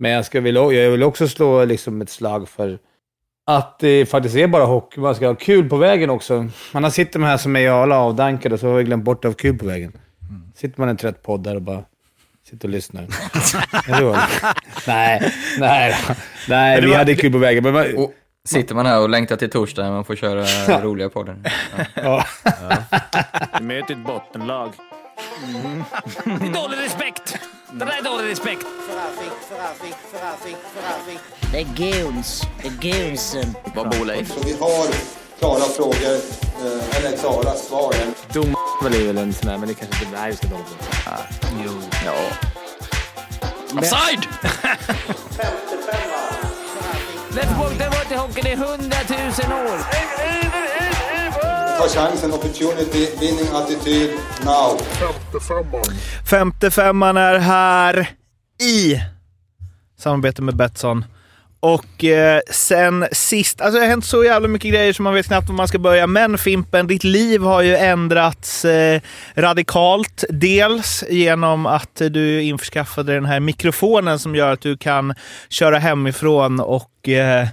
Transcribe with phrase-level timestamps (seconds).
[0.00, 2.78] Men jag, ska vilja, jag vill också slå liksom ett slag för
[3.46, 5.00] att det faktiskt är bara hockey.
[5.00, 6.48] Man ska ha kul på vägen också.
[6.72, 9.30] Man har sitter här som är alla avdankade och så har vi glömt bort att
[9.30, 9.92] ha kul på vägen.
[10.54, 11.84] Sitter man i en trött podd där och bara
[12.50, 13.06] sitter och lyssnar.
[14.86, 15.94] nej, nej,
[16.48, 17.64] nej, vi hade kul på vägen.
[17.64, 18.12] Men man, Och
[18.44, 20.44] sitter man här och längtar till torsdag när man får köra
[20.82, 21.44] roliga podden.
[21.94, 22.24] Ja.
[22.44, 22.82] ja.
[23.60, 24.72] Möter ett bottenlag.
[25.40, 27.38] Det är dålig respekt.
[27.72, 28.66] Det där är dålig respekt.
[31.52, 32.42] Det är goons.
[32.62, 33.54] Det är goonsen.
[33.74, 34.28] Vad bor Leif?
[34.34, 34.86] Så vi har
[35.38, 36.14] klara frågor,
[36.64, 37.94] eh, eller klara svar.
[38.32, 38.54] Dom
[38.84, 40.20] är väl en sån där, men det kanske inte...
[40.20, 40.64] Nej, vi ska dom.
[41.64, 41.72] Jo.
[42.04, 42.14] Ja.
[43.78, 44.28] Offside!
[47.30, 49.78] Let's go, det har varit i hockeyn i hundratusen år.
[51.80, 54.10] Ta chansen, opportunity, winning attityd,
[54.44, 54.80] now.
[56.30, 58.10] Femte femman är här
[58.62, 59.00] i
[59.98, 61.04] samarbete med Betsson.
[61.60, 65.26] Och eh, sen sist, alltså det har hänt så jävla mycket grejer som man vet
[65.26, 66.06] knappt var man ska börja.
[66.06, 69.00] Men Fimpen, ditt liv har ju ändrats eh,
[69.34, 70.24] radikalt.
[70.28, 75.14] Dels genom att du införskaffade den här mikrofonen som gör att du kan
[75.48, 77.48] köra hemifrån och eh,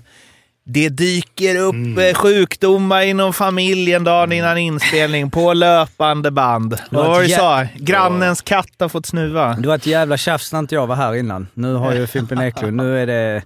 [0.69, 6.77] det dyker upp eh, sjukdomar inom familjen dagen innan inspelning på löpande band.
[6.91, 7.67] Vad var det du sa?
[7.75, 9.53] Grannens katt har fått snuva.
[9.59, 11.47] Det var ett jävla tjafs när inte jag var här innan.
[11.53, 13.43] Nu har ju Fimpen Eklund, nu är det...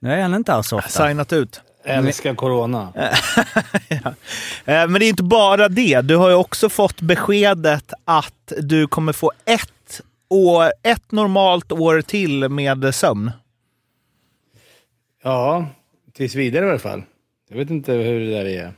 [0.00, 1.06] Nu är han inte här så ofta.
[1.06, 1.60] Signat ut.
[1.84, 2.92] Älskar corona.
[3.88, 3.96] ja.
[4.64, 6.00] Eh, Men det är inte bara det.
[6.00, 12.00] Du har ju också fått beskedet att du kommer få ett, år, ett normalt år
[12.00, 13.30] till med sömn.
[15.22, 15.66] Ja,
[16.16, 17.02] tills vidare i alla fall.
[17.50, 18.72] Jag vet inte hur det där är.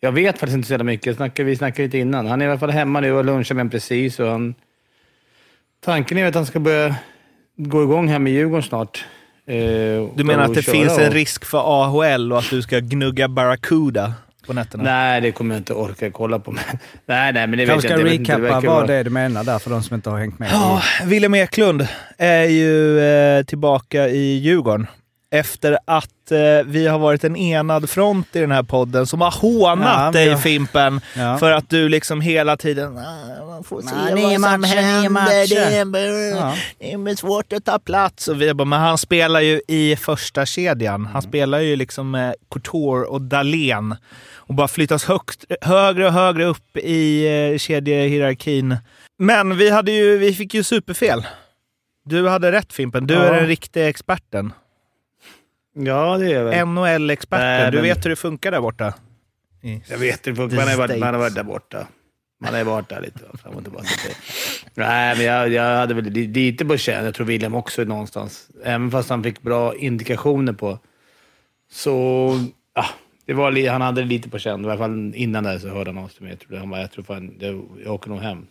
[0.00, 1.16] Jag vet faktiskt inte så jävla mycket.
[1.16, 2.26] Snackade, vi snackade lite innan.
[2.26, 4.20] Han är i alla fall hemma nu och lunchar med precis.
[4.20, 4.54] Och han,
[5.84, 6.94] tanken är att han ska börja
[7.56, 9.04] gå igång här med Djurgården snart.
[9.46, 9.54] Eh,
[10.14, 13.28] Du menar att det finns en och- risk för AHL och att du ska gnugga
[13.28, 14.14] Barracuda
[14.46, 14.84] på nätterna?
[14.84, 16.52] Nej, det kommer jag inte orka kolla på.
[17.06, 19.70] Nej, nej, men det Kanske vet ska recappa vad det är du menar där för
[19.70, 20.48] de som inte har hängt med.
[20.52, 24.86] Ja, William Eklund är ju eh, tillbaka i Djurgården.
[25.34, 29.30] Efter att eh, vi har varit en enad front i den här podden som har
[29.30, 31.00] hånat Ja, dig jag- Fimpen.
[31.16, 31.38] Ja.
[31.38, 32.98] För att du liksom hela tiden...
[32.98, 35.08] "Ah, Man får se Ja, nio vad som händer.
[35.10, 36.54] matcher." Det är, Ja.
[36.78, 38.28] det är svårt att ta plats.
[38.28, 41.06] Och vi bara, men han spelar ju i första kedjan.
[41.06, 43.94] Han spelar ju liksom med Couture och Dahlén.
[44.36, 48.76] Och bara flyttas högt, högre och högre upp i eh, kedjehierarkin.
[49.18, 51.26] Men vi, hade ju, vi fick ju superfel.
[52.04, 53.06] Du hade rätt Fimpen.
[53.06, 53.20] Du Ja.
[53.22, 54.52] är den riktiga experten.
[55.74, 56.66] Ja, det är jag väl.
[56.66, 57.70] NHL-experten.
[57.72, 58.94] Du men- vet hur det funkar där borta.
[59.62, 61.86] I Jag vet inte, The man har, varit, man har varit där borta.
[62.40, 63.86] Man har varit där lite fram och tillbaka.
[64.74, 67.04] Nej, men jag, jag hade väl li- lite på känn.
[67.04, 68.48] Jag tror William också någonstans.
[68.64, 70.78] Även fast han fick bra indikationer på.
[71.70, 72.28] Så,
[72.72, 72.88] ah,
[73.26, 74.64] det var, han hade det lite på känn.
[74.64, 76.16] I alla fall innan det så hörde han av sig.
[76.20, 77.46] Men jag tror, han bara, jag tror fan, det,
[77.84, 78.46] jag åker nog hem.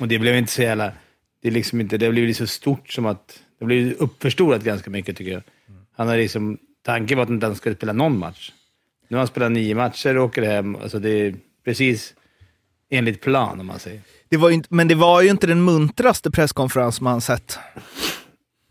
[0.00, 0.92] Och det blev inte så jävla...
[1.42, 3.40] Det, är liksom inte, det blev så stort som att...
[3.58, 5.42] Det blev uppförstorat ganska mycket tycker jag.
[5.98, 6.58] Han har liksom...
[6.82, 8.52] Tanken var att han inte skulle spela någon match.
[9.08, 10.76] Nu har han spelat nio matcher och åker hem.
[10.76, 12.14] Alltså det är precis
[12.90, 14.00] enligt plan om man säger.
[14.28, 17.58] Det var inte, men det var ju inte den muntraste presskonferens man sett.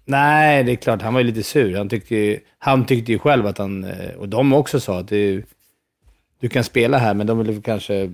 [0.06, 1.02] Nej, det är klart.
[1.02, 1.78] Han var ju lite sur.
[1.78, 3.84] Han tyckte ju, han tyckte ju själv att han...
[3.84, 5.44] eh, Och de också sa att det,
[6.40, 8.12] du kan spela här, men de ville kanske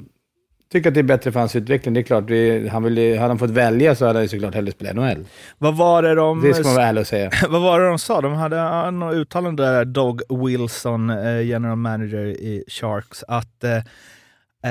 [0.74, 1.94] tycka att det är bättre för hans utveckling.
[1.94, 4.72] Det är klart, det, han ville, hade han fått välja så hade han såklart hellre
[4.72, 5.26] spelat NHL.
[5.58, 6.42] Vad var det de...
[6.42, 7.32] Det ska man vara ärlig och säga.
[7.50, 8.22] Vad var det de sa?
[8.22, 13.76] De hade något uttalande där, Dog Wilson, eh, general manager i Sharks, att eh,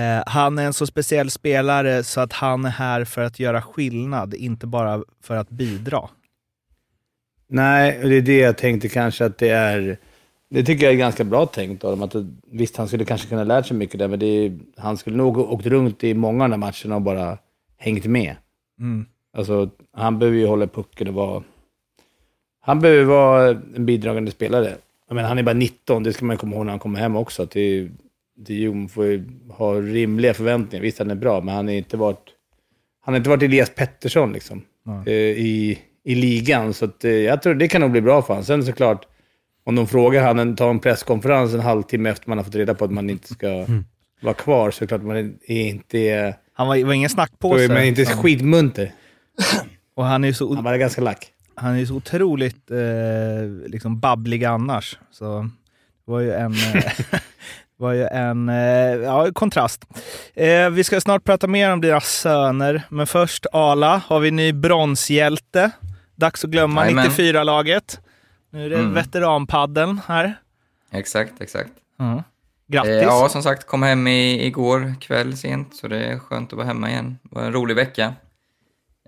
[0.00, 3.62] eh, han är en så speciell spelare så att han är här för att göra
[3.62, 6.08] skillnad, inte bara för att bidra.
[7.48, 9.98] Nej, och det är det jag tänkte kanske att det är...
[10.52, 12.02] Det tycker jag är ganska bra tänkt av dem.
[12.02, 12.14] Att
[12.50, 15.66] visst, han skulle kanske kunna lärt sig mycket där, men det han skulle nog åkt
[15.66, 17.38] runt i många av de här matcherna och bara
[17.78, 18.36] hängt med.
[18.80, 19.06] Mm.
[19.36, 21.42] Alltså, han behöver ju hålla pucken och vara...
[22.60, 24.76] Han behöver vara en bidragande spelare.
[25.08, 27.16] Jag menar, han är bara 19, det ska man komma ihåg när han kommer hem
[27.16, 27.42] också.
[27.42, 27.88] Att det,
[28.36, 30.82] det, Jon får ju ha rimliga förväntningar.
[30.82, 32.28] Visst, han är bra, men han har inte varit...
[33.04, 34.62] Han har inte varit Elias Pettersson liksom,
[35.06, 36.74] eh, i, i ligan.
[36.74, 38.44] Så att, eh, jag tror det kan nog bli bra för honom.
[38.44, 39.06] Sen såklart,
[39.64, 42.84] om de frågar han, tar en presskonferens en halvtimme efter man har fått reda på
[42.84, 43.66] att man inte ska
[44.22, 46.34] vara kvar, så är det klart man är inte...
[46.54, 47.64] Han var, var ingen snackpåse.
[47.64, 48.92] är man inte skitmunter.
[49.96, 51.26] Och han är ju så, Han var ganska lack.
[51.54, 54.98] han är ju så otroligt eh, liksom babblig annars.
[55.10, 55.50] Så
[56.06, 56.92] det var ju en, eh,
[57.76, 58.56] var ju en eh,
[59.04, 59.84] ja, kontrast.
[60.34, 64.52] Eh, vi ska snart prata mer om dina söner, men först Ala, har vi ny
[64.52, 65.70] bronshjälte.
[66.14, 67.06] Dags att glömma Jajamän.
[67.06, 68.00] 94-laget.
[68.52, 68.94] Nu är det Mm.
[68.94, 70.34] veteranpaddeln här.
[70.90, 71.72] Exakt, exakt.
[72.66, 72.90] Grattis!
[72.90, 76.56] Eh, ja, som sagt, kom hem i, igår kväll sent, så det är skönt att
[76.56, 77.18] vara hemma igen.
[77.22, 78.14] Det var en rolig vecka.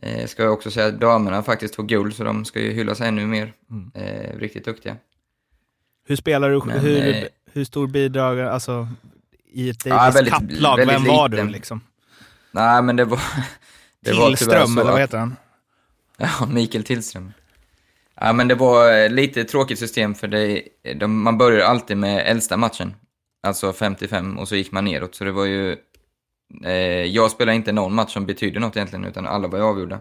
[0.03, 3.01] Eh, ska jag också säga att damerna faktiskt tog guld, så de ska ju hyllas
[3.01, 3.53] ännu mer.
[3.71, 3.91] Mm.
[3.95, 4.97] Eh, riktigt duktiga.
[6.07, 6.61] Hur spelar du?
[6.67, 8.89] Men, hur, eh, hur stor bidrag, alltså
[9.53, 11.47] i ett Ja, väldigt- Cup-lag, väldigt vem var liten.
[11.47, 11.81] du liksom?
[12.53, 13.21] Nej, men det var...
[14.01, 15.37] det var tyvärr Tillström, så eller vad heter han?
[16.17, 17.33] Ja, Mikael Tillström.
[18.21, 20.63] Ja, men det var eh, lite tråkigt system för det,
[20.97, 22.95] de, man börjar alltid med äldsta matchen.
[23.43, 25.15] Alltså 55 och så gick man neråt.
[25.15, 25.77] Så det var ju...
[26.65, 26.73] Eh,
[27.05, 30.01] jag spelade inte någon match som betydde något egentligen, utan alla var ju avgjorda.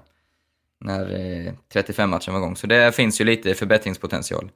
[0.80, 2.56] När eh, 35-matchen var igång.
[2.56, 4.52] Så det finns ju lite förbättringspotential.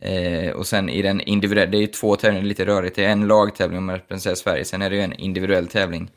[0.00, 2.96] Eh, och sen i den individuella, det är ju två tävlingar, lite rörigt.
[2.96, 6.10] Det är en lagtävling om man representerar Sverige, sen är det ju en individuell tävling.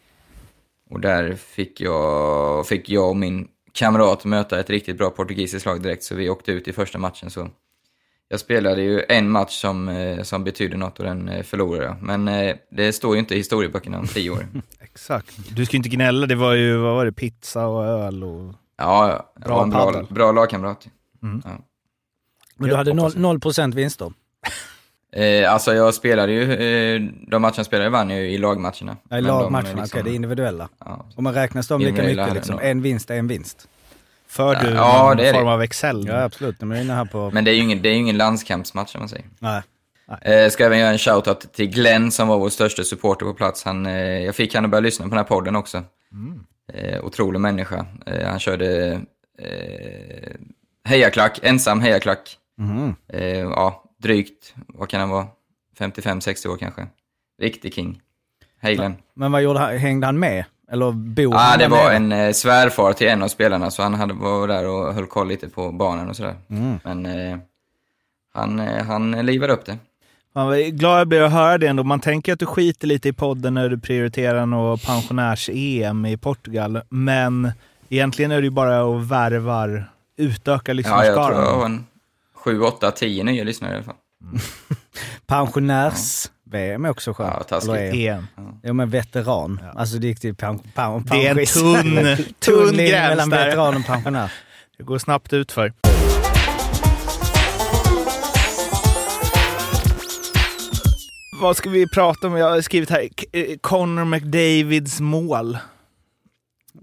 [0.89, 5.81] Och där fick jag, fick jag och min kamrat möta ett riktigt bra portugisiskt lag
[5.81, 7.29] direkt, så vi åkte ut i första matchen.
[7.29, 7.49] Så
[8.27, 12.01] jag spelade ju en match som, eh, som betydde något och den eh, förlorade jag.
[12.01, 14.47] Men eh, det står ju inte i historieböckerna om tio år.
[14.79, 15.55] Exakt.
[15.55, 18.53] Du ska ju inte gnälla, det var ju, vad var det, pizza och öl och...
[18.77, 20.87] Ja, ja, jag Bra var en bra, bra lagkamrat.
[21.23, 21.41] Mm.
[21.45, 21.51] Ja.
[22.55, 24.13] Men du hade noll- 0% vinst då?
[25.15, 28.97] Eh, alltså jag spelade ju, eh, de matcherna jag spelade vann jag ju i lagmatcherna.
[29.09, 30.69] Ja, I Men de, lagmatcherna, eh, okej liksom- det är individuella.
[30.85, 31.05] ja.
[31.15, 32.59] Och man räknas de lika mycket liksom?
[32.61, 33.67] En vinst är en vinst.
[34.27, 35.39] För du Ja, någon det är det.
[35.39, 36.05] form av Excel?
[36.07, 37.31] Ja absolut, de är inne här på...
[37.33, 39.25] Men det är ju ingen, det är ingen landskampsmatch om man säger.
[39.39, 39.61] Nej.
[40.21, 43.63] Eh, ska även göra en shoutout till Glenn som var vår största supporter på plats.
[43.63, 45.83] Han, eh, jag fick han att börja lyssna på den här podden också.
[46.73, 47.85] Eh, otrolig människa.
[48.05, 48.91] Eh, han körde
[49.39, 50.31] eh,
[50.89, 52.37] hejaklack, ensam hejaklack.
[52.57, 52.95] Mhm.
[53.13, 55.27] Eh, ja, drygt, vad kan han vara?
[55.79, 56.87] 55-60 år kanske.
[57.41, 58.01] Riktig king.
[58.59, 58.95] Hej Glenn.
[59.13, 59.77] Men vad gjorde han?
[59.77, 60.45] Hängde han med?
[60.71, 61.95] Eller bor Ja, han ah, det var nere?
[61.95, 65.27] en eh, svärfar till en av spelarna, så han hade, var där och höll koll
[65.27, 66.35] lite på barnen och sådär.
[66.49, 66.79] Mm.
[66.83, 67.37] Men eh,
[68.33, 69.77] han, eh, han livade upp det.
[70.33, 71.83] Man var glad jag blir att höra det ändå.
[71.83, 76.81] Man tänker att du skiter lite i podden när du prioriterar något pensionärs-EM i Portugal.
[76.89, 77.51] Men
[77.89, 81.59] egentligen är det ju bara att värvar, utöka Ja, jag tror jag lyssnarskaran.
[81.59, 81.85] har en
[82.43, 83.95] 7, 8, 10 nya lyssnare i alla fall.
[85.27, 87.33] Pensionärs-VM är också skönt.
[87.37, 87.69] Ja, taskigt.
[87.73, 88.27] Eller är- EM.
[88.63, 89.59] Ja men veteran.
[89.75, 93.45] Alltså det gick till pen, pen, Det är en tunn, tunn gräns mellan där.
[93.45, 94.31] veteran och pensionär.
[94.77, 95.73] Det går snabbt ut för.
[101.41, 102.37] Vad ska vi prata om?
[102.37, 105.57] Jag har skrivit här, eh, Connor McDavids mål.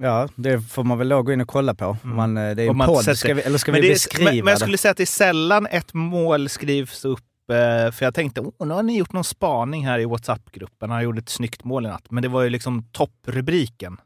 [0.00, 1.87] Ja, det får man väl då gå in och kolla på.
[1.87, 3.89] Om Man, eh, det är en man podd, sätter- ska vi, eller ska Men vi
[3.89, 4.61] det beskriva men, men jag det?
[4.61, 8.67] skulle säga att det är sällan ett mål skrivs upp, eh, för jag tänkte, oh,
[8.67, 11.89] nu har ni gjort någon spaning här i WhatsApp-gruppen, han gjorde ett snyggt mål i
[11.89, 12.06] natt.
[12.11, 13.97] Men det var ju liksom topprubriken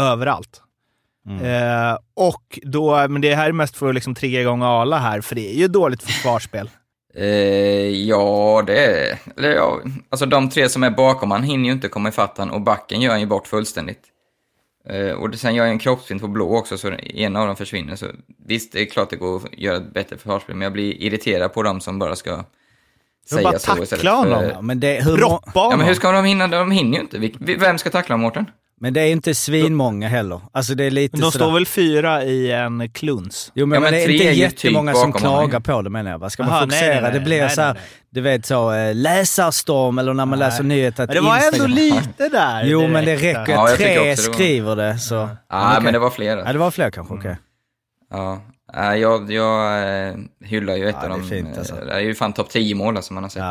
[0.00, 0.62] överallt.
[1.28, 1.44] Mm.
[1.90, 5.20] Eh, och då, men det här är mest för att liksom trigga igång Ala här,
[5.20, 6.70] för det är ju dåligt försvarsspel.
[7.14, 7.26] Eh,
[7.88, 9.18] ja, det är...
[9.36, 12.50] Eller ja, alltså de tre som är bakom, han hinner ju inte komma ifatt han
[12.50, 14.00] och backen gör han ju bort fullständigt.
[14.84, 17.96] Eh, och sen gör jag en kroppsfint på blå också, så en av dem försvinner.
[17.96, 18.06] Så
[18.46, 21.54] visst, det är klart det går att göra ett bättre försvarsspel, men jag blir irriterad
[21.54, 22.44] på dem som bara ska
[23.30, 24.40] säga bara så istället tackla honom.
[24.40, 24.50] för...
[24.50, 25.78] Ja, men, det, hur Proppa Ja, honom.
[25.78, 26.46] men hur ska de hinna?
[26.48, 27.30] De hinner ju inte.
[27.58, 28.50] Vem ska tackla Mårten?
[28.80, 30.40] Men det är inte svinmånga heller.
[30.52, 31.44] Alltså det är lite Men de sådär.
[31.44, 33.52] står väl fyra i en kluns?
[33.54, 35.90] Jo men, Ja, men det är inte är ju jättemånga typ som klagar på det
[35.90, 36.18] menar jag.
[36.18, 36.30] va?
[36.30, 36.92] Ska man Aha, fokusera?
[36.92, 38.00] nej, nej, det blir nej, så här, nej, nej.
[38.10, 40.48] du vet så, eh, läsarstorm eller när man Nej.
[40.48, 41.06] läser nyheter.
[41.06, 42.64] Men det var ändå Instagram- lite där.
[42.64, 43.38] Jo men det direkt.
[43.38, 45.14] räcker Ja, tre det var- skriver det så.
[45.48, 45.82] Ja, okej.
[45.84, 46.40] men det var flera.
[46.46, 47.36] Ja det var fler kanske, okej.
[48.10, 48.42] Ja,
[48.76, 50.14] äh, jag, jag eh,
[50.44, 51.28] hyllar ju ett Ja, av det är dem.
[51.28, 51.74] fint, alltså.
[51.80, 53.42] eh, Det är ju fan topp 10 mål som man har sett.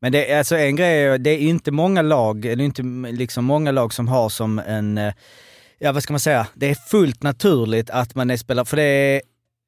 [0.00, 3.70] Men det, alltså en grej är, det är inte många lag, eller inte liksom många
[3.70, 5.12] lag som har som en, eh,
[5.78, 8.82] ja vad ska man säga, det är fullt naturligt att man är spelare, för det
[8.82, 9.22] är,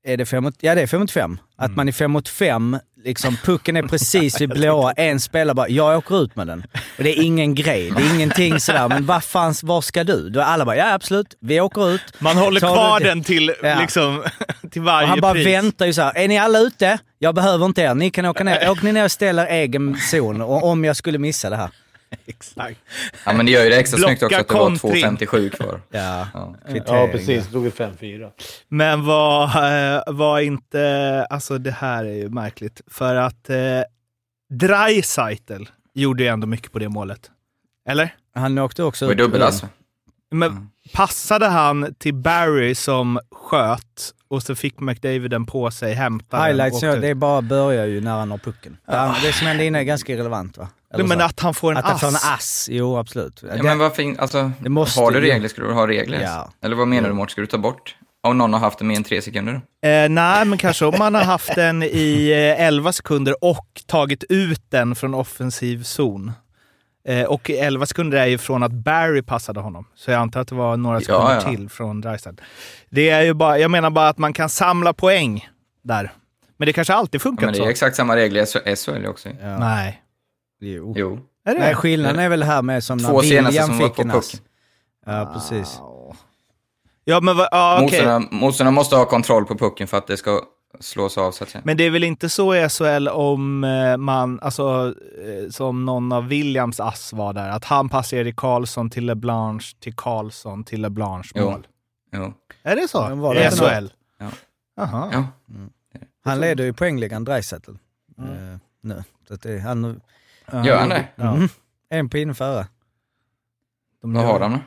[0.07, 1.39] är det fem mot, ja det är fem mot fem.
[1.59, 5.69] Att man är fem mot fem, liksom pucken är precis vid blåa, en spelare bara,
[5.69, 6.65] jag åker ut med den.
[6.99, 10.31] Och det är ingen grej, det är ingenting sådär, men vad fan, var ska du?
[10.31, 12.01] Då alla bara, ja absolut, vi åker ut.
[12.19, 13.79] Man håller kvar den till, Ja.
[13.81, 14.25] liksom,
[14.71, 15.47] till varje Och han bara pris.
[15.47, 16.13] väntar ju så här.
[16.17, 16.99] är ni alla ute?
[17.19, 18.71] Jag behöver inte er, ni kan åka ner.
[18.71, 21.71] Åk ni ner och ställer egen zon och, om jag skulle missa det här.
[22.27, 22.81] Exakt.
[23.27, 25.05] Ja, men det gör ju det extra Blocka snyggt också att det var kontring.
[25.05, 25.81] 2.57 kvar.
[25.91, 26.55] Ja, Ja.
[26.87, 27.47] Ja, precis.
[27.47, 28.31] Då tog vi 5-4.
[28.69, 29.45] Men var,
[29.97, 31.27] eh, var inte...
[31.31, 32.81] Alltså det här är ju märkligt.
[32.87, 33.57] För att eh,
[34.53, 35.63] Dreisaitl
[35.95, 37.31] gjorde ju ändå mycket på det målet.
[37.89, 38.15] Eller?
[38.35, 39.19] Han åkte också Det var ut.
[39.19, 39.65] dubbelass.
[40.31, 46.43] Men passade han till Barry som sköt och så fick McDavid den på sig, hämtade
[46.43, 47.01] den, Highlights, åkte ja, ut.
[47.03, 48.77] det bara börjar ju när han har pucken.
[48.87, 50.69] Ja, det som hände innan är ganska irrelevant va?
[50.95, 51.25] Eller Men så.
[51.25, 52.01] att han får en att han ass.
[52.01, 53.45] får en ass, jo absolut.
[53.57, 56.21] Ja, men vad alltså, Det måste har du regler ska du ha regler.
[56.21, 56.53] Ja.
[56.63, 58.97] Eller vad menar du Mårten, ska du ta bort om någon har haft det mer
[58.97, 59.55] än tre sekunder.
[59.55, 64.25] Eh, nej, men kanske om man har haft den i eh, 11 sekunder och tagit
[64.29, 66.33] ut den från offensiv zon.
[67.09, 69.87] Eh, och 11 sekunder är ju från att Barry passade honom.
[69.95, 71.41] Så jag antar att det var några sekunder ja.
[71.41, 72.43] till från Dreisaitl.
[72.91, 75.49] Det är ju bara, jag menar bara att man kan samla poäng
[75.85, 76.13] där.
[76.57, 77.65] Men det kanske alltid Ja, funkat men det så.
[77.65, 79.29] är exakt samma regler i SHL också.
[79.43, 79.59] Ja.
[79.59, 80.03] Nej.
[80.61, 80.95] Jo.
[80.97, 81.19] Jo.
[81.45, 81.61] Är det?
[81.61, 84.43] Nej, skillnaden är väl här med som Två när William som fick en ass.
[85.07, 85.81] Ja, precis.
[87.05, 87.85] Ja, men va, ja, okej.
[87.87, 90.41] Motståndarna motståndarna måste ha kontroll på pucken för att det ska
[90.81, 91.63] slås av, så att säga.
[91.65, 96.13] Men det är väl inte så i SHL om eh, man, alltså eh, som någon
[96.13, 100.83] av Williams ass var där, att han passar Erik Karlsson till LeBlanche, till Karlsson, till
[100.83, 101.51] LeBlanche Jo.
[101.51, 101.67] mål.
[102.13, 102.33] Jo.
[102.63, 103.15] Är det så?
[103.15, 103.51] Var I det?
[103.51, 103.87] SHL?
[104.19, 104.31] Ja.
[104.77, 105.11] Jaha.
[105.13, 105.25] Ja.
[106.25, 107.71] Han leder ju poängligan, Dreisaitl.
[108.19, 109.05] Eh, nu.
[109.29, 110.01] Så att det, han,
[110.53, 111.09] Gör han det?
[111.17, 111.35] Ja.
[111.37, 111.49] Mm.
[111.89, 112.67] En pinne före.
[114.03, 114.59] De Vad har de då?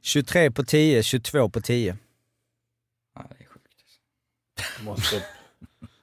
[0.00, 1.96] 23 på 10, 22 på 10.
[3.14, 4.80] Ja, det är sjukt.
[4.84, 5.22] Måste upp.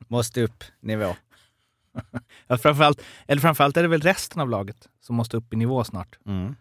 [0.08, 1.16] Måste upp nivå.
[2.48, 5.84] Ja, framförallt, eller framförallt är det väl resten av laget som måste upp i nivå
[5.84, 6.20] snart.
[6.26, 6.56] Mm.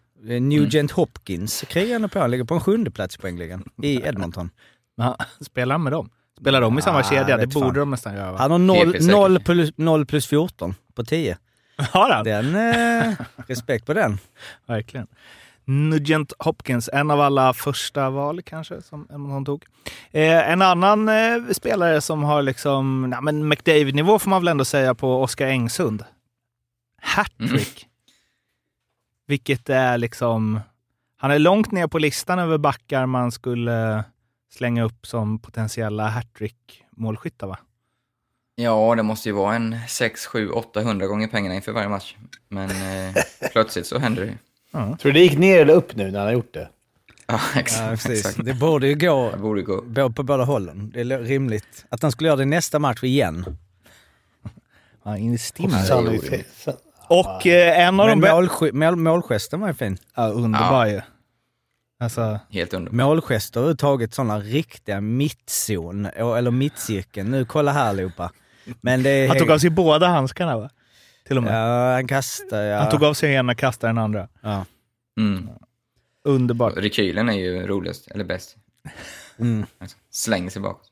[0.49, 2.19] Nugent Hopkins krigar han på.
[2.19, 4.49] Han ligger på en sjunde plats i poängligan i Edmonton.
[4.97, 6.09] Han, spelar han med dem?
[6.39, 7.37] Spelar de i samma Ah, kedja?
[7.37, 7.75] Det borde fan.
[7.75, 8.37] de nästan göra va?
[8.37, 9.11] Han har 0, PP säkert.
[9.11, 11.37] 0, plus, 0 plus 14 på 10.
[11.91, 12.23] Har han?
[12.23, 13.13] Den, eh,
[13.47, 14.17] respekt på den.
[14.65, 15.07] Verkligen.
[15.65, 19.65] Nugent Hopkins, en av alla första val kanske som Edmonton tog.
[20.11, 24.65] Eh, en annan eh, spelare som har liksom, nej, men McDavid-nivå får man väl ändå
[24.65, 26.03] säga på Oskar Engsund.
[27.01, 27.87] Hattrick.
[29.27, 30.59] Vilket är liksom,
[31.17, 34.03] han är långt ner på listan över backar man skulle
[34.53, 37.57] slänga upp som potentiella hattrick-målskyttar va?
[38.61, 42.15] Ja, det måste ju vara en 6, 7, 800 gånger pengarna inför varje match.
[42.49, 43.15] Men eh,
[43.51, 44.35] plötsligt så händer det ju.
[44.71, 46.69] Tror du det gick ner eller upp nu när han har gjort det?
[47.27, 48.05] Ja, exakt.
[48.07, 48.45] Ja, exakt.
[48.45, 49.81] Det borde ju gå Det borde gå.
[49.81, 50.91] bo- på båda hållen.
[50.93, 51.85] Det är rimligt.
[51.89, 53.45] Att han skulle göra det nästa match igen.
[55.03, 55.83] Ja, in i stimmen.
[55.85, 56.67] Sannolikt.
[57.07, 59.97] Och eh, en av de målge- mål, målgesten var ju fin.
[60.15, 61.01] Ja, underbar ju.
[61.99, 62.95] Alltså, Helt underbart.
[62.97, 67.31] Målgester överhuvudtaget, sådana riktiga mittzon, eller mittcirkeln.
[67.31, 68.31] Nu kolla här allihopa.
[68.81, 70.69] Men det är han tog av sig båda handskarna va?
[71.27, 71.53] Till och med.
[71.53, 72.79] Ja, han kastar, ja.
[72.79, 74.27] Han tog av sig ena, kastade den andra.
[74.41, 74.65] ja.
[75.19, 75.49] Mm.
[76.23, 76.73] Underbart.
[76.77, 78.55] Rekylen är ju roligast, eller bäst.
[79.39, 79.65] Mm.
[79.77, 80.87] Alltså, slänger sig bakåt.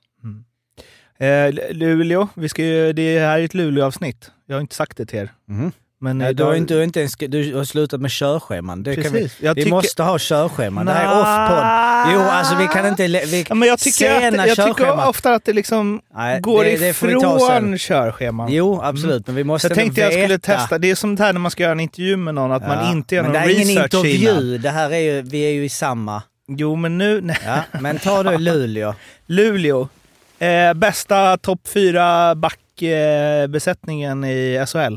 [1.17, 4.31] Eh, Luleå, vi ska ju, det här är ett Luleå-avsnitt.
[4.45, 5.33] Jag har inte sagt det till er.
[5.45, 5.71] Mhm.
[6.01, 8.83] Men Nej, eh, du, har inte, du, har inte ens, du har slutat med körscheman.
[8.83, 9.37] Det vi, Precis.
[9.41, 10.85] Jag vi tycker- måste ha körscheman.
[10.85, 12.13] Det här är off-podd.
[12.13, 13.07] Jo, alltså vi kan inte...
[13.07, 16.69] Vi, Ja, men jag tycker, att, jag tycker ofta att det liksom Nej, går det-
[16.71, 18.51] det vi ifrån körscheman.
[18.53, 19.27] Jo, absolut.
[19.27, 20.19] Men vi måste jag tänkte jag veta.
[20.21, 20.77] skulle testa.
[20.77, 22.85] Det är som det här när man ska göra en intervju med någon, att man
[22.85, 24.29] Ja, inte gör men någon det är ingen research intervju.
[24.49, 24.61] innan.
[24.61, 26.23] Det här är ju, vi är ju i samma...
[26.47, 27.21] Jo, men nu...
[27.21, 27.37] Nej.
[27.45, 28.95] Ja, men ta då Luleå.
[29.25, 29.87] Luleå.
[30.39, 34.95] Eh, bästa topp fyra backbesättningen i SHL.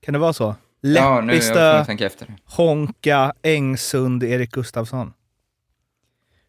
[0.00, 0.54] Kan det vara så?
[0.80, 2.34] Ja, är jag tänka efter.
[2.44, 5.12] Honka, Engsund, Erik Gustafsson.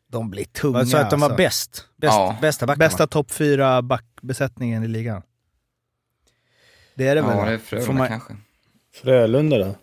[0.08, 1.38] De blir tunga Alltså att de var alltså.
[1.38, 1.86] bäst.
[1.98, 2.38] bäst Ja.
[2.42, 2.86] Bästa backarna.
[2.86, 5.22] Bästa topp fyra backbesättningen i ligan.
[6.96, 7.38] Det är det väl?
[7.38, 8.34] Ja, det är Får Frölunda man- kanske.
[8.94, 9.76] Frölunda då?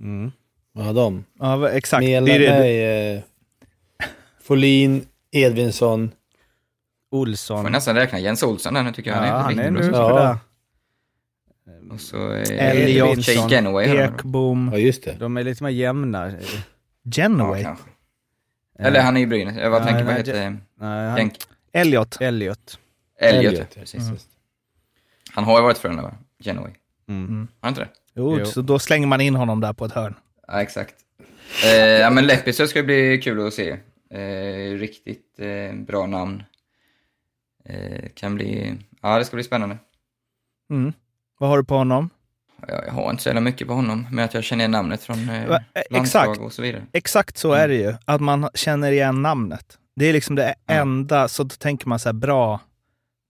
[0.00, 0.32] Mm.
[0.72, 1.24] Vad har de?
[1.38, 2.04] Ja, exakt.
[2.04, 2.58] Mela, det är det.
[2.58, 3.22] nej, eh,
[4.42, 6.10] Folin, Edvinsson.
[7.10, 7.72] Får Olsson.
[7.72, 9.18] nästan räkna Jens Olsson där nu tycker jag.
[9.26, 10.18] Ja, han han är riktigt nu Ja.
[10.18, 10.36] där.
[11.90, 13.86] Och så Elliot, Genoway.
[13.96, 15.16] Ekbom, Ja, just det.
[15.18, 16.30] De är lite mer jämna.
[16.30, 16.36] Ja,
[17.04, 17.84] Genoway, kanske.
[18.78, 19.56] Eller han är i Brynäs.
[19.56, 20.60] Jag bara Ja, tänker, vad heter han?
[21.72, 22.16] Elliot.
[22.20, 22.20] Elliot.
[22.20, 22.78] Elliot.
[23.20, 23.80] Elliot, ja.
[23.80, 24.10] Precis.
[24.10, 24.28] just.
[25.30, 26.14] Han har ju varit Frölunda, va?
[26.38, 26.72] Genoway.
[27.08, 27.38] Mm.
[27.38, 27.88] Har han inte det?
[28.14, 28.46] Jo, Jo.
[28.46, 30.14] så då slänger man in honom där på ett hörn.
[30.46, 30.94] Ja, exakt.
[31.64, 33.70] Eh, ja, men Leppisö ska bli kul att se.
[34.10, 36.42] Eh, riktigt eh, bra namn.
[37.64, 38.74] Eh, kan bli...
[39.02, 39.76] Ja, det ska bli spännande.
[40.70, 40.92] Mm.
[41.38, 42.10] Vad har du på honom?
[42.68, 45.28] Jag, har inte så jävla mycket på honom, men att jag känner igen namnet från
[45.28, 45.60] eh, eh,
[45.90, 46.40] exakt.
[46.40, 46.86] och så vidare.
[46.92, 47.94] Exakt så är det ju.
[48.04, 49.78] Att man känner igen namnet.
[49.96, 52.60] Det är liksom det enda, så då tänker man så här, bra,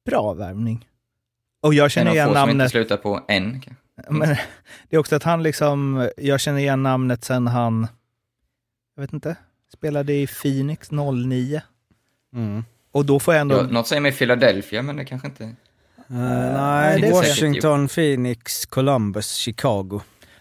[0.06, 0.88] bra värvning.
[1.62, 2.70] Och jag känner igen få som inte namnet.
[2.70, 3.61] slutar på en.
[3.61, 3.84] kanske.
[4.08, 4.28] Men
[4.88, 7.87] det är också att han liksom, jag känner igen namnet sen han,
[8.96, 9.37] jag vet inte,
[9.73, 11.62] spelade i Phoenix 09.
[12.34, 12.64] Mm.
[12.92, 15.54] Och då får jag ändå, Ja, något säger mig Philadelphia, men det kanske inte...
[16.11, 20.00] Eh, nej, det är Washington, Phoenix, Columbus, Chicago.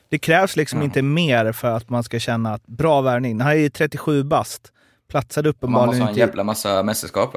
[0.10, 0.86] det krävs liksom Ja.
[0.86, 3.42] inte mer för att man ska känna att bra värvning.
[3.42, 4.72] Han är ju 37 bast,
[5.10, 7.36] platsade Man måste uppenbarligen ha en inte jävla massa mästerskap?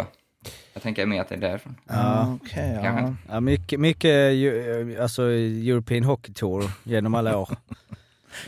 [0.74, 1.74] Jag tänker mer att det är därifrån.
[1.88, 2.72] Ja, okej.
[2.76, 2.82] ja.
[2.82, 3.14] Kanske.
[3.28, 7.48] Ja, mycket, mycket ju- alltså, European Hockey Tour genom alla år.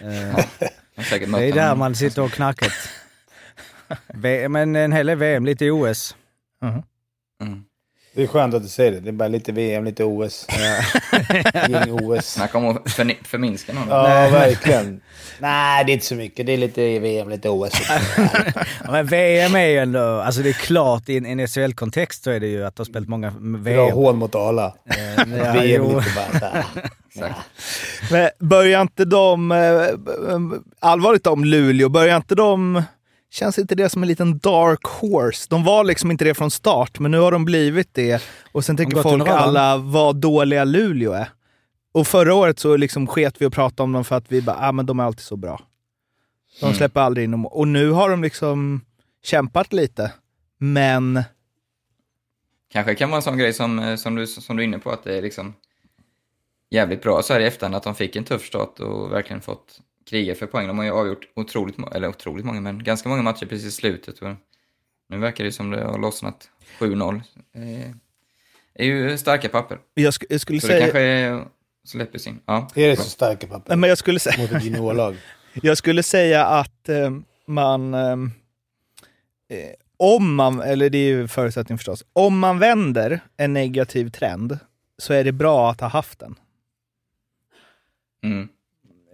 [0.02, 0.44] Eh,
[0.96, 2.72] det är där man sitter och knackat.
[4.48, 6.16] Men en hel del VM, lite OS.
[7.42, 7.64] Mm.
[8.18, 9.00] Det är skönt att du säger det.
[9.00, 10.46] Det är bara lite VM, lite OS.
[11.68, 12.26] Ingen OS.
[12.32, 13.88] Snacka om att förni- förminska någon.
[13.88, 15.00] Ja, verkligen.
[15.38, 16.46] Nej, det är inte så mycket.
[16.46, 17.72] Det är lite VM, lite OS.
[18.84, 22.40] Ja, Men VM är ju ändå, alltså det är klart i en, SHL-kontext så är
[22.40, 23.94] det ju att de har spelat många Bra VM.
[23.96, 24.74] hån mot Arla.
[24.90, 24.96] Eh,
[25.44, 25.90] ja, VM jo.
[25.90, 26.64] är lite bara
[27.14, 27.34] såhär.
[28.10, 29.58] Men börjar inte de, eh,
[30.80, 32.82] allvarligt om Luleå, börjar inte de,
[33.30, 35.46] känns inte det som en liten dark horse?
[35.50, 38.22] De var liksom inte det från start, men nu har de blivit det.
[38.52, 41.28] Och sen tänker folk alla vad dåliga Luleå är.
[41.92, 44.56] Och förra året så liksom sket vi och pratade om dem för att vi bara,
[44.68, 45.60] ah, men de är alltid så bra.
[46.60, 46.76] De Mm.
[46.76, 47.46] släpper aldrig in dem.
[47.46, 48.80] Och nu har de liksom
[49.24, 50.12] kämpat lite.
[50.58, 51.22] Men
[52.72, 54.90] Kanske kan vara en sån grej som, eh, som, du, som du är inne på,
[54.90, 55.54] att det är liksom
[56.70, 59.80] jävligt bra så här i efterhand att de fick en tuff start och verkligen fått
[60.08, 60.66] kriga för poäng.
[60.66, 64.18] De har ju avgjort otroligt, eller otroligt många, men ganska många matcher precis i slutet.
[64.18, 64.34] Och
[65.08, 67.22] nu verkar det som det har lossnat 7-0.
[67.54, 67.90] Eh,
[68.74, 69.78] är ju starka papper.
[69.94, 70.84] jag, sk- jag skulle Så det säga...
[70.84, 71.44] kanske är,
[71.84, 72.40] släpper sin.
[72.46, 72.68] Ja.
[72.74, 73.68] Är det så starka papper?
[73.68, 74.42] Nej, men jag skulle säga...
[74.42, 75.16] Mot ett juniorlag?
[75.62, 77.10] Jag skulle säga att eh,
[77.46, 77.94] man...
[77.94, 78.12] Eh,
[79.48, 84.58] eh, om man, eller det är ju förutsättning förstås, om man vänder en negativ trend
[84.98, 86.34] så är det bra att ha haft den.
[88.24, 88.48] Mm.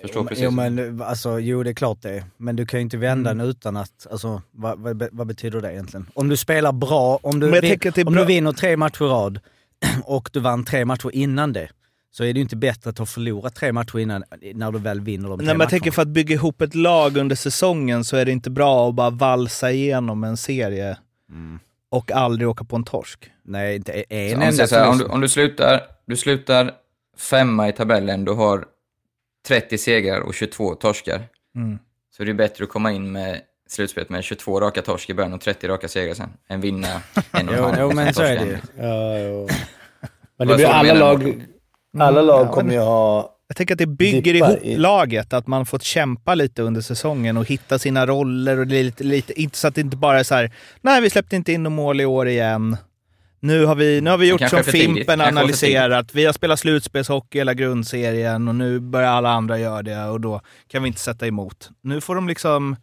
[0.09, 0.45] Förstår precis.
[0.45, 2.25] Jo, men alltså, jo, det är klart det.
[2.37, 3.39] Men du kan ju inte vända Mm.
[3.39, 6.07] den utan att, alltså, vad, vad, vad betyder det egentligen?
[6.15, 9.41] Om du spelar bra, om du, vin, om bra- du vinner tre matcher i rad
[10.05, 11.69] och du vann tre matcher innan det,
[12.11, 15.01] så är det ju inte bättre att ha förlorat tre matcher innan, när du väl
[15.01, 18.05] vinner de tre Nej, men jag tänker för att bygga ihop ett lag under säsongen
[18.05, 20.97] så är det inte bra att bara valsa igenom en serie
[21.91, 23.31] och aldrig åka på en torsk.
[23.45, 26.71] Nej, inte en Så om, enda så här, om, du, om du, slutar, du slutar
[27.19, 28.65] femma i tabellen, du har
[29.49, 31.23] 30 segrar och 22 torskar.
[31.57, 31.79] Mm.
[32.17, 35.33] Så är det bättre att komma in med slutspelet med 22 raka torsk i början
[35.33, 36.89] och 30 raka segrar sen, än vinna
[37.33, 38.53] en och en halv jo, men så är det ju.
[38.53, 38.61] en.
[38.89, 39.49] Ja, jo.
[40.39, 41.43] Men det blir du alla lag,
[41.99, 43.31] alla lag kommer ju ha...
[43.49, 47.37] Jag tänker att det bygger ihop i- laget, att man fått kämpa lite under säsongen
[47.37, 48.57] och hitta sina roller.
[48.57, 51.11] och är lite, lite, inte Så att det inte bara är så här, nej vi
[51.11, 52.77] släppte inte in några mål i år igen.
[53.45, 54.65] Nu har vi, nu har vi gjort som.
[54.65, 56.15] Fimpen analyserat.
[56.15, 60.41] Vi har spelat slutspelshockey hela grundserien och nu börjar alla andra göra det och då
[60.69, 61.71] kan vi inte sätta emot.
[61.81, 62.77] Nu får de liksom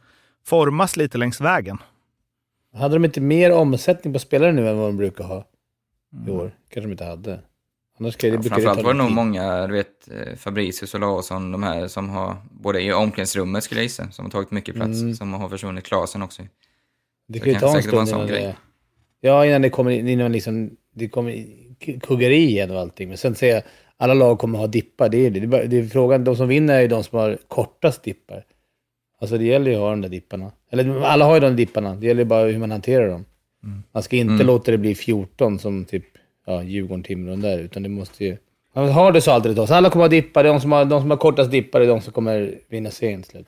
[0.45, 1.78] formas lite längs vägen.
[2.76, 5.45] Hade de inte mer omsättning på spelare nu än vad de brukar ha
[6.28, 6.52] i år?
[6.69, 7.39] Kanske de inte hade.
[8.00, 11.52] Annars det, Ja, framförallt ta var det nog många, du vet, eh, Fabricius och Larsson,
[11.52, 15.02] de här som har, både i omklädningsrummet skulle jag gissa, som har tagit mycket plats,
[15.02, 15.15] Mm.
[15.15, 15.86] som har försvunnit.
[15.86, 16.41] Klasen också.
[17.28, 18.43] Det Så kan ju kan ta en säkert vara en stund innan grej.
[18.43, 18.56] det...
[19.22, 21.46] Ja, innan det kommer in- innan liksom, det kommer
[22.02, 23.08] kuggar i igen och allting.
[23.10, 23.64] Men sen säger jag,
[23.98, 25.10] alla lag kommer ha dippar.
[25.10, 25.40] Det är det.
[25.40, 28.44] Det är, det är frågan, de som vinner är ju de som har kortast dippar.
[29.22, 30.52] Alltså det gäller ju att ha de där dipparna.
[30.72, 31.96] Eller alla har ju de dipparna.
[31.96, 33.26] Det gäller bara hur man hanterar dem.
[33.92, 34.48] Man ska inte Mm.
[34.48, 36.06] låta det bli 14 som typ
[36.46, 38.38] ja, Djurgården, Timrå och där, utan det måste ju...
[38.76, 40.44] Man har det så alltid det så Alla kommer ha dippar.
[40.44, 43.32] De som har, de som har kortast dippar är de som kommer vinna serien till
[43.32, 43.48] slut.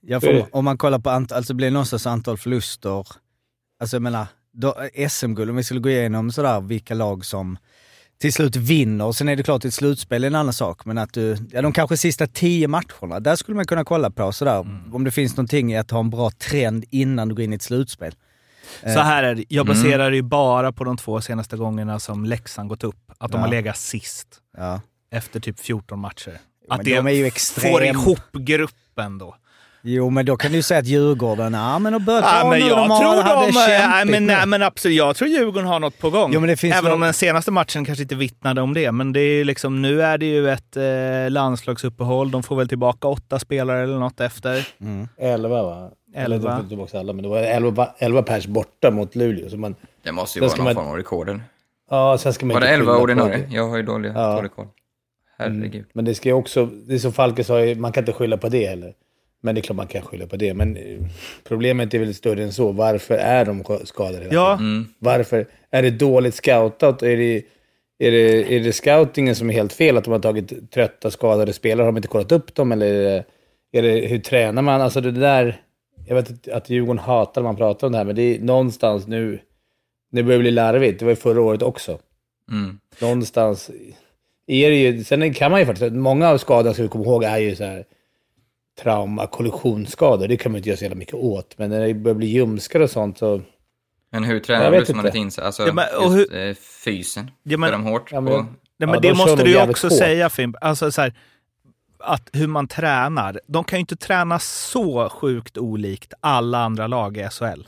[0.00, 3.06] Ja, för om man kollar på antal, alltså blir det någonstans antal förluster,
[3.80, 4.26] alltså jag menar,
[5.08, 7.58] SM-guld, om vi skulle gå igenom sådär vilka lag som
[8.18, 11.12] till slut vinner, sen är det klart ett slutspel är en annan sak, men att
[11.12, 14.94] du, ja de kanske sista tio matcherna, där skulle man kunna kolla på sådär, Mm.
[14.94, 17.56] om det finns någonting i att ha en bra trend innan du går in i
[17.56, 18.14] ett slutspel.
[18.82, 19.44] Så här är det.
[19.48, 23.12] Jag baserar det ju bara på de två senaste gångerna som Leksand gått upp.
[23.18, 23.44] Att de Ja.
[23.44, 24.80] har legat sist Ja.
[25.10, 26.38] efter typ 14 matcher.
[26.68, 27.84] men Att det de är ju får extrem.
[27.96, 29.36] ihop gruppen då.
[29.88, 32.60] Jo, men då kan du säga att Djurgården, ja men de börjar Ja, bra men
[32.60, 33.50] jag de tror de...
[33.54, 36.32] Nej kämpigt men, nej, men absolut, jag tror Djurgården har något på gång.
[36.32, 38.92] Jo, men det finns Även väl- om den senaste matchen kanske inte vittnade om det.
[38.92, 42.30] Men det är liksom, nu är det ju ett eh, landslagsuppehåll.
[42.30, 44.68] De får väl tillbaka åtta spelare eller något efter.
[44.80, 45.08] Mm.
[45.18, 45.90] 11 va?
[46.14, 46.50] Eller Elva.
[46.50, 49.48] de tog tillbaka alla, men det var 11, 11 pers borta mot Luleå.
[49.50, 51.40] Så man, Det måste ju vara någon man- form av rekord.
[51.90, 53.46] ja, sen ska man Var det inte 11 skylla på ordinarie?
[53.48, 53.54] det.
[53.54, 54.34] Jag har ju dåliga Ja.
[54.36, 54.66] dålig koll.
[55.38, 55.84] Herregud.
[55.92, 58.48] Men det ska ju också, det är som Falke sa, man kan inte skylla på
[58.48, 58.92] det heller.
[59.46, 60.54] Men det är klart man kan skylla på det.
[60.54, 60.98] Men eh,
[61.44, 62.72] problemet är väl större än så.
[62.72, 64.52] Varför är de skadade Ja?
[64.52, 64.86] Mm.
[64.98, 65.46] Varför?
[65.70, 67.02] Är det dåligt scoutat?
[67.02, 67.42] Är det,
[67.98, 69.96] är, det, är det scoutingen som är helt fel?
[69.96, 71.84] Att de har tagit trötta, skadade spelare?
[71.84, 72.72] Har de inte kollat upp dem?
[72.72, 73.24] Eller är det,
[73.78, 74.80] är det, hur tränar man?
[74.80, 75.60] Alltså det där...
[76.08, 78.40] Jag vet att- att Djurgården hatar när man pratar om det här, men det är
[78.40, 79.38] någonstans nu...
[80.12, 80.98] Det börjar bli larvigt.
[80.98, 81.98] Det var ju förra året också.
[82.52, 82.78] Mm.
[83.00, 83.70] Någonstans
[84.46, 85.04] är det ju...
[85.04, 85.92] Sen kan man ju faktiskt...
[85.92, 87.84] Många av skadorna, ska vi komma ihåg, är ju så här
[88.82, 90.28] trauma, kollisionsskador.
[90.28, 91.58] Det kan man inte göra så jävla mycket åt.
[91.58, 93.40] Men när det börjar bli ljumskar och sånt så...
[94.10, 95.18] Men hur tränar du som man inte.
[95.18, 95.42] inte inser?
[95.42, 97.30] Alltså, Ja, men- och just eh, fysen.
[97.42, 98.12] Ja, men- de hårt?
[98.12, 98.38] Ja, men- på...
[98.78, 99.98] Nej, men Ja, det måste du ju också hårt.
[99.98, 100.56] säga Fimp.
[100.60, 101.14] Alltså, så här,
[101.98, 103.40] att hur man tränar.
[103.46, 107.62] De kan ju inte träna så sjukt olikt alla andra lag i SHL.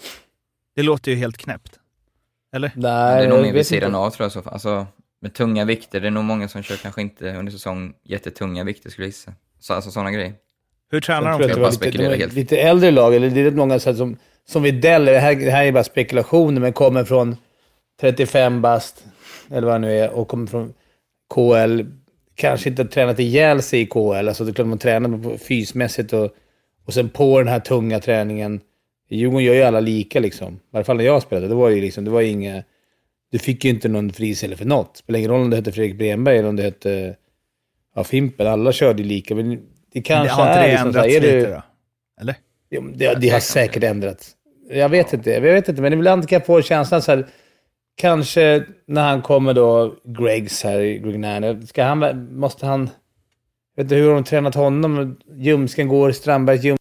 [0.77, 1.79] Det låter ju helt knäppt.
[2.53, 2.73] Eller?
[2.77, 3.99] Nej, det är nog mer vid sidan inte.
[3.99, 4.33] av tror jag.
[4.33, 4.87] Så, alltså,
[5.21, 8.91] med tunga vikter, det är nog många som kör kanske inte under säsong jättetunga vikter
[8.91, 9.33] skulle jag gissa.
[9.61, 10.33] Så, alltså sådana grejer.
[10.91, 11.55] Hur tränar Jag de?
[11.55, 13.91] tror att det var lite, det lite äldre lag, eller det är rätt många så
[13.91, 14.17] här, som,
[14.49, 17.37] som Widell, det här, det här är bara spekulationer, men kommer från
[18.01, 19.05] 35 bast,
[19.51, 20.75] eller vad det nu är, och kommer från
[21.35, 21.81] KL.
[22.35, 26.13] Kanske inte har tränat ihjäl sig i KL, alltså det är klart man tränar fysmässigt
[26.13, 26.31] och,
[26.87, 28.61] och sen på den här tunga träningen.
[29.11, 30.55] Djurgården gör ju alla lika liksom.
[30.55, 32.63] I alla fall när jag spelade, det var ju liksom, det var inga...
[33.31, 34.97] Du fick ju inte någon frisedel för något.
[34.97, 37.17] Spelar ingen roll om det hette Fredrik Bremberg eller om det hette
[37.95, 38.47] ja, Fimpen.
[38.47, 39.61] Alla körde ju lika, men
[39.99, 41.63] det kanske har inte är det liksom här, ändrats är du- lite då?
[42.21, 42.35] Eller?
[42.71, 44.35] Jo, det, det har säkert ändrats.
[44.71, 47.27] Jag vet inte, jag vet inte, men ibland kan jag få känslan så här,
[47.97, 52.91] kanske när han kommer då, Gregs här, Greg Nanner, ska han, måste han,
[53.77, 55.17] jag vet inte hur har de tränat honom?
[55.35, 56.77] Ljumsken går, Strandberg, Ljum,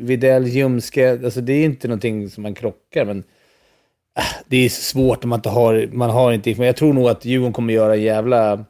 [0.00, 3.18] Videll, Ljumske, alltså det är inte någonting som man krockar, men
[4.18, 7.08] äh, det är svårt om man inte har, man har inte men jag tror nog
[7.08, 8.64] att Djurgården kommer göra en jävla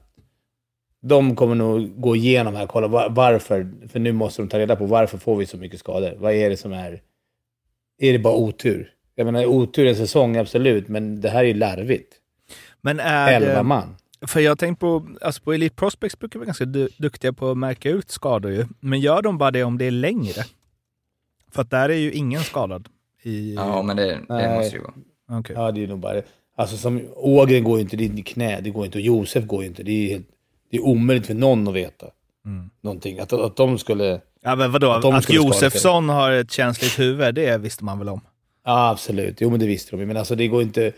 [1.02, 3.72] de kommer nog gå igenom här och kolla var, varför.
[3.88, 6.14] För nu måste de ta reda på varför får vi så mycket skador.
[6.18, 7.02] Vad är det som är...
[7.98, 8.92] Är det bara otur?
[9.14, 12.12] Jag menar, otur en säsong, absolut, men det här är ju larvigt.
[12.80, 13.96] Men är Elva det, man.
[14.26, 17.58] För jag tänkt på, alltså på Elite Prospects brukar vara ganska du, duktiga på att
[17.58, 18.64] märka ut skador ju.
[18.80, 20.44] Men gör de bara det om det är längre?
[21.50, 22.88] För att där är ju ingen skadad.
[23.22, 23.54] I...
[23.54, 24.94] Ja, men det, det måste ju vara.
[25.28, 25.56] Okej.
[25.58, 26.22] Ja, det är nog bara...
[26.56, 28.98] Alltså som Ågren går ju inte, det är i knä, det går inte.
[28.98, 29.82] Och Josef går ju inte.
[29.82, 30.26] Det är, helt,
[30.72, 32.06] det är omöjligt för någon att veta
[32.46, 32.70] Mm.
[32.80, 33.18] någonting.
[33.18, 34.20] Att, att de skulle...
[34.42, 34.90] Ja, men vadå?
[34.90, 38.20] Att Att, Josefsson har ett känsligt huvud, det visste man väl om?
[38.64, 39.40] Ja, absolut.
[39.40, 40.06] Jo, men det visste de.
[40.06, 40.92] Men alltså det går inte...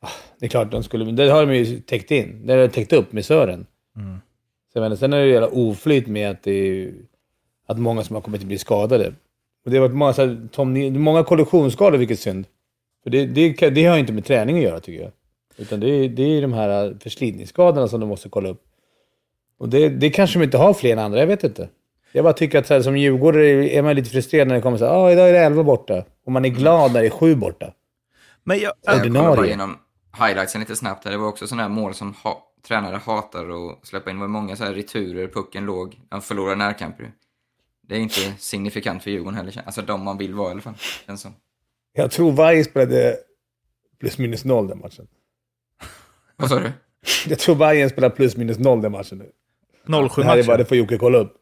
[0.00, 1.04] Ah, Det är klart de skulle...
[1.12, 2.46] Det har de ju täckt in.
[2.46, 3.66] Det har de täckt upp med Sören.
[3.96, 4.18] Mm.
[4.72, 6.92] Så menar, sen är det ju jävla oflyt med att det är,
[7.66, 9.12] att många som har kommit att bli skadade.
[9.64, 12.46] Och det har varit många, så här, Tom, många kollisionsskador, vilket synd.
[13.02, 15.12] För det, det, det har inte med träning att göra, tycker jag.
[15.56, 18.62] Utan det är, det är de här förslitningsskadorna som de måste kolla upp.
[19.60, 21.68] Och det, det kanske de inte har fler än andra, jag vet inte.
[22.12, 24.78] Jag bara tycker att så här, som djurgårdare är man lite frustrerad när det kommer
[24.78, 26.04] så här, ah, idag är det 11 borta.
[26.26, 27.72] Och man är glad när det är 7 borta.
[28.44, 29.78] Men jag, Jag kollar bara igenom
[30.18, 31.12] highlightsen lite snabbt här.
[31.12, 34.16] Det var också sådana här mål som ha- tränare hatar att släppa in.
[34.16, 36.00] Det var många så här returer, pucken låg.
[36.08, 37.12] De förlorar närkamper.
[37.88, 39.62] Det är inte signifikant för Djurgården heller.
[39.66, 40.74] Alltså de man vill vara i alla fall.
[41.06, 41.34] Känns som.
[41.92, 43.16] Jag tror Varg spelade
[44.00, 45.06] plus minus noll den matchen.
[46.36, 46.72] Vad sa du?
[47.26, 49.30] Jag tror Bayern spelar plus minus noll den matchen nu.
[49.90, 50.58] 07 Det matcher.
[50.58, 51.34] det får Jocke kolla upp.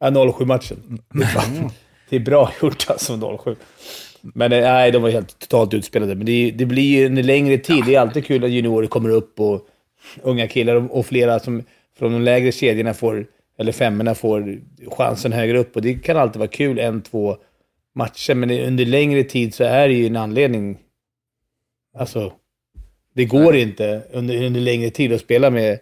[0.00, 0.98] Ja, 07 matchen.
[2.08, 3.56] Det är, bra gjort alltså, 07.
[4.22, 6.14] Men eh, nej, de var helt totalt utspelade.
[6.14, 7.84] Men det, det blir ju en längre tid.
[7.86, 9.68] Det är alltid kul att juniorer kommer upp och
[10.22, 11.62] unga killar och, och flera som
[11.98, 13.26] från de lägre kedjorna får,
[13.58, 14.60] eller femmorna får
[14.96, 15.76] chansen högre upp.
[15.76, 17.36] Och det kan alltid vara kul, en, två
[17.94, 18.34] matcher.
[18.34, 20.78] Men under längre tid så är det ju en anledning.
[21.98, 22.32] Alltså,
[23.14, 25.78] det går inte under, under längre tid att spela med,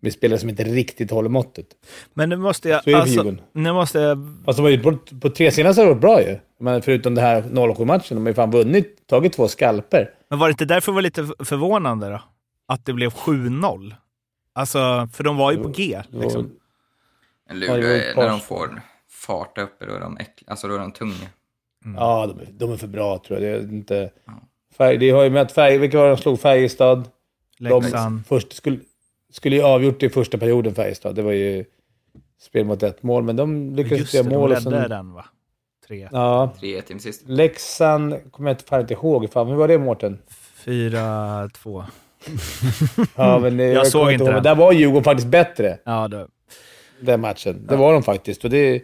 [0.00, 1.66] med spelare som inte riktigt håller måttet.
[2.14, 2.84] Men nu måste jag...
[2.84, 4.36] Så är det för Alltså, nu måste jag...
[4.44, 6.38] Fast de har ju på, på tre senaste har det varit bra ju.
[6.60, 10.10] Men förutom det här 07-matchen, de har ju fan vunnit, tagit två skalper.
[10.30, 12.22] Men var det inte därför det var lite förvånande då?
[12.68, 13.94] Att det blev 7-0?
[14.52, 16.02] Alltså, för de var ju på G.
[16.08, 16.50] Liksom.
[17.52, 20.50] Luleå, är- när de får fart där uppe, då är de äckliga.
[20.50, 21.28] Alltså då är de tunga.
[21.96, 23.52] Ja, de är, de är för bra tror jag.
[23.52, 24.10] Det är inte...
[24.76, 26.40] Färg, det har ju mött Färg, vilka var det de slog?
[26.40, 27.08] Färjestad.
[27.58, 28.16] Leksand.
[28.16, 28.78] De först, skulle,
[29.36, 31.14] skulle ju avgjort det i första perioden, Färjestad.
[31.14, 31.64] Det var ju
[32.40, 34.42] spel mot ett mål, men de lyckades Just göra det, de mål.
[34.42, 35.24] och ledde sen- den va?
[35.88, 36.08] 3.
[36.12, 37.22] Ja, 3-1 in sist.
[37.28, 39.32] Leksand kommer jag inte, fan inte ihåg.
[39.32, 40.18] Fan, hur var det Mårten?
[40.64, 41.84] 4-2.
[43.16, 44.28] Ja, men, eh, Jag såg kommer inte ihåg.
[44.28, 44.34] den.
[44.34, 45.78] Men Där var Djurgården faktiskt bättre.
[45.84, 46.26] Ja, det,
[47.00, 47.66] den matchen.
[47.68, 48.44] Det var de faktiskt.
[48.44, 48.82] Och det,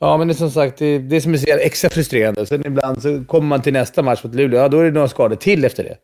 [0.00, 2.46] ja, men det är som sagt, det, det är som är extra frustrerande.
[2.46, 5.08] Sen ibland så kommer man till nästa match mot Luleå, ja då är det några
[5.08, 5.96] skador till efter det.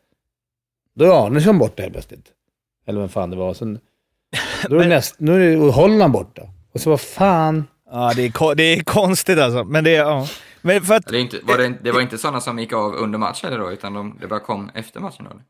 [0.95, 2.25] Då är Arnesson borta helt plötsligt.
[2.87, 3.53] Eller vem fan det var.
[3.53, 3.79] Sen,
[4.69, 6.41] då är det näst, nu är det Holland borta.
[6.73, 7.67] Och så vad fan...
[7.91, 9.63] ja, det, är, det är konstigt alltså.
[9.63, 10.03] Men det är...
[10.03, 10.27] Ja.
[10.61, 11.07] Men för att...
[11.07, 13.59] Det, är inte, var det, det var inte sådana som gick av under matchen eller
[13.59, 15.41] då, utan de, det bara kom efter matchen då?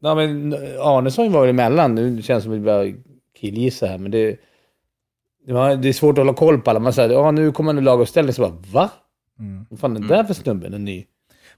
[0.00, 1.94] Ja, men Arnesson var väl emellan.
[1.94, 2.84] Nu känns det som att vi bara
[3.40, 4.40] killgissa här, men det...
[5.46, 6.80] Det, var, det är svårt att hålla koll på alla.
[6.80, 8.90] Man säger ja nu kommer en laguppställning, så bara va?
[9.38, 9.66] Mm.
[9.70, 10.66] Vad fan är det där för snubbe?
[10.66, 11.06] En ny?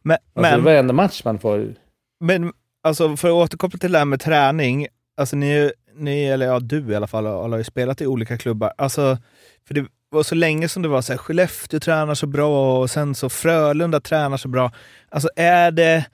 [0.03, 1.75] Men, Alltså, det är men, varenda match man får...
[2.21, 2.53] men
[2.87, 4.87] alltså, för att återkoppla till det här med träning.
[5.17, 8.39] Alltså ni, ni eller ja, du i alla fall, alla har ju spelat i olika
[8.39, 8.73] klubbar.
[8.79, 9.19] Alltså,
[9.67, 12.91] för det var så länge som det var så här, Skellefteå tränar så bra och
[12.91, 14.73] sen så Frölunda tränar så bra.
[15.09, 16.05] Alltså är det...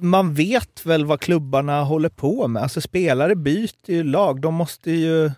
[0.00, 2.62] Man vet väl vad klubbarna håller på med.
[2.62, 4.40] Alltså spelare byter ju lag.
[4.40, 5.28] De måste ju...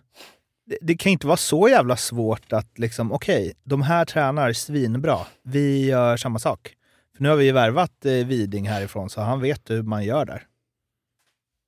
[0.66, 5.18] det, det kan inte vara så jävla svårt att liksom, okej, de här tränar svinbra.
[5.42, 6.75] Vi gör samma sak.
[7.16, 10.24] För nu har vi ju värvat eh, Widing härifrån, så han vet hur man gör
[10.24, 10.46] där.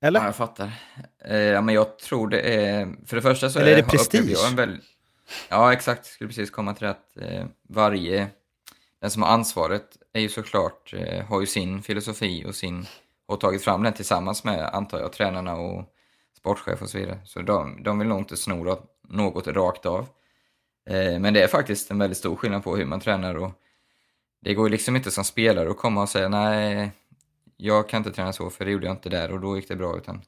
[0.01, 0.19] Eller?
[0.19, 0.71] Ja, jag fattar.
[1.25, 2.95] Eh, ja, men jag tror det är...
[3.05, 4.29] För det första så Eller är det prestige?
[4.29, 4.81] Jag en väl,
[5.49, 6.05] ja, exakt.
[6.05, 8.27] Skulle precis komma till det att eh, varje...
[9.01, 12.85] Den som har ansvaret är ju såklart, eh, har ju sin filosofi och sin...
[13.25, 15.85] Och tagit fram den tillsammans med, antar jag, tränarna och
[16.37, 17.19] sportchef och så vidare.
[17.25, 20.07] Så de, de vill nog inte sno nå- något rakt av.
[20.89, 23.51] Eh, men det är faktiskt en väldigt stor skillnad på hur man tränar och
[24.41, 26.91] det går ju liksom inte som spelare att komma och säga nej,
[27.57, 29.75] jag kan inte träna så för det gjorde jag inte där och då gick det
[29.75, 30.21] bra utan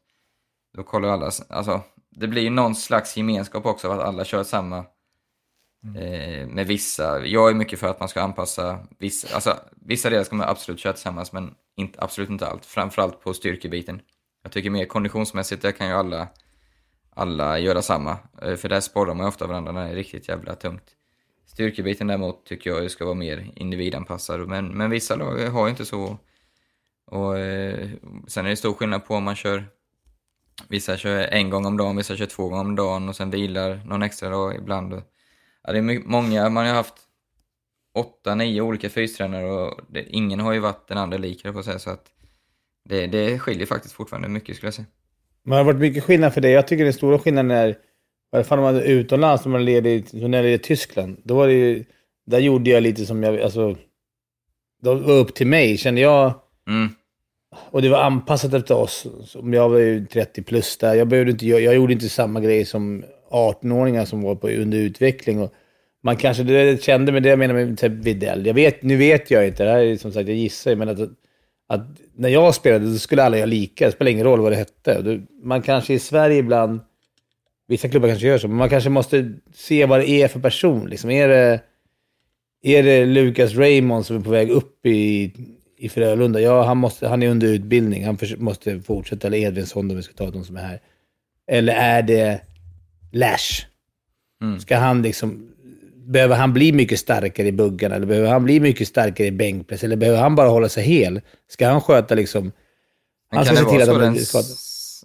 [0.74, 4.44] då kollar alla, alltså det blir ju någon slags gemenskap också av att alla kör
[4.44, 4.78] samma
[5.96, 7.26] eh, med vissa.
[7.26, 10.80] Jag är mycket för att man ska anpassa vissa, alltså vissa delar ska man absolut
[10.80, 14.02] köra tillsammans men inte, absolut inte allt, framförallt på styrkebiten.
[14.44, 16.28] Jag tycker mer konditionsmässigt, där kan ju alla,
[17.10, 20.30] alla göra samma, eh, för där sporrar man ju ofta varandra när det är riktigt
[20.30, 20.84] jävla tungt.
[21.62, 25.86] Styrkebiten däremot tycker jag ska vara mer individanpassad, men, men vissa lag har ju inte
[25.86, 26.18] så.
[27.06, 27.90] Och eh,
[28.28, 29.66] sen är det stor skillnad på om man kör,
[30.70, 33.82] vissa kör en gång om dagen, vissa kör två gånger om dagen och sen vilar
[33.86, 35.02] någon extra dag ibland.
[35.64, 36.96] Ja, det är många, man har haft
[37.96, 41.62] åtta, nio olika fystränare och det, ingen har ju varit den andra lik, jag får
[41.62, 42.06] säga, så att
[42.90, 44.88] det, det skiljer faktiskt fortfarande mycket skulle jag säga.
[45.44, 46.52] Men det har varit mycket skillnad för dig?
[46.52, 47.78] Jag tycker den stora skillnaden är,
[48.38, 51.22] alla fall om man är utomlands, när man leder i, när jag ledde i Tyskland,
[51.24, 51.86] då var det ju,
[52.26, 53.76] där gjorde jag lite som jag, alltså,
[54.82, 56.34] det var upp till mig, kände jag.
[56.68, 56.90] Mm.
[57.72, 59.08] Och det var anpassat efter oss.
[59.26, 60.96] Som jag var ju 30 plus där.
[60.96, 64.78] Jag, behövde inte, jag, jag gjorde inte samma grej som 18-åringar som var på, under
[64.78, 65.42] utveckling.
[65.42, 65.54] Och
[66.04, 68.46] man kanske det kände med det jag menar med typ Widell.
[68.46, 70.90] Jag vet, nu vet jag inte, det här är som sagt, jag gissar ju, men
[70.90, 71.00] att,
[71.68, 73.86] att när jag spelade så skulle alla göra lika.
[73.86, 75.22] Det spelar ingen roll vad det hette.
[75.44, 76.80] Man kanske i Sverige ibland,
[77.68, 80.90] vissa klubbar kanske gör så, men man kanske måste se vad det är för person.
[80.90, 81.10] Liksom.
[81.12, 81.62] Är det,
[82.64, 85.34] är det Lucas Raymond som är på väg upp i,
[85.78, 86.42] i Frölunda?
[86.42, 88.06] Ja, han, måste, han är under utbildning.
[88.06, 89.28] Han förs- måste fortsätta.
[89.28, 90.82] Eller Edvinsson om vi ska ta de som är här.
[91.52, 92.42] Eller är det
[93.12, 93.66] Lash?
[94.42, 94.60] Mm.
[94.60, 95.48] Ska han liksom...
[96.06, 97.96] Behöver han bli mycket starkare i buggarna?
[97.96, 99.84] Eller behöver han bli mycket starkare i bänkpress?
[99.84, 101.22] Eller behöver han bara hålla sig hel?
[101.50, 102.44] Ska han sköta liksom...
[102.44, 104.48] Men Han ska se till att de skadade.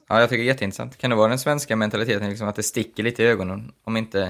[0.09, 0.99] Ja, jag tycker det är jätteintressant.
[0.99, 3.73] Kan det vara den svenska mentaliteten, liksom, att det sticker lite i ögonen?
[3.85, 4.23] Om inte...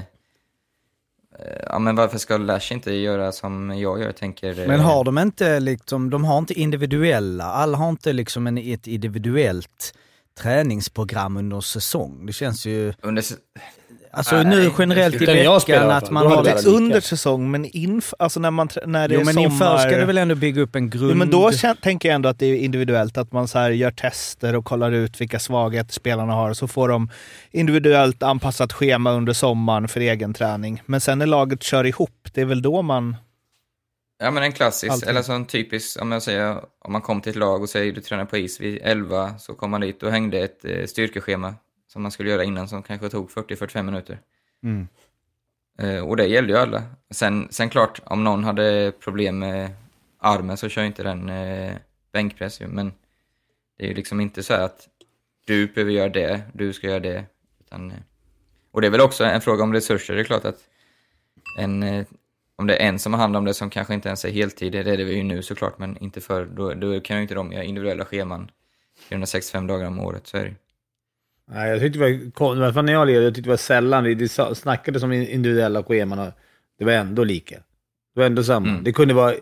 [1.38, 4.60] eh, Ja, men varför ska Lash inte göra som jag gör, tänker...
[4.60, 8.58] eh, Men har de inte liksom, de har inte individuella, alla har inte liksom en,
[8.58, 9.94] ett individuellt
[10.38, 12.26] träningsprogram under säsong.
[12.26, 13.24] Det känns ju, Under...
[14.16, 16.76] alltså Nej, nu generellt i veckan att man har liksom, lika.
[16.76, 19.50] Under säsong, men inf, alltså när, man, när det jo är men sommar...
[19.50, 21.10] inför ska du väl ändå bygga upp en grund...
[21.10, 21.50] Jo, men då
[21.82, 24.92] tänker jag ändå att det är individuellt, att man så här gör tester och kollar
[24.92, 27.10] ut vilka svagheter spelarna har, så får de
[27.50, 30.82] individuellt anpassat schema under sommaren för egen träning.
[30.86, 33.16] Men sen när laget kör ihop, det är väl då man...
[34.18, 35.08] Ja, men en klassisk, Alltid.
[35.08, 37.92] eller så en typisk, om jag säger, om man kom till ett lag och säger
[37.92, 41.54] du tränar på is vid 11, så kom man dit och hängde ett eh, styrkeschema
[41.96, 44.20] som man skulle göra innan som kanske tog 40-45 minuter.
[44.62, 44.88] Mm.
[45.78, 46.82] Eh, och det gällde ju alla.
[47.10, 49.70] Sen, sen klart, om någon hade problem med
[50.18, 51.74] armen så kör inte den eh,
[52.12, 52.92] bänkpress ju, men
[53.78, 54.88] det är ju liksom inte så att
[55.46, 57.24] du behöver göra det, du ska göra det.
[57.60, 57.98] Utan, eh,
[58.70, 60.60] och det är väl också en fråga om resurser, det är klart att
[61.58, 62.06] en, eh,
[62.56, 64.72] om det är en som har hand om det som kanske inte ens är heltid,
[64.72, 67.52] det är det ju nu såklart, men inte för då, då kan ju inte de
[67.52, 68.50] göra individuella scheman
[69.08, 70.54] 365 dagar om året, så är det.
[71.50, 74.04] Nej, jag tyckte det var fall när jag ledde, jag tyckte det var sällan.
[74.04, 76.32] Vi det sa- snackade som individuella scheman och
[76.78, 77.54] det var ändå lika.
[78.14, 78.68] Det var ändå samma.
[78.68, 78.84] Mm.
[78.84, 79.34] Det kunde vara,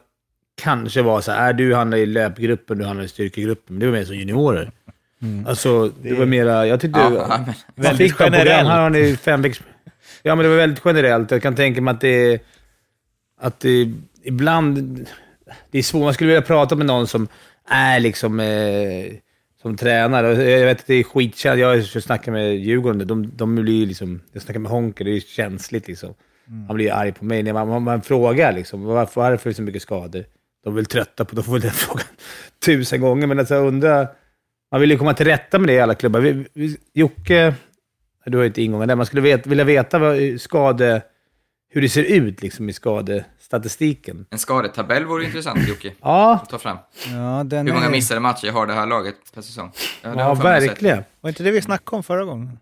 [0.62, 3.74] kanske vara så här, är du handlar i löpgruppen, du handlar i styrkegruppen.
[3.74, 4.70] Men det var mer som juniorer.
[5.46, 7.00] Alltså, det, var mera, jag tyckte...
[7.00, 8.68] Ja, det- ja, men, Man Väldigt generellt.
[8.68, 9.62] Här har ni fem veckors...
[10.22, 11.30] Ja, men det var väldigt generellt.
[11.30, 12.42] Jag kan tänka mig att det...
[13.40, 15.06] Att det ibland...
[15.70, 16.02] Det är svårt.
[16.04, 17.28] Man skulle vilja prata med någon som
[17.68, 18.40] är liksom...
[18.40, 19.12] Eh,
[19.64, 20.50] som tränare.
[20.50, 21.60] Jag vet att det är skitkänsligt.
[21.60, 23.06] Jag har snackat med Djurgården.
[23.06, 24.20] De, de blir ju liksom...
[24.32, 25.04] Jag snackar med Honker.
[25.04, 26.14] Det är känsligt liksom.
[26.66, 27.52] Han blir arg på mig.
[27.52, 30.24] Man, man, man frågar liksom, varför, varför är det så mycket skador?
[30.64, 31.36] De är väl trötta på...
[31.36, 32.06] De får väl den frågan
[32.64, 33.26] tusen gånger.
[33.26, 34.08] Men alltså, jag undrar...
[34.70, 36.20] Man vill ju komma till rätta med det i alla klubbar.
[36.20, 37.54] Vi, vi, Jocke...
[38.26, 38.96] Du har ju inte ingången där.
[38.96, 41.02] Man skulle vet, vilja veta vad skade,
[41.70, 42.72] hur det ser ut liksom, i
[43.48, 44.26] skadestatistiken.
[44.30, 45.92] en skadetabell vore intressant, Jocke.
[46.00, 46.76] Ja, att Ta fram.
[47.12, 49.72] Ja, den Hur många är, missade matcher har det här laget per säsong?
[50.02, 51.04] Ja, ja verkligen.
[51.20, 52.58] Var inte det vi snackade om förra gången?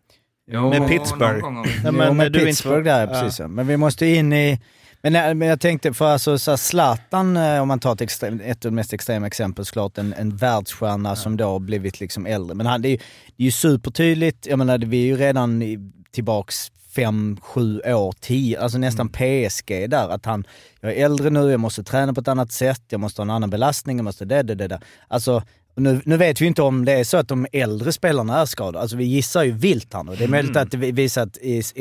[0.51, 1.41] Jo, Med någon Pittsburgh.
[1.41, 3.39] gång om- Nej, men, jo, med du inte Pittsburgh var- där, precis.
[3.41, 3.49] Ja.
[3.49, 4.61] Men vi måste in i...
[5.05, 8.01] Men, nej, men jag tänkte, för alltså så här, Zlatan, eh, om man tar ett,
[8.01, 12.01] extrem, ett av de mest extrema exempel, såklart en, en världsstjärna som då har blivit
[12.01, 12.55] liksom äldre.
[12.55, 12.97] Men han, det, är ju,
[13.37, 15.79] det är ju supertydligt, jag menar vi är ju redan i,
[16.13, 20.09] tillbaks fem, sju år, tio, alltså nästan PSG där.
[20.09, 20.45] Att han,
[20.81, 23.31] jag är äldre nu, jag måste träna på ett annat sätt, jag måste ha en
[23.31, 24.69] annan belastning, jag måste det, det, det.
[24.69, 24.81] det.
[25.09, 25.43] Alltså,
[25.77, 28.81] nu, nu vet vi inte om det är så att de äldre spelarna är skadade.
[28.81, 30.17] Alltså vi gissar ju vilt här nu.
[30.17, 31.39] Det är möjligt att det visar att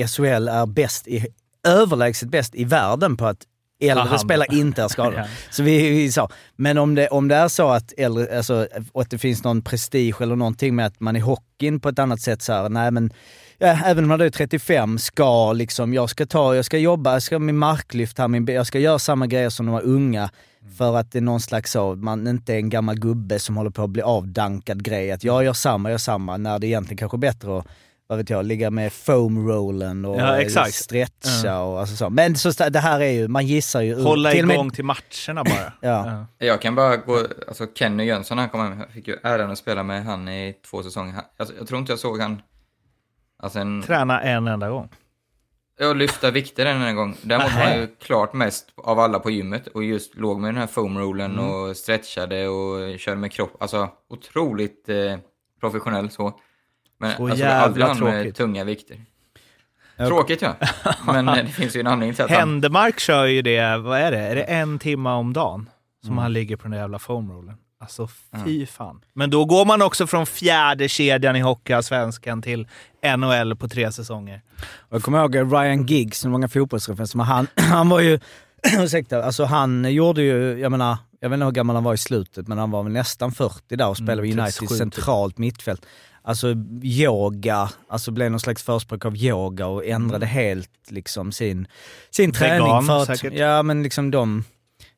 [0.10, 1.26] SHL är bäst i,
[1.68, 3.46] överlägset bäst i världen på att
[3.82, 5.18] äldre spelare inte är skadade.
[5.18, 5.26] Ja.
[5.50, 6.30] Så vi, vi sa.
[6.56, 10.22] Men om det, om det är så att, äldre, alltså, att det finns någon prestige
[10.22, 13.14] eller någonting med att man i hockeyn på ett annat sätt så här, nej men
[13.62, 17.24] ja, även om man är 35 ska liksom, jag ska ta, jag ska jobba, jag
[17.24, 20.30] ska ha min marklyft här, min, jag ska göra samma grejer som de var unga.
[20.78, 23.70] För att det är någon slags så, man inte är en gammal gubbe som håller
[23.70, 25.12] på att bli avdankad grej.
[25.12, 27.68] Att jag gör samma, jag gör samma, när det egentligen kanske är bättre att
[28.08, 30.74] vad vet jag, ligga med foam rollen och Ja, exakt.
[30.74, 32.10] stretcha och alltså så.
[32.10, 34.02] Men så, det här är ju, man gissar ju.
[34.02, 35.74] Hålla till och med- igång till matcherna bara.
[35.82, 36.26] Ja.
[36.38, 39.58] Jag kan bara gå, alltså Kenny Jönsson han kom hem, jag fick ju äran att
[39.58, 41.16] spela med han i två säsonger.
[41.40, 42.42] Alltså, jag tror inte jag såg han,
[43.42, 44.90] alltså en, Träna en enda gång.
[45.80, 47.16] jag lyfta vikter en enda gång.
[47.22, 50.58] Däremot var han ju klart mest av alla på gymmet och just låg med den
[50.58, 51.46] här foam rollen Mm.
[51.52, 53.58] och stretchade och körde med kropp.
[53.62, 55.18] Alltså otroligt eh,
[55.60, 56.40] professionell så.
[57.00, 58.36] Men Så alltså, jävla aldrig han med tråkigt.
[58.36, 58.98] tunga vikter.
[59.98, 60.56] Tråkigt ja.
[61.06, 62.40] Men eh, det finns ju en anledning till att han...
[62.40, 64.18] Händemark kör ju det, vad är det?
[64.20, 65.70] Är det en timme om dagen
[66.06, 67.56] som han ligger på den där jävla foamrollen?
[67.82, 68.08] Alltså
[68.46, 69.02] fy fan.
[69.14, 72.68] Men då går man också från fjärde kedjan i Hockeyallsvenskan till
[73.18, 74.42] NHL på tre säsonger.
[74.90, 78.20] Jag kommer ihåg Ryan Giggs, många fotbollsreferenser, men han, han var ju...
[78.78, 81.98] ursäkta, alltså han gjorde ju, jag menar, jag vet inte hur gammal han var i
[81.98, 85.86] slutet, men han var väl nästan 40 där och spelade Mm, United 37 centralt mittfält.
[86.24, 91.68] Alltså yoga, alltså blev någon slags förespråkare av yoga och ändrade helt liksom sin,
[92.10, 92.64] sin träning.
[92.64, 93.34] Vegan, för att, säkert.
[93.34, 94.44] Ja, men liksom de...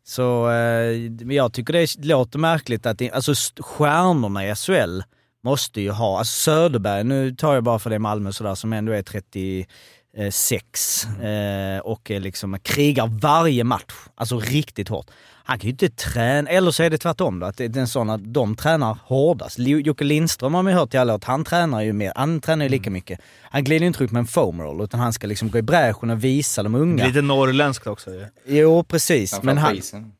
[0.06, 5.02] Så eh, jag tycker det låter märkligt att det, alltså st- stjärnorna i SHL
[5.44, 8.92] måste ju ha, alltså Söderberg, nu tar jag bara för det Malmö sådär, som ändå
[8.92, 15.12] är 36 eh, och är liksom, krigar varje match, alltså riktigt hårt.
[15.45, 17.88] Han kan ju inte träna, eller så är det tvärtom då, att det är en
[17.88, 19.60] sån att de tränar hårdast.
[19.60, 22.41] Jocke Lindström har man ju hört i alla år att han tränar ju mer, han
[22.41, 23.19] tränar ju lika mycket.
[23.41, 25.62] Han glider ju inte ut med en foam roll, utan han ska liksom gå i
[25.62, 27.06] bräschen och visa de unga.
[27.08, 28.25] Lite norrländskt också ju.
[28.45, 29.43] Jo, precis.
[29.43, 29.77] Men han,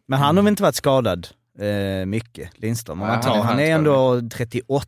[0.08, 1.28] men han har väl inte varit skadad
[1.60, 2.98] eh, mycket, Lindström.
[2.98, 4.88] Man han han är ändå 38.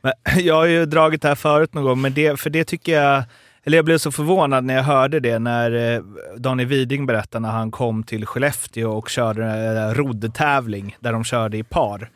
[0.00, 3.02] Men, jag har ju dragit det här förut någon gång, men det, för det tycker
[3.02, 3.24] jag...
[3.68, 6.02] Eller jag blev så förvånad när jag hörde det när eh,
[6.36, 11.24] Daniel Widing berättade när han kom till Skellefteå och körde en eh, roddtävling där de
[11.24, 12.10] körde i par.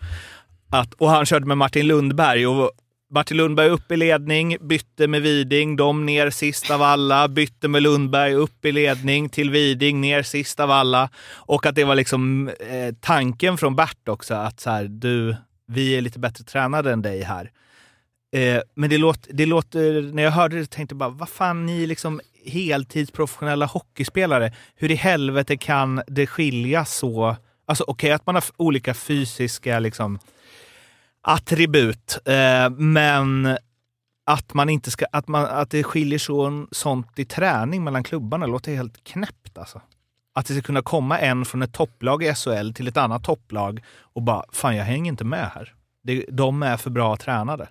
[0.70, 2.70] Att, och han körde med Martin Lundberg och
[3.10, 7.82] Martin Lundberg upp i ledning, bytte med Widing, de ner sist av alla, bytte med
[7.82, 11.10] Lundberg upp i ledning till Widing, ner sist av alla.
[11.34, 15.36] Och att det var liksom eh, tanken från Bert också, att så här, du,
[15.66, 17.50] vi är lite bättre tränade än dig här.
[18.32, 21.66] Eh, men det låter, det låter, när jag hörde det tänkte jag bara, vad fan,
[21.66, 24.52] ni är liksom heltidsprofessionella hockeyspelare.
[24.74, 27.36] Hur i helvete kan det skilja så?
[27.66, 30.18] Alltså okej att man har olika fysiska liksom,
[31.22, 33.58] attribut, eh, men
[34.26, 38.46] att, man inte ska, att, man, att det skiljer så, sånt i träning mellan klubbarna
[38.46, 39.80] låter helt knäppt alltså.
[40.34, 43.82] Att det ska kunna komma en från ett topplag i SHL till ett annat topplag
[44.00, 45.74] och bara, fan jag hänger inte med här.
[46.02, 47.68] Det, de är för bra tränade.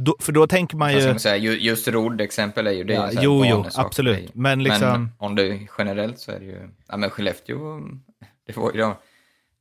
[0.00, 1.00] Då, för då tänker man ju...
[1.00, 2.94] ska säga, ju- just rodd exempel är ju det.
[2.94, 4.34] Ja, jo, jo, absolut.
[4.34, 4.88] Men liksom...
[4.88, 6.68] Men om det generellt så är det ju...
[6.88, 7.80] Ja, men Skellefteå,
[8.46, 9.00] det var, ja,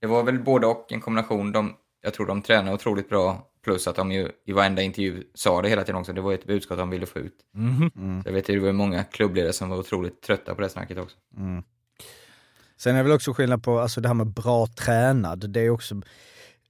[0.02, 1.52] det var väl både och en kombination.
[1.52, 1.74] De,
[2.04, 5.70] jag tror de tränar otroligt bra, plus att de ju i varenda intervju sa det
[5.70, 6.14] hela tiden också.
[6.14, 7.36] Det var ett budskap de ville få ut.
[7.54, 8.22] Mhm.
[8.24, 10.98] Så jag vet ju, det var många klubbledare som var otroligt trötta på det snacket
[10.98, 11.18] också.
[12.78, 15.50] Sen är det väl också skillnad på alltså det här med bra tränad.
[15.50, 16.02] Det är också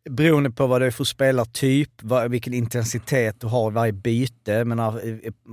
[0.10, 4.52] beroende på vad det är för spelartyp, vad, vilken intensitet du har i varje byte.
[4.52, 5.02] Jag menar,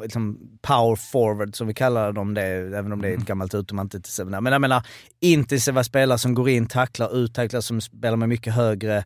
[0.02, 3.86] liksom power forward som vi kallar dem det, även om det är ett gammalt man
[3.86, 4.86] inte till Men jag menar
[5.20, 9.04] intensiva spelare som går in, tacklar, ut, tacklar, som spelar med mycket högre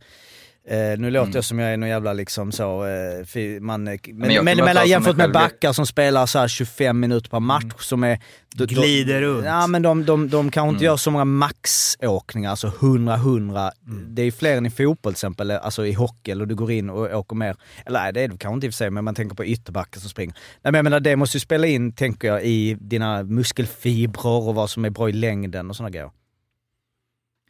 [0.70, 4.28] Eh, nu låter jag som jag är någon jävla liksom så, eh, man, eh, men,
[4.44, 8.04] men, men, som jämfört med backar som spelar så här 25 minuter per match som
[8.04, 8.18] är...
[8.56, 9.44] de- de- Glider runt.
[9.44, 13.70] Ja men de, de, de kanske inte gör så många maxåkningar, alltså 100-100.
[14.08, 16.70] Det är ju fler än i fotboll till exempel, alltså i hockey, eller du går
[16.72, 17.56] in och åker mer.
[17.86, 19.44] Eller nej, det är det kanske inte i och för sig, men man tänker på
[19.44, 20.34] ytterbackar som springer.
[20.34, 24.54] Nej men jag menar, det måste ju spela in, tänker jag, i dina muskelfibrer och
[24.54, 26.10] vad som är bra i längden och sådana grejer.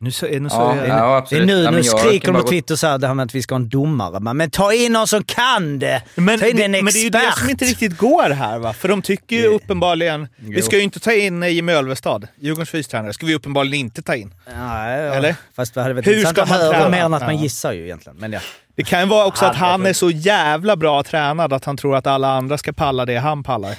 [0.01, 2.49] Nu så, nu så Ja, är- ja, Det nu, Ja, nu jag skriker de på
[2.49, 4.21] Twitter så här, det här med att vi ska ha en domare.
[4.21, 6.03] Men, men ta in någon som kan det!
[6.15, 7.39] Men, ta in det, en men det är ju det expert.
[7.39, 8.73] som inte riktigt går här va?
[8.73, 10.29] För de tycker ju uppenbarligen...
[10.37, 13.13] Vi ska ju inte ta in Jimmy Ölvestad, Djurgårdens fystränare.
[13.13, 14.35] ska vi uppenbarligen inte ta in.
[14.47, 15.15] Nej, ja.
[15.15, 15.35] Eller?
[15.57, 16.89] Fast det hade varit Hur ska att man höra träna?
[16.89, 18.19] mer än att man gissar ju egentligen.
[18.19, 18.41] Men ja.
[18.77, 21.97] Det kan ju vara också att han är så jävla bra tränad att han tror
[21.97, 23.75] att alla andra ska palla det han pallar.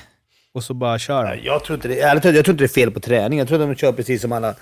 [0.54, 1.40] och så bara kör de.
[1.44, 3.40] Jag tror inte det, jag tror inte det är fel på träning.
[3.40, 4.56] Jag tror att de kör precis som alla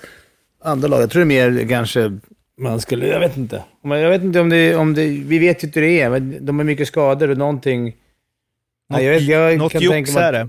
[0.62, 1.02] andra lag.
[1.02, 2.18] Jag tror det är mer kanske
[2.58, 3.06] man skulle...
[3.06, 3.64] Jag vet inte.
[3.82, 4.76] Jag vet inte om det...
[4.76, 7.38] Om det vi vet ju inte hur det är, men de har mycket skador och
[7.38, 7.84] någonting...
[7.84, 7.94] Något,
[8.90, 10.48] Nej, jag, jag något kan tänka jox är det.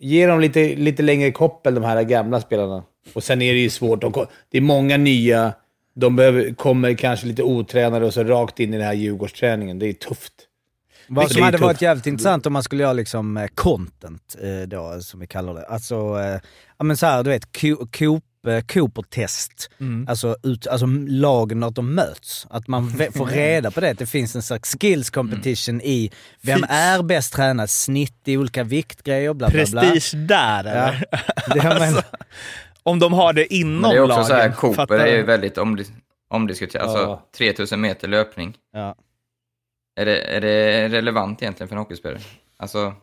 [0.00, 2.82] Ge dem lite, lite längre koppel, de här gamla spelarna.
[3.12, 4.00] Och sen är det ju svårt.
[4.00, 5.52] De, det är många nya.
[5.94, 9.78] De behöver, kommer kanske lite otränade och så rakt in i den här Djurgårdsträningen.
[9.78, 10.32] Det är tufft.
[11.08, 11.64] Vad Det som är hade tufft.
[11.66, 15.54] varit jävligt intressant om man skulle göra liksom eh, content eh, då, som vi kallar
[15.54, 15.64] det.
[15.66, 16.40] Alltså, eh,
[16.78, 18.22] ja men så här, du vet, Coop-
[18.72, 19.70] Cooper-test.
[19.80, 20.06] Mm.
[20.08, 22.46] Alltså, ut, alltså lagen att de möts.
[22.50, 23.90] Att man får reda på det.
[23.90, 26.10] Att det finns en slags skills competition i
[26.40, 29.80] vem Fy- är bäst tränad, snitt i olika viktgrejer, bla bla bla.
[29.82, 31.04] Prestige där eller?
[31.54, 32.04] Det jag menar.
[32.82, 34.24] Om de har det inom Men det är också lagen.
[34.26, 35.92] så här, Cooper är ju väldigt omdis-
[36.30, 36.86] omdiskuterat.
[36.86, 37.28] Alltså Ja.
[37.38, 38.54] 3000 meter löpning.
[38.72, 38.94] Ja.
[40.00, 42.20] Är det, är det relevant egentligen för en hockeyspelare?
[42.58, 42.94] Alltså,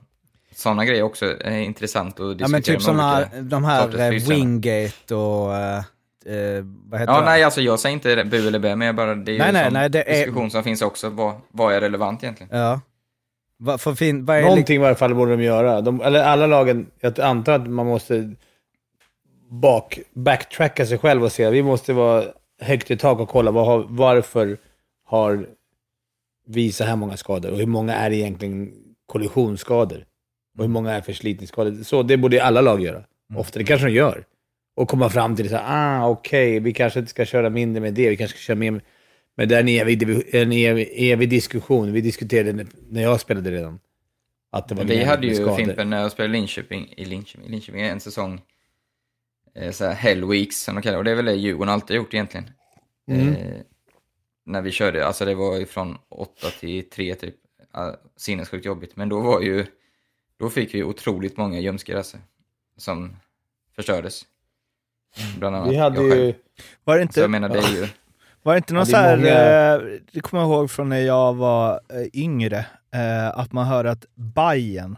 [0.55, 4.11] sådana grejer också är intressant att diskutera Ja men typ sådana, de här.
[4.29, 5.55] Wingate och...
[5.55, 7.25] eh, eh, vad heter Ja, det?
[7.25, 9.47] nej, alltså jag säger inte bu eller bä, men jag bara, det är ju Nej,
[9.47, 11.09] en nej, nej, det är- diskussion som finns också.
[11.09, 12.57] Vad, vad är relevant egentligen?
[12.59, 12.81] Ja.
[13.57, 15.81] Vad, för fin, vad är Någonting i varje fall borde de göra.
[15.81, 18.33] De, eller alla lagen, jag antar att man måste
[19.49, 21.49] bak, backtracka sig själv och se.
[21.49, 22.23] Vi måste vara
[22.61, 24.57] högt i tak och kolla vad har, varför
[25.05, 25.47] har
[26.47, 28.71] vi så här många skador och hur många är egentligen
[29.05, 30.05] kollisionsskador
[30.57, 31.83] och hur många är förslitningsskador.
[31.83, 33.03] Så det borde alla lag göra.
[33.35, 34.25] Ofta, det kanske de gör.
[34.75, 37.93] Och komma fram till så här, ah okej, vi kanske inte ska köra mindre med
[37.93, 38.81] det, vi kanske ska köra mer med...
[39.37, 40.03] Men det är en evig,
[40.35, 41.93] en evig, evig diskussion.
[41.93, 43.79] Vi diskuterade det när jag spelade redan.
[44.51, 45.55] Att det var Vi hade ju.
[45.55, 48.41] Fimpen när jag spelade Linköping, i Linköping, Linköping en säsong,
[49.55, 51.73] eh, så här Hell Weeks som de kallar det, och det är väl det Djurgården
[51.73, 52.49] alltid gjort egentligen.
[53.07, 53.27] Mm.
[53.27, 53.61] Eh,
[54.45, 57.35] när vi körde, alltså det var ju från 8 till 3 typ,
[57.75, 59.65] Ja, sinnessjukt jobbigt, men då var ju,
[60.39, 62.17] då fick vi otroligt många ljumskar alltså,
[62.77, 63.15] som
[63.75, 64.21] förstördes.
[65.37, 66.23] Bland annat Vi hade jag själv.
[66.25, 66.33] ju...
[66.83, 67.87] Var det Så inte, jag menar, det är ju,
[68.43, 70.99] var det inte någon Ja, så här, är eh, det kommer jag ihåg från när
[70.99, 74.97] jag var eh, yngre, eh, att man hörde att Bayern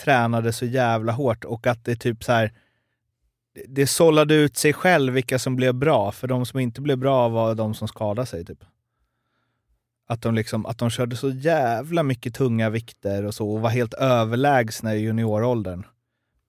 [0.00, 2.52] tränade så jävla hårt och att det typ så här
[3.54, 6.98] det- det sållade ut sig själv vilka som blev bra, för de som inte blev
[6.98, 8.44] bra var de som skadade sig.
[8.44, 8.58] Typ.
[10.08, 13.70] Att de, liksom, att de körde så jävla mycket tunga vikter och så och var
[13.70, 15.86] helt överlägsna i junioråldern.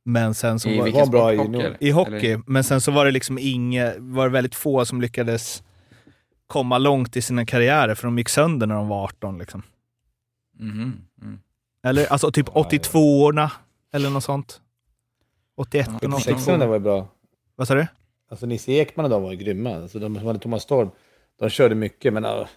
[0.05, 2.81] Men sen så i var, vilken var bra i Hockey, i hockey, Eller- men sen
[2.81, 5.63] så var det liksom inga, var det väldigt få som lyckades
[6.47, 9.63] komma långt i sina karriärer för de gick sönder när de var 18 liksom.
[10.59, 11.39] Mhm, mm.
[11.83, 13.51] Eller alltså typ 82orna
[13.93, 14.61] eller något sånt.
[15.57, 16.67] 81 Ja, och 16 82.
[16.67, 17.07] var ju bra.
[17.55, 17.87] Vad sa du?
[18.29, 19.75] Alltså Nisse Ekman och de var ju grymma.
[19.75, 20.89] Alltså, de som hade Thomas Storm,
[21.39, 22.47] de körde mycket, men ja,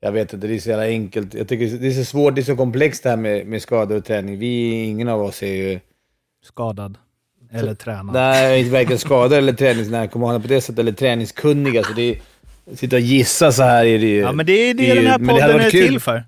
[0.00, 1.34] jag vet inte, det är så jävla enkelt.
[1.34, 3.96] Jag tycker det är så svårt, det är så komplext det här med, med skador
[3.96, 4.38] och träning.
[4.38, 5.80] Vi, ingen av oss är ju...
[6.44, 6.98] Skadad.
[7.52, 8.14] Eller tränad.
[8.14, 11.84] Nej, inte varken skadade eller träningsnarkomaner på det sättet, eller träningskunniga.
[11.84, 12.18] Så det är,
[12.76, 14.18] sitta och gissa så här är det ju...
[14.18, 15.88] Ja men det är det, det är den här podden är kul.
[15.88, 16.24] till för.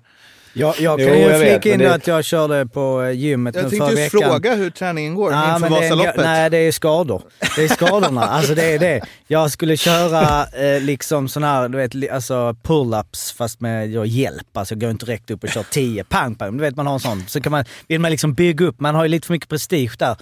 [0.53, 3.11] Jag, jag Jo, kan ju jag vet, flika in det- att jag körde på eh,
[3.11, 4.29] gymmet nu Jag förra tänkte just veckan.
[4.31, 6.15] fråga hur träningen går Ja, inför är en, Vasaloppet.
[6.25, 7.21] nej, det är skador.
[7.55, 8.21] Det är skadorna.
[8.29, 9.01] alltså det är det.
[9.27, 14.57] Jag skulle köra eh, liksom sån här, du vet, alltså pull-ups fast med då, hjälp.
[14.57, 16.57] Alltså jag går inte direkt upp och kör 10, pang pang.
[16.57, 17.23] Du vet man har en sån.
[17.27, 19.91] Så kan man, vill man liksom bygga upp, man har ju lite för mycket prestige
[19.99, 20.15] där.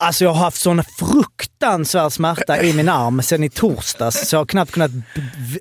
[0.00, 4.40] Alltså jag har haft sån fruktansvärd smärta i min arm sen i torsdags så jag
[4.40, 4.90] har knappt kunnat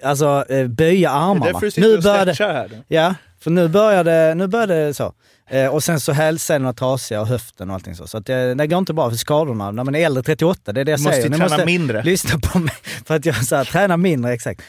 [0.03, 1.45] alltså, eh, böja det är armarna.
[1.45, 2.83] därför du sitter och började, stretchar här.
[2.87, 5.13] Ja, för nu började, nu började det så.
[5.49, 8.07] Eh, och sen så hälsenorna trasiga och höften och allting så.
[8.07, 10.81] Så att det, det går inte bra för skadorna när man är äldre, 38, det
[10.81, 11.23] är det jag Du måste säger.
[11.25, 12.03] ju Ni träna måste mindre.
[12.03, 12.73] lyssna på mig
[13.05, 14.61] för att jag så här, tränar mindre, exakt.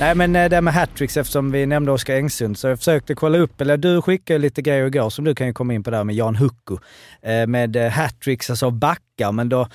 [0.00, 3.38] Nej men eh, det med hattricks eftersom vi nämnde Oskar Engsund så jag försökte kolla
[3.38, 6.04] upp, eller du skickade lite grejer igår som du kan ju komma in på där
[6.04, 6.78] med Jan Hucko.
[7.22, 9.68] Eh, med eh, hattricks, alltså backar, men då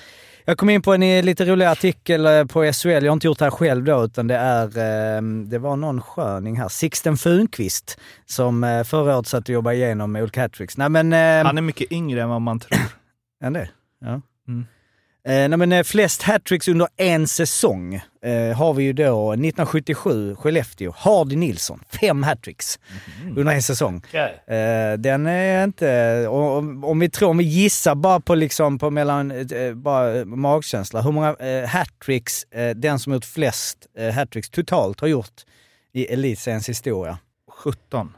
[0.44, 3.26] jag kom in på en eh, lite rolig artikel eh, på SHL, jag har inte
[3.26, 4.64] gjort det här själv då, utan det är,
[5.16, 9.76] eh, det var någon sköning här, Sixten Funqvist, som eh, förra året satt och jobbade
[9.76, 10.76] igenom med olika hattricks.
[10.76, 11.12] Nej men...
[11.12, 12.78] eh, Han är mycket yngre än vad man tror.
[13.44, 13.68] än det?
[14.00, 14.20] Ja.
[14.48, 14.66] Mm.
[15.28, 20.36] Eh, nej men, eh, flest hattricks under en säsong eh, har vi ju då 1977,
[20.36, 22.78] Skellefteå, Hardy Nilsson, fem hattricks
[23.36, 24.02] under en säsong.
[24.54, 26.26] Eh, den är inte...
[26.28, 30.24] Om, om vi tror, om vi gissar bara på liksom på mellan, eh, bara eh,
[30.24, 32.46] magkänsla, hur många hattricks
[32.76, 33.78] den som gjort flest
[34.14, 35.42] hattricks totalt har gjort
[35.92, 37.18] i elitseriens historia?
[37.50, 38.12] 17.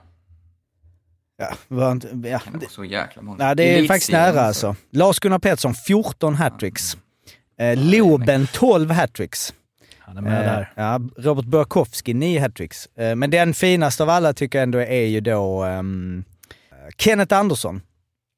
[1.39, 3.45] Ja, var inte, ja, det vara så jäkla många.
[3.45, 4.77] Nej, det är Elitserien, faktiskt nära alltså.
[4.91, 6.97] Lars-Gunnar Pettersson, 14 hattricks.
[7.61, 9.55] Eh, Loben, 12 hattricks.
[9.99, 10.73] Han är med Eh, där.
[10.75, 12.87] ja, Robert Burakovsky, 9 hattricks.
[12.87, 16.25] Eh, men den finaste av alla tycker jag ändå är ju då ehm,
[16.99, 17.81] Kenneth Andersson,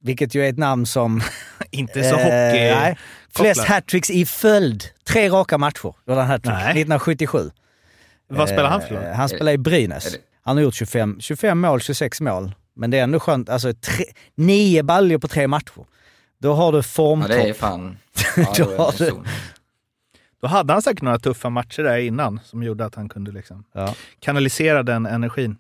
[0.03, 1.21] vilket ju är ett namn som...
[1.71, 2.31] Inte så hockey...
[2.75, 2.97] nej.
[3.37, 4.85] Flest hattricks i följd.
[5.05, 6.53] Tre raka matcher gjorde han hattrick.
[6.55, 6.63] Nej.
[6.63, 7.51] 1977.
[8.31, 9.13] Vad spelar han för Eh, lag?
[9.13, 10.17] Han spelar i Brynäs.
[10.43, 12.55] Han har gjort 25, 25 mål, 26 mål.
[12.79, 13.49] Men det är ändå skönt.
[13.49, 14.05] Alltså tre,
[14.35, 15.85] nio baljor på tre matcher.
[16.39, 17.31] Då har du Ja, formtopp.
[17.31, 17.99] det är fan...
[18.37, 19.27] Ja, då är Ja, det- zon.
[20.41, 23.65] Då hade han säkert några tuffa matcher där innan som gjorde att han kunde liksom
[23.73, 23.95] Ja.
[24.21, 25.57] kanalisera den energin.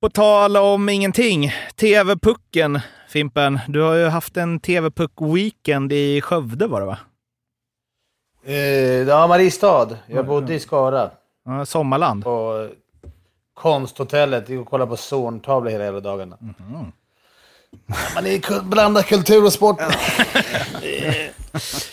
[0.00, 3.58] På tal om ingenting, TV-pucken, Fimpen.
[3.68, 6.98] Du har ju haft en TV-puck-weekend i Skövde var det va?
[8.44, 8.54] Eh,
[9.08, 9.96] ja, Mariestad.
[10.06, 11.10] Jag bodde i Skara.
[11.44, 12.24] Ja, sommarland.
[12.24, 12.68] På
[13.54, 14.48] konsthotellet.
[14.48, 16.38] Jag kollade på zorntavlor hela jävla dagarna.
[18.14, 19.80] Man är kul- blandar kultur och sport.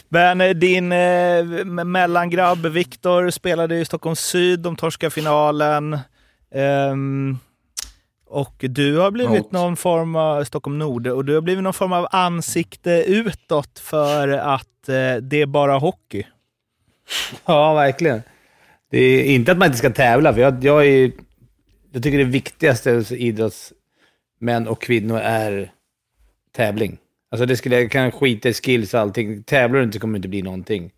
[0.10, 5.99] Men eh, din eh, me- mellangrabb Viktor spelade i Stockholm Syd, de torskade finalen.
[6.55, 7.38] Ehm,
[8.28, 9.51] och du har blivit Mot.
[9.51, 14.28] någon form av Stockholm Nord och du har blivit någon form av ansikte utåt för
[14.28, 16.24] att eh, det är bara hockey.
[17.45, 18.22] Ja, verkligen.
[18.91, 21.12] Det är inte att man inte ska tävla, för jag, jag, är,
[21.91, 25.71] jag tycker det viktigaste hos idrottsmän och kvinnor är
[26.51, 26.97] tävling.
[27.31, 29.43] Alltså det skulle, jag kan skita i skills och allting.
[29.43, 30.91] Tävlar du inte kommer det inte bli någonting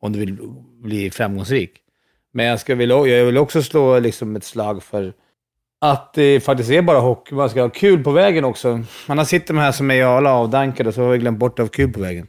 [0.00, 0.38] om du vill
[0.82, 1.72] bli framgångsrik.
[2.32, 5.12] Men jag, ska vilja, jag vill också slå liksom ett slag för
[5.78, 7.34] att det faktiskt är bara hockey.
[7.34, 8.82] Man ska ha kul på vägen också.
[9.08, 11.58] Man har sitter med här som är alla avdankade och så har vi glömt bort
[11.58, 12.26] att ha kul på vägen.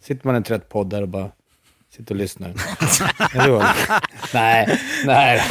[0.00, 1.30] Sitter man en trött podd där och bara
[1.98, 2.52] sitter och lyssnar.
[4.34, 5.42] Nej, nej,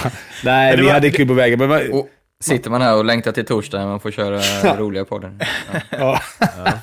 [0.44, 1.60] nej, vi var- hade kul på vägen.
[1.60, 2.08] Men man, Och
[2.44, 4.42] sitter man här och längtar till torsdag när man får köra
[4.78, 5.40] roliga podden.
[5.90, 6.22] Ja.
[6.40, 6.74] ja.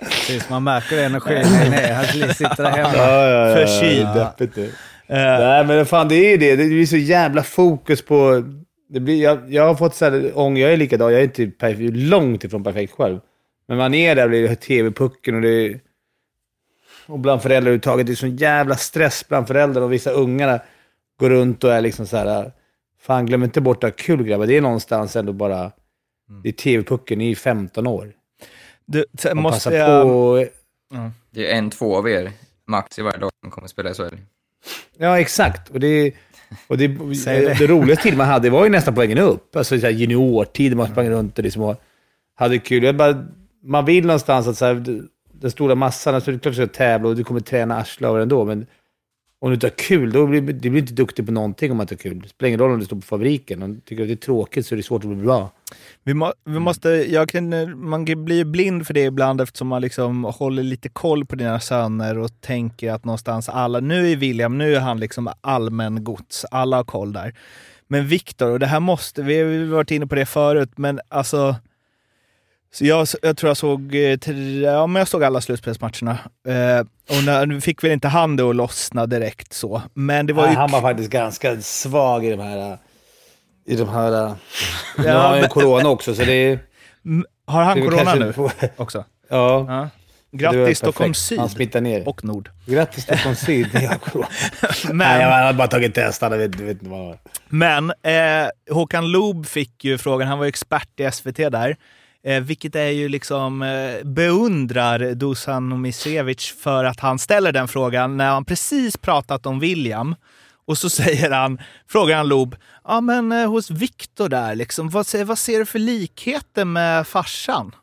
[0.00, 1.92] Precis, man märker det energin är ner.
[1.94, 2.90] Han sitter där hemma.
[2.96, 4.08] Ja, ja, ja, Förkyld.
[4.16, 4.34] ja.
[5.06, 6.56] Eh, Nej, men fan det är ju det.
[6.56, 8.42] Det blir så jävla fokus på...
[8.88, 11.12] Det blir, jag, jag har fått så här, ång, jag är likadan.
[11.12, 13.18] Jag är inte perf- långt ifrån perfekt själv.
[13.68, 15.80] Men man är där och det är tv-pucken och det är...
[17.06, 18.06] Och bland föräldrar överhuvudtaget.
[18.06, 20.60] Det är sån jävla stress bland föräldrar och vissa ungarna
[21.20, 22.52] går runt och är liksom så här...
[23.00, 24.46] Fan, glöm inte bort att kul grabbar.
[24.46, 25.72] Det är någonstans ändå bara...
[26.42, 28.12] Det är tv-pucken i 15 år.
[28.86, 30.02] du, måste jag...
[30.02, 30.46] på och,
[31.30, 32.32] Det är en, två av er
[32.66, 34.16] max i varje lag som kommer att spela i SHL.
[34.98, 35.70] Ja, exakt.
[35.70, 36.14] Och det,
[36.66, 36.88] och det,
[37.24, 37.58] det.
[37.58, 37.66] det.
[37.66, 39.56] roligaste tid man hade var ju nästan på vägen upp.
[39.56, 41.82] Alltså så här juniortid, man sprang runt och liksom och
[42.34, 42.84] hade kul.
[42.84, 43.26] Jag bara,
[43.62, 45.02] man vill någonstans att så här,
[45.44, 47.76] den stora massan, alltså det är klart att du ska tävla och du kommer träna
[47.76, 48.66] arslet av ändå, men
[49.38, 51.84] om du inte har kul, då blir du blir inte duktig på någonting om man
[51.84, 52.20] inte har kul.
[52.20, 53.62] Det spelar ingen roll om du står på fabriken.
[53.62, 55.50] Om du tycker att det är tråkigt så är det svårt att bli bra.
[56.02, 59.82] Vi, må, vi måste, jag kan, man kan bli blind för det ibland eftersom man
[59.82, 64.58] liksom håller lite koll på dina söner och tänker att någonstans alla, nu är William,
[64.58, 67.34] nu är han liksom allmän gods, alla har koll där.
[67.88, 71.00] Men Viktor, och det här måste, vi har ju varit inne på det förut, men
[71.08, 71.56] alltså
[72.74, 76.18] så jag, jag tror jag såg, eh, tre, ja, men jag såg alla slutspelsmatcherna.
[76.48, 76.80] Eh,
[77.16, 79.82] och när, nu fick väl inte han det att lossna direkt så.
[79.94, 80.48] Men det var ju...
[80.48, 82.78] Nej, han var faktiskt ganska svag i de här...
[83.66, 84.10] I de här...
[84.98, 86.58] nu Ja, har han ju corona också, så det är...
[87.46, 88.34] Har han är corona nu
[88.76, 89.04] också?
[89.30, 89.66] Ja.
[89.68, 89.88] Ja.
[90.32, 91.14] Grattis Stockholm.
[91.14, 92.08] Syd Han smittar ner.
[92.08, 92.50] och Nord.
[92.66, 93.68] Grattis Stockholm Syd.
[94.84, 96.22] Men, Nej, jag hade bara tagit test.
[96.22, 97.18] Han vet, vet inte vad.
[97.48, 101.76] Men eh, Håkan Loob fick ju frågan, han var ju expert i SVT där,
[102.26, 108.16] eh, vilket är ju liksom eh, beundrar Dusan Omisevic för att han ställer den frågan
[108.16, 110.14] när han precis pratat om William.
[110.66, 115.06] Och så säger han, frågar han Loob, ja men eh, hos Viktor där, liksom, vad,
[115.06, 117.74] ser- vad ser du för likheter med farsan?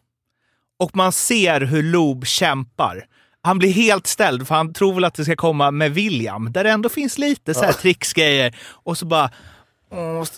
[0.80, 3.06] Och man ser hur Loob kämpar.
[3.44, 6.64] Han blir helt ställd för han tror väl att det ska komma med William, där
[6.64, 8.56] det ändå finns lite så här tricksgrejer.
[8.70, 9.30] Och så bara...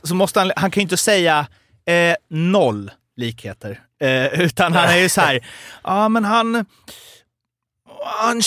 [0.04, 1.48] Så måste han, han kan ju inte säga
[1.86, 3.80] eh, noll likheter.
[4.02, 5.40] Eh, utan han är ju så här,
[5.84, 6.66] ja men han...
[8.06, 8.42] Han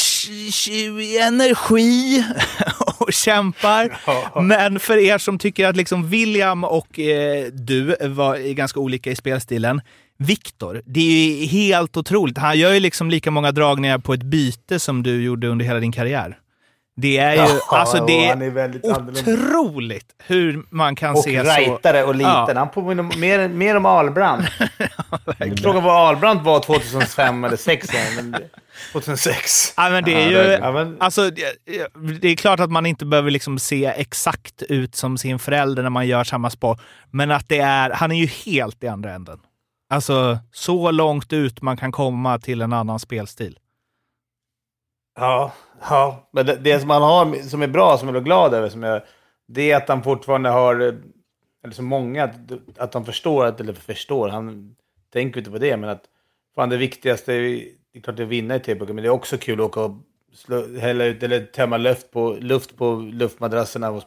[1.18, 2.24] energi
[2.98, 3.98] och kämpar.
[4.42, 9.16] Men för er som tycker att liksom William och eh, du var ganska olika i
[9.16, 9.80] spelstilen.
[10.18, 12.38] Viktor, det är ju helt otroligt.
[12.38, 15.80] Han gör ju liksom lika många dragningar på ett byte som du gjorde under hela
[15.80, 16.38] din karriär.
[16.96, 17.40] Det är ju,
[17.70, 21.50] Ja, alltså det är är otroligt hur man kan Och se så.
[21.50, 22.32] rightare och liten.
[22.32, 22.52] Ja.
[22.54, 24.48] Han påminner mer, mer om Ahlbrandt.
[25.62, 28.16] Frågan var Ahlbrandt var 2005 eller 2006.
[28.16, 28.36] Men
[28.92, 29.74] 2006.
[29.76, 30.50] Ja, men det är Ja, ju...
[30.52, 31.58] Ja, men, Alltså, det-
[32.20, 35.90] det är klart att man inte behöver liksom se exakt ut som sin förälder när
[35.90, 36.80] man gör samma sport.
[37.10, 39.38] Men att det är, han är ju helt i andra änden.
[39.90, 43.58] Alltså, så långt ut man kan komma till en annan spelstil.
[45.20, 48.54] ja, ja, men det, det som han har som är bra, som jag är glad
[48.54, 49.02] över, som jag,
[49.48, 50.74] det är att han fortfarande har,
[51.64, 52.36] eller så många, att,
[52.78, 54.76] att de förstår, att, eller förstår, han
[55.12, 56.02] tänker inte på det, men att
[56.54, 59.38] fan det viktigaste, är- det är klart att vinna i TV-pucken, men det är också
[59.38, 59.96] kul att åka och
[60.34, 64.02] slå, hälla ut eller tömma luft på, luft på luftmadrasserna och,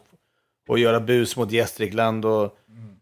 [0.68, 2.56] och göra bus mot Gästrikland och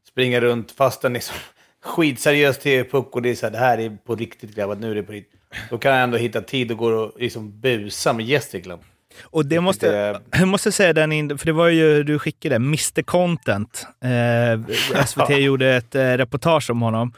[0.09, 1.37] springa runt fast en liksom
[1.85, 4.95] skitseriös TV-puck och det är så här, det här är på riktigt grabbar, nu är
[4.95, 5.38] det på riktigt.
[5.71, 8.83] Då kan jag ändå hitta tid och gå och liksom busa med Gästrikland.
[9.23, 13.03] Och det måste, Det- jag måste säga den, för det var ju, du skickade Mr
[13.03, 13.87] Content.
[14.05, 17.13] Eh, SVT gjorde ett eh, reportage om honom.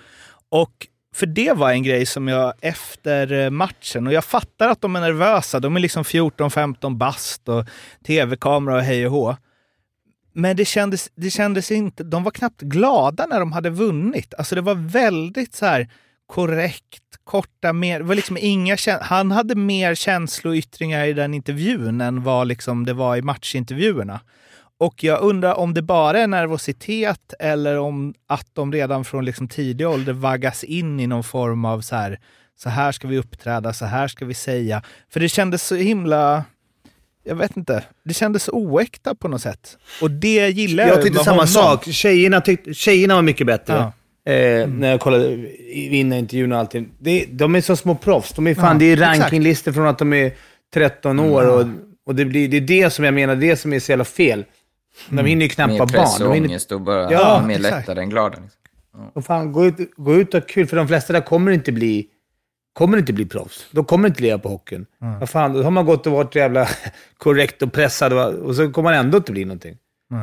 [0.49, 4.81] Och för det var en grej som jag efter eh, matchen, och jag fattar att
[4.81, 7.67] de är nervösa, de är liksom 14-15 bast och
[8.07, 9.37] tv-kamera och hej och hå.
[10.33, 14.35] Men det kändes, det kändes inte, de var knappt glada när de hade vunnit.
[14.39, 15.89] Alltså det var väldigt så här
[16.31, 22.47] korrekt, korta, mer, var liksom inga, han hade mer känsloyttringar i den intervjun än vad
[22.47, 24.21] liksom det var i matchintervjuerna.
[24.79, 29.49] Och jag undrar om det bara är nervositet eller om att de redan från liksom
[29.49, 32.21] tidig ålder vaggas in i någon form av så här,
[32.57, 34.83] så här ska vi uppträda, så här ska vi säga.
[35.13, 36.45] För det kändes så himla,
[37.25, 39.79] jag vet inte, det kändes så oäkta på något sätt.
[40.03, 41.47] Och det gillar jag Jag tyckte samma honom.
[41.47, 41.85] sak.
[41.85, 43.75] Tjejerna, tyckte, tjejerna var mycket bättre.
[43.75, 43.93] Ja.
[44.25, 45.37] Eh, När jag kollade
[45.91, 46.89] vinnarintervjun och allting.
[46.99, 48.33] Det, de är så små proffs.
[48.33, 50.33] De är fan, Ja, det är rankinglistor från att de är
[50.75, 51.49] 13 år.
[51.49, 51.67] Och,
[52.07, 54.45] och det, blir, det är det som jag menar, det som är så jävla fel.
[55.09, 56.29] De hinner ju knappt Mer vara press barn.
[56.29, 57.77] De hinner, ångest och bara Ja, ja, mer exakt.
[57.89, 58.39] lättare än glada.
[58.43, 59.11] Liksom.
[59.15, 61.73] och fan, gå, ut, gå ut och ha kul, för de flesta där kommer inte
[61.73, 62.07] bli
[62.73, 63.67] kommer inte bli proffs.
[63.71, 64.87] De kommer inte leva på hockeyn.
[65.21, 66.69] Vad fan, då har man gått och varit jävla
[67.19, 69.77] korrekt och pressad och, och så kommer man ändå inte bli någonting.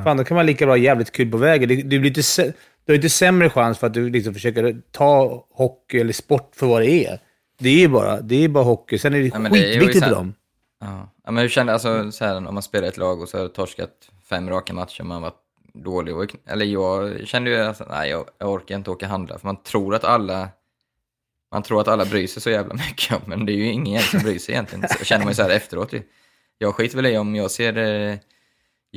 [0.03, 1.69] Fan, då kan man lika bra ha jävligt kul på vägen.
[1.69, 2.53] Det, det blir inte,
[2.87, 6.67] du har inte sämre chans för att du liksom försöker ta hockey eller sport för
[6.67, 7.19] vad det är.
[7.59, 8.97] Det är ju bara, det är bara hockey.
[8.97, 10.33] Sen är det Ja, skitviktigt för dem.
[10.79, 11.09] Ja.
[11.25, 13.47] ja, men hur kände, alltså så här, om man spelar ett lag och så har
[13.47, 13.89] torskat
[14.29, 15.33] fem raka matcher, man var
[15.73, 16.15] dålig.
[16.15, 19.47] Och, eller jag kände ju att nej, jag, jag orkar inte åka och handla, för
[19.47, 20.49] man tror att alla
[21.51, 24.19] man tror att alla bryr sig så jävla mycket, men det är ju ingen som
[24.19, 24.89] bryr sig egentligen.
[24.89, 25.93] Så känner man ju så här efteråt.
[26.57, 28.17] Jag skiter väl i om jag ser eh,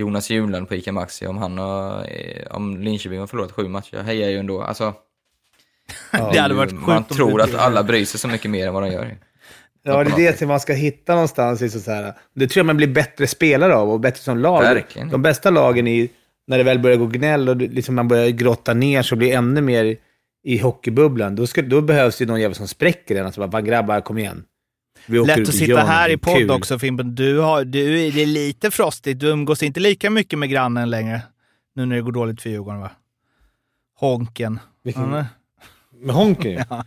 [0.01, 3.96] Jonas Junland på ICA Maxi, om han har, eh, om Linköping har förlorat sju matcher.
[3.96, 4.62] Jag hejar ju ändå.
[4.62, 4.94] Alltså,
[6.32, 8.74] Det hade varit sjukt man tror det- att alla bryr sig så mycket mer än
[8.74, 9.16] vad de gör.
[9.82, 11.61] Ja, det är det som man ska hitta någonstans.
[11.61, 12.14] Liksom så här.
[12.34, 14.61] Det tror jag man blir bättre spelare av och bättre som lag.
[14.62, 15.09] Verkligen.
[15.09, 16.09] De bästa lagen är
[16.46, 19.18] när det väl börjar gå gnäll och det- liksom man börjar grotta ner sig och
[19.18, 19.96] blir ännu mer
[20.44, 21.36] i hockeybubblan.
[21.36, 23.26] Då, ska, då behövs ju någon jävel som spräcker den.
[23.26, 24.44] Alltså bara, "Fan, grabbar, kom igen.
[25.07, 27.14] Lätt att sitta här i podd kul." också Fimpen.
[27.14, 29.20] Du har, du, är- det är lite frostigt.
[29.20, 31.20] Du umgås inte lika mycket med grannen längre.
[31.74, 32.90] Nu när det går dåligt för Djurgården va?
[33.98, 34.59] Honken.
[34.84, 35.24] Vilken- Ja,
[36.03, 36.84] Med Honken Ja,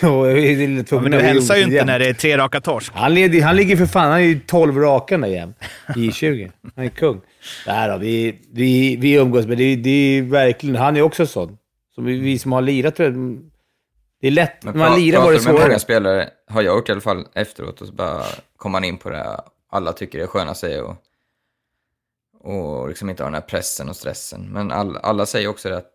[0.00, 1.86] tvungen men du hälsar ju inte jämt.
[1.86, 2.92] när det är tre raka torsk.
[2.94, 5.56] Han, leder, han ligger för fan, han är ju 12 raka där jämt.
[5.96, 6.50] I 20.
[6.76, 7.20] Han är kung.
[7.66, 11.58] Nej då, vi, vi, vi umgås, men det, det är verkligen, han är också sån.
[11.94, 13.38] Som vi, vi som har lirat, tror jag,
[14.20, 14.64] det är lätt.
[14.64, 15.68] Men När man lirar var det du med svårare.
[15.68, 18.22] många spelare, har jag gjort i alla fall efteråt, och så bara
[18.56, 19.40] kommer man in på det
[19.70, 20.96] alla tycker det är sköna säger och,
[22.40, 24.48] och liksom inte har den här pressen och stressen.
[24.52, 25.90] Men all, alla säger också det att,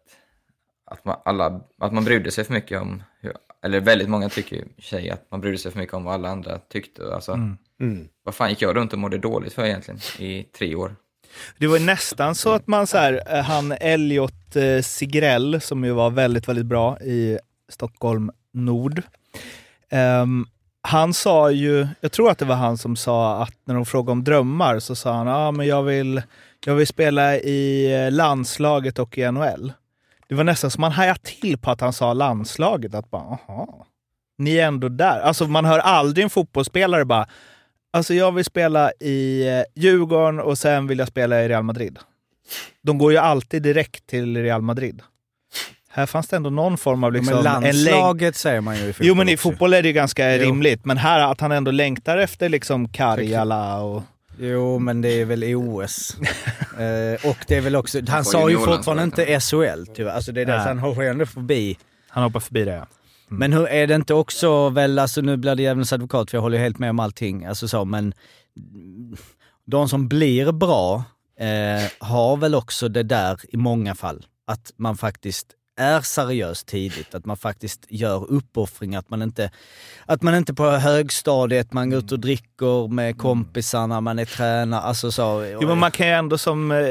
[0.86, 4.66] att, man, alla, att man brydde sig för mycket om, hur, eller väldigt många tycker
[4.82, 7.16] sig att man brydde sig för mycket om vad alla andra tyckte.
[7.16, 7.40] Alltså,
[7.82, 8.08] Mm.
[8.24, 10.96] Vad fan gick jag runt och mådde dåligt för egentligen i tre år?
[11.58, 15.84] Det var ju nästan så att man så här, eh, han Elliot eh, Sigrell, som
[15.84, 17.40] ju var väldigt, väldigt bra i
[17.72, 19.02] Stockholm Nord.
[19.92, 20.48] Um,
[20.82, 24.12] han sa ju, jag tror att det var han som sa att när de frågade
[24.12, 26.22] om drömmar så sa han, ah, men jag vill,
[26.66, 29.74] jag vill spela i eh, landslaget och i NHL.
[30.28, 33.86] Det var nästan som man hajade till på att han sa landslaget, att bara, aha,
[34.38, 35.20] ni är ändå där.
[35.20, 37.28] Alltså man hör aldrig en fotbollsspelare bara,
[37.94, 42.00] Alltså jag vill spela i eh, Djurgården och sen vill jag spela i Real Madrid.
[42.82, 45.02] De går ju alltid direkt till Real Madrid.
[45.94, 47.44] Här fanns det ändå någon form av liksom...
[47.44, 49.88] men en länk- landslaget säger man ju i fotboll Jo men i fotboll är det
[49.88, 50.44] ju ganska Jo.
[50.44, 50.86] rimligt.
[50.86, 54.04] Men här att han ändå längtar efter liksom Karjala och...
[54.40, 56.18] Jo, men det är väl OS.
[56.80, 60.12] eh, och det är väl också, han sa ju fortfarande inte SHL tyvärr.
[60.12, 61.78] Alltså det är det, så han hoppar ändå förbi.
[62.10, 62.88] Han hoppar förbi det ja.
[63.28, 66.42] Men hur är det inte också väl, alltså nu blir det djävulens advokat för jag
[66.42, 68.14] håller ju helt med om allting, alltså så, men
[69.66, 71.04] de som blir bra
[71.40, 75.48] eh, har väl också det där i många fall, att man faktiskt
[75.82, 79.52] är seriös tidigt, att man faktiskt gör uppoffringar, att man inte,
[80.06, 84.82] att man inte på högstadiet, man går ut och dricker med kompisarna, man är tränare,
[84.82, 85.56] alltså så.
[85.62, 86.88] Jo men man kan ju ändå som eh,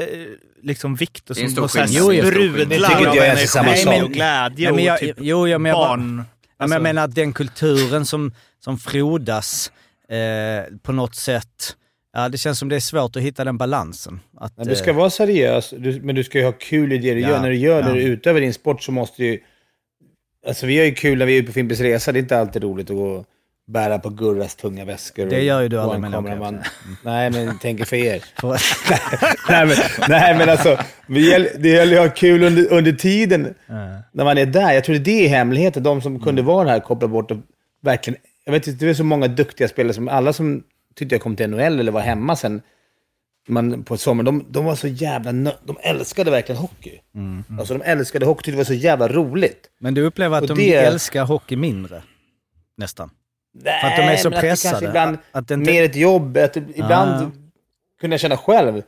[0.63, 1.43] liksom Viktor som
[1.89, 2.11] jo.
[2.11, 6.17] sprudlar av energi och glädje men och typ jo, jag menar bara- barn.
[6.17, 9.71] Ja, Alltså- men jag menar att den kulturen som, som frodas
[10.09, 11.75] eh, på något sätt,
[12.13, 14.19] ja det känns som det är svårt att hitta den balansen.
[14.37, 16.97] Att, Ja, du ska eh, vara seriös, du, men du ska ju ha kul i
[16.97, 17.41] det du Ja, gör.
[17.41, 17.93] När du gör ja.
[17.93, 19.39] du utövar din sport så måste ju...
[20.47, 22.11] Alltså vi har ju kul när vi är ute på Fimpens Resa.
[22.11, 23.25] Det är inte alltid roligt att gå och
[23.67, 25.25] bära på Gurras tunga väskor.
[25.25, 26.63] Det gör ju du aldrig, men okej, kameraman.
[27.03, 28.23] Nej, men tänker för er.
[29.49, 29.77] nej, men,
[30.09, 33.53] nej, men alltså, vi det gäller ju att ha kul under, under tiden
[34.11, 34.73] när man är där.
[34.73, 35.83] Jag tror det är hemligheten.
[35.83, 37.37] De som kunde vara här koppla bort och
[37.81, 38.19] verkligen...
[38.45, 40.63] Jag vet inte, det är så många duktiga spelare som alla som
[40.95, 42.61] tyckte jag kom till NHL eller var hemma sen
[43.47, 46.99] man, på sommaren, de, de var så jävla nö- De älskade verkligen hockey.
[47.59, 49.69] Alltså de älskade hockey, tyckte det var så jävla roligt.
[49.79, 52.03] Men du upplever att Och de det- älskar hockey mindre?
[52.77, 53.09] Nästan.
[53.63, 54.85] För att de är så men att det pressade.
[54.87, 56.37] Ibland Att det inte- mer ett jobb.
[56.37, 57.31] Att det, ibland Ah.
[58.01, 58.81] kunde jag känna själv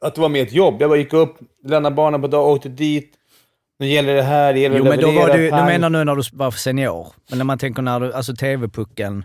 [0.00, 0.76] att det var mer ett jobb.
[0.80, 3.14] Jag bara gick upp, lämnade barnen på dag, åkte dit.
[3.78, 5.26] Nu gäller det här, det gäller Jo att men då leverera.
[5.28, 7.06] var du, du menar nu när du var senior.
[7.28, 9.24] Men när man tänker när du, alltså TV-pucken.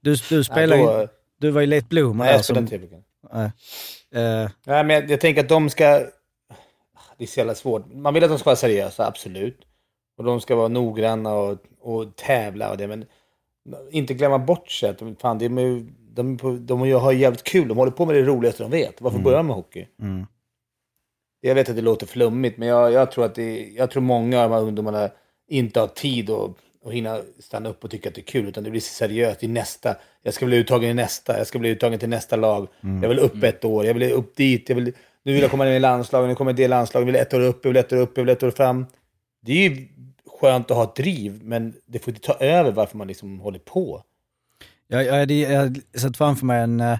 [0.00, 1.08] Du, du Ja, spelar ju,
[1.38, 2.74] du var ju late bloomer Nej, jag spelar som...
[2.74, 3.02] inte TV.
[3.32, 3.44] Nej.
[4.14, 5.84] Eh, Nej, men jag, jag tänker att de ska...
[7.18, 7.92] Det är så jävla svårt.
[7.94, 9.60] Man vill att de ska vara seriösa, absolut.
[10.18, 13.04] Och de ska vara noggranna och, och tävla och det, men
[13.90, 14.90] inte glömma bort sig.
[14.90, 17.68] Att de, fan, de, är, ju- de, på- de har jävligt kul.
[17.68, 19.00] De håller på med det roligaste de vet.
[19.00, 19.86] Varför börjar de med hockey?
[20.00, 20.26] mm.
[21.40, 24.42] Jag vet att det låter flummigt, men jag, jag tror att det, jag tror många
[24.42, 25.10] av de här ungdomarna
[25.48, 26.50] inte har tid att,
[26.86, 29.48] att hinna stanna upp och tycka att det är kul, utan det blir seriöst i
[29.48, 29.96] nästa.
[30.22, 32.68] Jag ska bli uttagen i nästa, jag ska bli uttagen till nästa lag.
[33.02, 35.64] Jag vill upp ett år, jag vill upp dit, jag vill, nu vill jag komma
[35.64, 37.92] ner i landslaget, nu kommer det landslaget, jag vill ett år upp, jag vill ett
[37.92, 38.86] år upp, jag vill ett år fram.
[39.42, 39.88] Det är ju
[40.40, 43.58] skönt att ha ett driv, men det får inte ta över varför man liksom håller
[43.58, 44.02] på.
[44.88, 46.80] Jag, jag, jag sett framför mig en...
[46.80, 46.98] eh,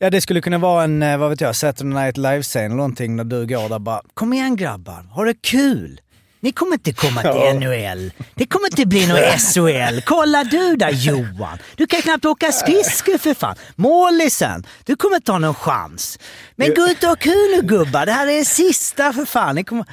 [0.00, 3.16] Ja det skulle kunna vara en, eh, vad vet jag, Saturday Night Live-scen eller någonting
[3.16, 6.00] när du går där bara Kom igen grabbar, ha det kul!
[6.40, 8.12] Ni kommer inte komma till NHL.
[8.34, 10.00] Det kommer inte bli något SHL.
[10.04, 11.58] Kolla du där Johan.
[11.76, 13.56] Du kan knappt åka skridskor för fan.
[13.76, 16.18] Målisen, du kommer inte ha någon chans.
[16.56, 18.06] Men gå ut och ha kul nu gubbar.
[18.06, 19.54] Det här är sista för fan.
[19.54, 19.86] Ni kommer...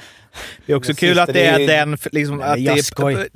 [0.66, 2.78] Det är också Det kul att det är den, liksom, att, det jag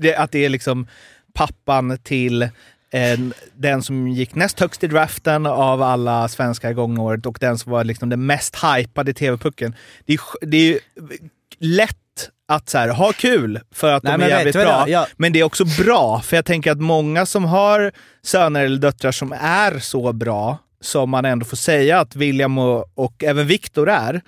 [0.06, 0.86] är, att det är liksom
[1.34, 2.48] pappan till
[2.90, 7.72] en, den som gick näst högst i draften av alla svenskar gångåret och den som
[7.72, 9.74] var liksom den mest hypade i TV-pucken.
[10.06, 10.78] Det är, det är
[11.58, 11.96] lätt
[12.50, 14.62] att så här, ha kul för att Nej, de är jävligt bra.
[14.64, 14.86] det är?
[14.88, 15.06] Ja.
[15.16, 17.92] Men det är också bra, för jag tänker att många som har
[18.22, 22.90] söner eller döttrar som är så bra, som man ändå får säga att William och,
[22.94, 24.20] och även Viktor är,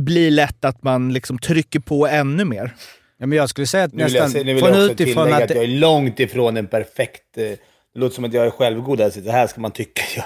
[0.00, 2.74] blir lätt att man liksom trycker på ännu mer.
[3.18, 4.96] Ja, men jag skulle säga att Nu vill jag, nästan nu vill från jag också
[4.96, 5.42] tillägga att...
[5.42, 7.36] att, jag är långt ifrån en perfekt...
[7.38, 7.58] eh, Det
[8.00, 8.98] låter som att jag är självgod.
[8.98, 10.02] där, så Det här ska man tycka.
[10.16, 10.24] Jag,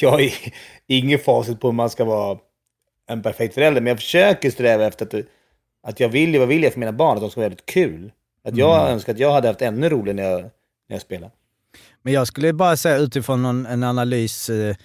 [0.00, 0.30] jag har
[0.88, 2.38] ingen facit på hur man ska vara
[3.08, 5.14] en perfekt förälder, men jag försöker sträva efter att,
[5.86, 7.16] att jag vill, vad vill jag för mina barn?
[7.16, 8.12] Att de ska ha väldigt kul.
[8.48, 8.92] Att jag Mm.
[8.92, 10.50] önskar att jag hade haft ännu roligare när jag, när
[10.88, 11.32] jag spelade.
[12.02, 14.76] Men jag skulle bara säga utifrån någon, en analys eh,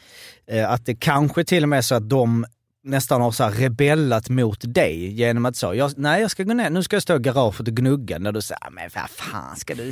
[0.47, 2.45] eh, att det kanske till och med är så att de
[2.83, 6.69] nästan har så här rebellat mot dig genom att säga nej jag ska gå ner,
[6.69, 8.19] nu ska jag stå i garaget och gnugga.
[8.19, 9.91] När du säger, men vad fan ska du...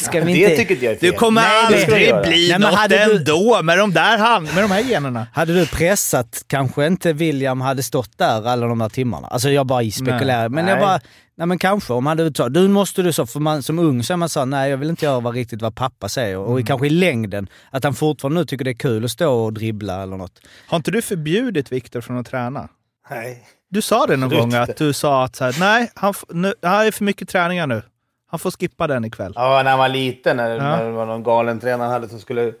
[0.00, 0.56] Ska vi Det inte...
[0.56, 1.10] tycker inte jag är fel.
[1.12, 2.22] Du kommer Nej, det jag aldrig göra.
[2.22, 5.26] bli Nej, men något hade du- ändå med de, där hand, med de här generna.
[5.32, 9.26] Hade du pressat kanske inte William hade stått där alla de här timmarna.
[9.28, 10.48] Alltså jag bara spekulerar.
[10.48, 10.84] Men jag Nej.
[10.86, 11.00] bara,
[11.40, 14.02] nej men kanske om han hade uttalat, du måste du så, för man, som ung
[14.02, 16.38] så är man så nej jag vill inte göra vad riktigt vad pappa säger.
[16.38, 16.66] Och Mm.
[16.66, 20.02] kanske i längden, att han fortfarande nu tycker det är kul att stå och dribbla
[20.02, 20.40] eller något.
[20.66, 22.68] Har inte du förbjudit Viktor från att träna?
[23.10, 23.42] Nej.
[23.70, 26.86] Du sa det någon gång att du sa att så här, nej, han, nu, här
[26.86, 27.82] är för mycket träningar nu.
[28.30, 29.32] Han får skippa den ikväll.
[29.36, 30.62] Ja, när han var liten, när, Ja.
[30.62, 32.52] när det var någon galen tränare han hade som skulle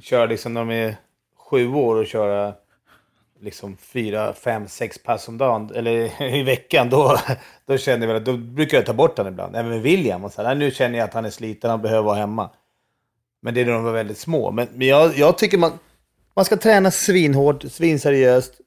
[0.00, 0.96] köra liksom när de är
[1.50, 2.52] sju år och köra
[3.40, 7.18] liksom fyra, fem, sex pass om dagen, eller i veckan, då,
[7.66, 9.56] då känner jag att då brukar jag ta bort honom ibland.
[9.56, 10.24] Även med William.
[10.24, 12.50] Och så här, nu känner jag att han är sliten, han behöver vara hemma.
[13.42, 14.50] Men det är när de var väldigt små.
[14.50, 15.72] Men, men jag, jag tycker man,
[16.34, 18.60] man ska träna svinhårt, svinseriöst.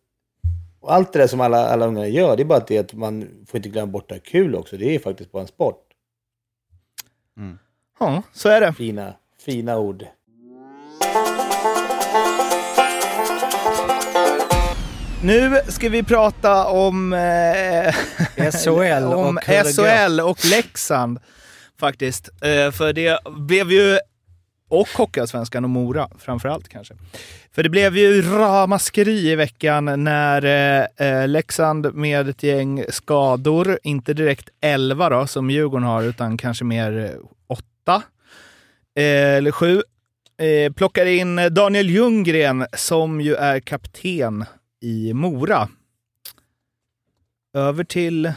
[0.80, 3.30] Och allt det där som alla, alla ungar gör, det är bara det att man
[3.48, 4.78] får inte glömma bort det här kul också.
[4.78, 5.84] Det är faktiskt bara en sport.
[8.00, 8.74] Ja, så är det.
[8.74, 10.06] Fina, fina ord.
[15.24, 17.94] Nu ska vi prata om, eh,
[18.52, 19.74] SHL och om går.
[19.74, 21.20] SHL och Leksand.
[21.80, 22.30] Faktiskt.
[22.30, 23.98] Eh, för det blev ju,
[24.70, 26.94] och Hockeyallsvenskan och Mora framförallt kanske.
[27.52, 33.80] För det blev ju ramaskri i veckan när eh, eh, Leksand med ett gäng skador,
[33.84, 38.04] inte direkt 11 då som Djurgården har, utan kanske mer eh, åtta
[38.96, 39.82] eh, eller sju.
[40.38, 44.46] Eh, plockar in Daniel Ljunggren som ju är kapten
[44.84, 45.68] i Mora.
[47.54, 48.34] Över till...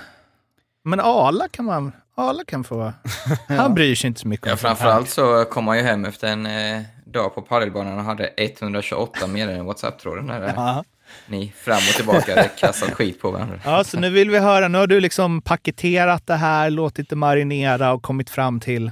[0.85, 1.93] Men Ala kan man...
[2.15, 2.93] Ala kan få...
[3.49, 6.47] Han bryr sig inte så mycket Ja, framförallt så kom han ju hem efter en
[6.47, 10.29] eh, dag på padelbanan och hade 128 meddelanden i WhatsApp-tråden.
[10.29, 10.85] Ja.
[11.27, 13.61] ni fram och tillbaka hade kastat skit på varandra.
[13.65, 14.69] Ja, så nu vill vi höra.
[14.69, 18.91] Nu har du liksom paketerat det här, låtit det marinera och kommit fram till...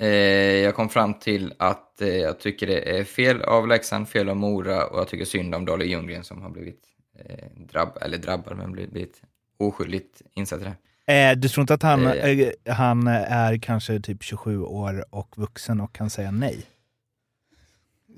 [0.00, 4.28] Eh, jag kom fram till att eh, jag tycker det är fel av Leksand, fel
[4.28, 6.80] av Mora och jag tycker synd om Dale Ljunggren som har blivit
[7.18, 9.22] eh, drabb, eller drabbad, men blivit, blivit
[9.58, 10.68] oskyldigt insatt i det
[11.06, 11.30] här.
[11.32, 12.48] Eh, du tror inte att han, Eh.
[12.74, 16.62] han är kanske typ 27 år och vuxen och kan säga nej?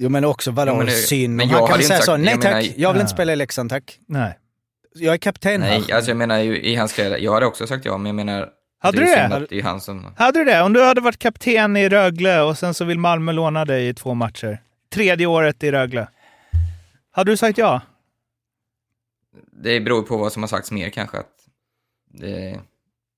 [0.01, 1.37] Jo men också vadå Jo, men synd.
[1.37, 3.01] men han kan säga så, nej jag tack, menar- jag vill Ja.
[3.01, 3.99] inte spela i Leksand tack.
[4.07, 4.39] Nej.
[4.95, 5.79] Jag är kapten här.
[5.81, 8.15] Nej, alltså jag menar ju i hans karriär, jag hade också sagt ja, men jag
[8.27, 8.49] menar...
[8.79, 9.47] Hade det du det?
[9.51, 10.13] Det är han som...
[10.17, 10.63] Hade du det?
[10.63, 13.95] Om du hade varit kapten i Rögle och sen så vill Malmö låna dig i
[13.95, 14.63] två matcher.
[14.91, 16.09] Tredje året i Rögle.
[17.11, 17.81] Hade du sagt ja?
[19.53, 21.19] Det beror på vad som har sagts mer kanske.
[21.19, 21.35] Att
[22.11, 22.61] det,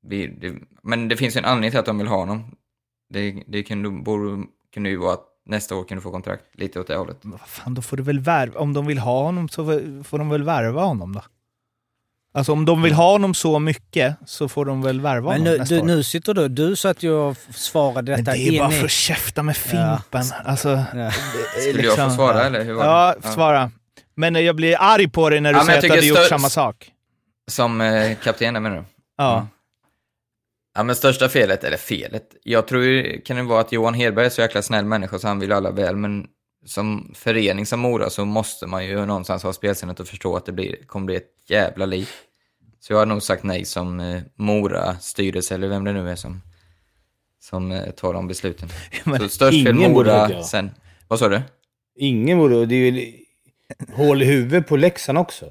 [0.02, 2.56] vi, det, men det finns ju en anledning till att de vill ha honom.
[3.08, 6.80] Det, det kunde, borde, kunde ju vara att nästa år kan du få kontrakt lite
[6.80, 7.24] åt det hållet.
[7.24, 8.60] Men vad fan, då får du väl värva.
[8.60, 9.64] Om de vill ha honom så
[10.04, 11.22] får de väl värva honom då?
[12.34, 15.52] Alltså om de vill ha honom så mycket så får de väl värva Men honom
[15.52, 15.84] nu, nästa du, år.
[15.84, 18.90] nu sitter du, du satt ju och svarade Men detta det är bara för att
[18.90, 20.24] käfta med fimpen.
[20.44, 20.84] Alltså, Ja.
[20.94, 21.10] det är
[21.72, 23.28] Skulle jag få svara eller hur var Ja, det?
[23.28, 23.70] svara.
[24.16, 26.28] Men jag blir arg på dig när du Ja, men säger att du hade gjort
[26.28, 26.90] samma sak.
[27.50, 28.84] Som eh, kapten där menar du?
[29.16, 29.34] Ja.
[29.36, 29.46] Mm.
[30.74, 34.26] Ja men största felet, eller felet, jag tror ju- kan det vara att Johan Hedberg
[34.26, 36.26] är så jäkla snäll människa så han vill alla väl, men
[36.66, 40.52] som förening som Mora så måste man ju någonstans ha spelsinnet och förstå att det
[40.52, 42.08] blir, kommer bli ett jävla liv.
[42.80, 46.16] Så jag har nog sagt nej som eh, Mora styrelse eller vem det nu är
[46.16, 46.42] som,
[47.40, 48.68] som eh, tar de besluten.
[49.04, 50.44] Men så störst fel ingen borde Mora, jag.
[50.44, 50.70] sen...
[51.08, 51.40] Vad sa du?
[51.96, 52.66] Ingen borde...
[52.66, 53.12] Det är ju
[53.92, 55.50] hål i huvudet på Leksand också.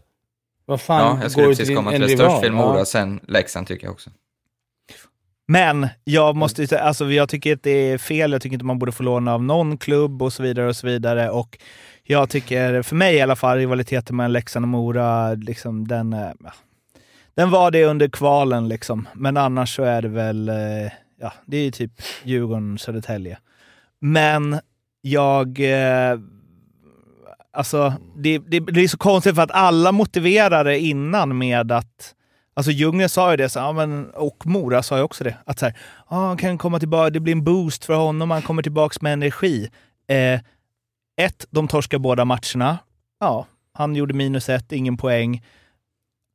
[0.65, 2.13] Vad fan Ja, jag skulle går precis till komma en till det.
[2.13, 2.29] rival?
[2.29, 4.09] Störst fel Mora, sen Leksand tycker jag också.
[5.51, 8.31] Men jag måste ju säga, alltså jag tycker att det är fel.
[8.31, 10.87] Jag tycker inte man borde få låna av någon klubb och så vidare och så
[10.87, 11.29] vidare.
[11.29, 11.57] Och
[12.03, 16.31] jag tycker, för mig i alla fall, rivaliteten mellan Leksand och Mora, liksom, den, eh,
[17.35, 19.07] den var det under kvalen liksom.
[19.13, 21.91] Men annars så är det väl, eh, ja, det är typ
[22.23, 23.37] Djurgården, Södertälje.
[23.99, 24.59] Men
[25.01, 26.19] jag, eh,
[27.53, 32.15] alltså det, det, är så konstigt för att alla motiverade innan med att
[32.59, 35.37] Alltså Ljunggren sa ju det, så, ja, men, och Mora sa ju också det.
[35.45, 35.77] Att så här,
[36.09, 39.13] ja, han kan komma tillbaka, det blir en boost för honom, han kommer tillbaka med
[39.13, 39.69] energi.
[40.07, 40.39] Eh,
[41.21, 42.77] ett, de torskar båda matcherna.
[43.19, 45.43] Ja, han gjorde minus ett, ingen poäng.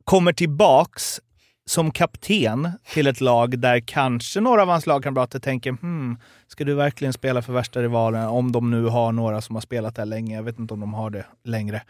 [0.05, 1.21] Kommer tillbaks
[1.67, 6.75] som kapten till ett lag där kanske några av hans lagkamrater tänker hmm, ska du
[6.75, 8.29] verkligen spela för värsta rivalen?
[8.29, 10.37] Om de nu har några som har spelat där länge.
[10.37, 11.83] Jag vet inte om de har det längre.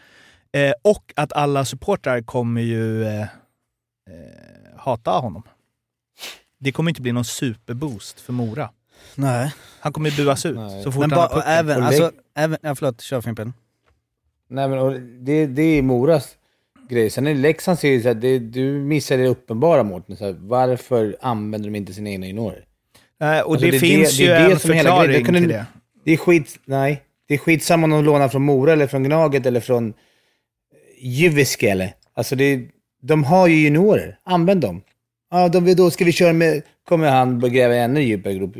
[0.52, 3.26] Eh, och att alla supportrar kommer ju eh,
[4.10, 5.42] eh, hata honom.
[6.58, 8.70] Det kommer inte bli någon superboost för Mora.
[9.14, 9.52] Nej.
[9.80, 10.82] Han kommer ju buas ut Nej.
[10.82, 11.52] så fort Men han har bara, pucken.
[11.52, 13.52] även, alltså, även, ja, förlåt, kör Fimpen.
[14.48, 16.36] Nej, men och det, det är Moras
[16.88, 17.10] grej.
[17.10, 20.16] Sen är Leksand ser ju så här, det, du missar det uppenbara Mårten.
[20.16, 22.64] Så här, varför använder de inte sina egna juniorer?
[23.20, 25.22] Eh, och Alltså, det, det finns det- ju det en som är hela förklaring grejen.
[25.22, 25.66] Det kunde- till det.
[26.04, 26.58] Det är skit...
[26.64, 27.02] Nej.
[27.26, 29.94] Det är skitsamma om de lånar från Mora eller från Gnaget eller från
[31.00, 31.94] Jyväskylä.
[32.14, 32.68] Alltså det,
[33.06, 34.18] de har ju juniorer.
[34.24, 34.82] Använd dem.
[35.30, 36.62] Ja, de, då ska vi köra med...
[36.88, 38.54] Kommer han gräva ännu djupare grop.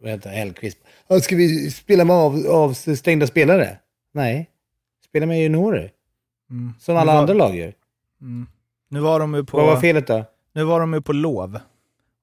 [0.00, 0.30] Vad heter?
[0.30, 0.78] Hellkvist.
[1.08, 3.78] Ja, ska vi spela med av, avstängda spelare?
[4.14, 4.50] Nej.
[5.08, 5.90] Spela med juniorer.
[6.50, 6.72] Mm.
[6.80, 7.72] Som alla var- andra lag gör.
[8.20, 8.46] Mm.
[8.88, 9.56] Nu var de ju på...
[9.56, 10.24] Vad var felet då?
[10.54, 11.58] Nu var de ju på lov.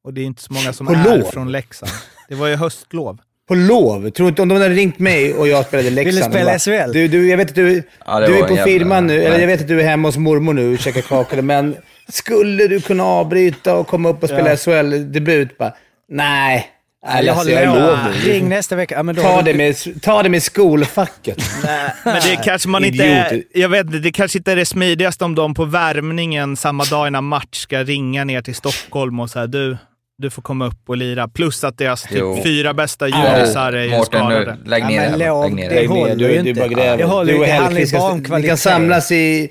[0.03, 1.23] Och det är inte så många som På är lov?
[1.25, 1.91] från Leksand.
[2.29, 3.21] Det var ju höstlov.
[3.47, 4.09] På lov?
[4.09, 6.15] Tror inte om de hade ringt mig och jag spelade Leksand.
[6.33, 6.93] Vill du spela bara, SHL?
[6.93, 9.39] Du, du, jag vet att du, Ja, du är på jävla- firman nu, eller Nej.
[9.39, 11.75] jag vet att du är hemma hos mormor nu och käkar kakor, men
[12.09, 14.55] skulle du kunna avbryta och komma upp och spela Ja.
[14.57, 15.57] SHL-debut?
[15.57, 15.73] Bara,
[16.09, 16.69] nej.
[17.05, 17.97] Nej, alltså, har jag lov.
[18.25, 18.31] nu.
[18.31, 18.95] Ring nästa vecka.
[18.95, 21.37] Ja, men då Ta har det, du- med, ta det med skolfacket.
[22.03, 25.25] Men det kanske man inte är, Jag vet inte, det kanske inte är det smidigaste
[25.25, 29.47] om de på värmningen samma dag innan match ska ringa ner till Stockholm och säga
[29.47, 29.77] du,
[30.17, 31.27] du får komma upp och lira.
[31.27, 34.57] Plus att deras typ fyra bästa jurisar är ju Mårten, skadade.
[34.63, 35.43] nu, lägg Ja, ner men det här.
[35.43, 35.87] Lägg ner det det.
[35.87, 36.59] Håller du, ju du inte.
[36.61, 36.97] bara gräver.
[36.97, 37.55] Det håller du ju och inte.
[37.57, 39.49] Det handlar ni kan samlas i,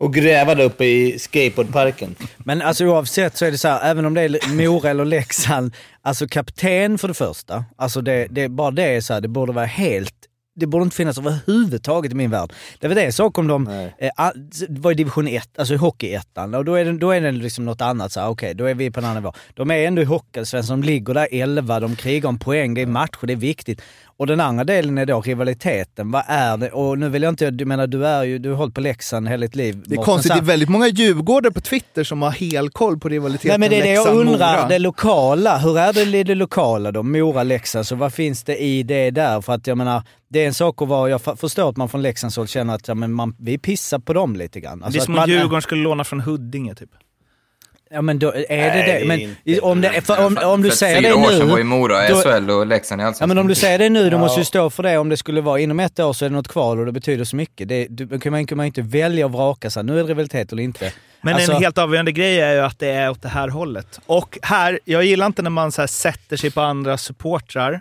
[0.00, 2.14] och gräva där uppe i skateboardparken.
[2.38, 5.74] Men alltså oavsett så är det så här, även om det är Mora eller Leksand,
[6.02, 9.52] alltså kapten för det första, alltså det, det, bara det är så här, det borde
[9.52, 10.14] vara helt
[10.54, 12.52] det borde inte finnas överhuvudtaget i min värld.
[12.78, 13.94] Det var det så kom de, Nej.
[13.98, 14.10] eh,
[14.68, 17.64] var i division 1, alltså i hockeyettan, och då är det, då är det liksom
[17.64, 18.16] något annat.
[18.16, 19.32] Okej, då är vi på en annan nivå.
[19.54, 22.86] De är ändå i Hockeyallsvenskan, de ligger där 11, de krigar om poäng, det är
[22.86, 23.82] matcher, det är viktigt.
[24.16, 26.10] Och den andra delen är då rivaliteten.
[26.10, 26.70] Vad är det?
[26.70, 29.28] Och nu vill jag inte, du menar du är ju, du har hållit på Leksand
[29.28, 29.82] hela ditt liv.
[29.86, 33.08] Det är konstigt, så det är väldigt många djurgårdare på Twitter som har helkoll på
[33.08, 34.68] rivaliteten Nej men det är det jag undrar, Leksand-Mora.
[34.68, 35.58] det lokala.
[35.58, 37.02] Hur är det i det lokala då?
[37.02, 39.40] Mora, Leksand, så vad finns det i det där?
[39.40, 40.02] För att jag menar,
[40.32, 42.88] det är en sak att vara, jag förstår att man från Leksands håll känner att
[42.88, 44.82] ja, men man, vi pissar på dem lite grann.
[44.82, 46.90] Alltså det är att som man, om Djurgården skulle låna från Huddinge typ.
[47.90, 49.06] Ja men då, är det Nej, det?
[49.08, 49.60] Men inte.
[49.60, 51.60] om, det, för, om, om du För säger fyra det år sedan var nu...
[51.60, 53.28] ju Mora i då- SHL och Leksand i Ja Allsvenskan.
[53.28, 54.20] men om du säger det nu, då Ja.
[54.20, 54.98] måste du stå för det.
[54.98, 57.24] Om det skulle vara inom ett år så är det något kval och det betyder
[57.24, 57.68] så mycket.
[57.68, 59.84] Det, du, kan man kan man inte välja och vraka sig.
[59.84, 60.92] Nu är det rivalitet eller inte.
[61.22, 64.00] Men Alltså- en helt avgörande grej är ju att det är åt det här hållet.
[64.06, 67.80] Och här, jag gillar inte när man så här sätter sig på andra supportrar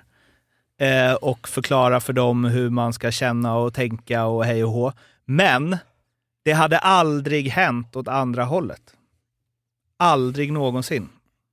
[0.82, 4.94] eh, och förklarar för dem hur man ska känna och tänka och hej och hå.
[5.26, 5.78] Men
[6.46, 8.82] det hade aldrig hänt åt andra hållet.
[9.98, 11.10] Aldrig någonsin.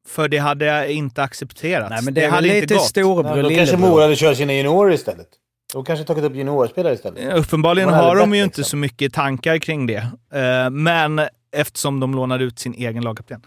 [0.07, 1.91] För det hade inte accepterats.
[1.91, 2.85] Nej men det väl hade inte lite gått.
[2.85, 3.76] storebror Ja, då kanske.
[3.76, 5.29] Mora hade kört sina juniorer istället.
[5.72, 7.35] De kanske tagit upp juniorspelare istället.
[7.35, 8.70] Uppenbarligen Man hade har de ju inte liksom.
[8.70, 10.07] så mycket tankar kring det.
[10.33, 11.20] Eh, men
[11.53, 13.43] eftersom de lånar ut sin egen lagkapten.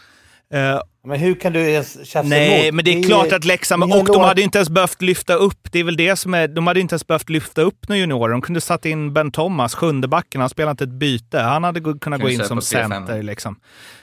[0.53, 2.75] Eh, Men hur kan du ens tjafsa Nej, emot?
[2.75, 3.83] men det är ju- klart att Leksand...
[3.83, 5.67] Och de hade inte ens behövt lyfta upp.
[5.71, 6.47] Det är väl det som är...
[6.47, 8.31] De hade inte ens behövt lyfta upp några juniorer.
[8.31, 10.41] De kunde satt in Ben Thomas, sjunde backen.
[10.41, 11.39] Han spelade inte ett byte.
[11.39, 12.89] Han hade gå- kunnat gå Kunde in som på C5.
[12.89, 13.55] center liksom.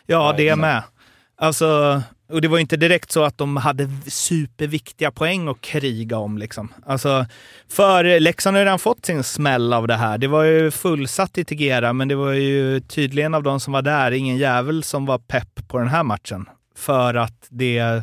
[0.07, 0.61] Ja, Ja, det exakt.
[0.61, 0.83] med.
[1.41, 6.39] Alltså, och det var inte direkt så att de hade superviktiga poäng att kriga om.
[6.39, 6.73] Liksom.
[6.87, 7.27] Alltså,
[7.69, 10.19] för Leksand har ju redan fått sin smäll av det här.
[10.19, 13.83] Det var ju fullsatt i Tegera, men det var ju tydligen av de som var
[13.83, 16.49] där ingen jävel som var pepp på den här matchen.
[16.77, 18.03] För att det är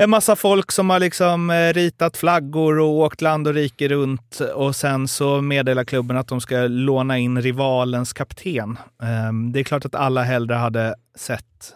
[0.00, 4.40] en massa folk som har liksom eh, ritat flaggor och åkt land och rike runt
[4.54, 8.78] och sen så meddelar klubben att de ska låna in rivalens kapten.
[9.02, 11.74] Ehm, det är klart att alla hellre hade sett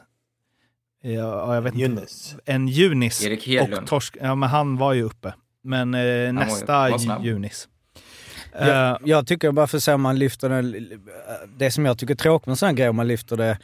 [1.02, 2.36] ja, jag vet inte, Junis.
[2.44, 3.82] en Junis Erik Hedlund.
[3.82, 4.16] och Torsk.
[4.20, 5.34] Ja, men han var ju uppe.
[5.64, 6.90] Men eh, ju- nästa.
[7.22, 7.68] Junis.
[8.60, 10.84] Eh, Jag, jag tycker bara för att säga om man lyfter det,
[11.58, 13.58] det som jag tycker är tråkigt med en sån här grej om man lyfter det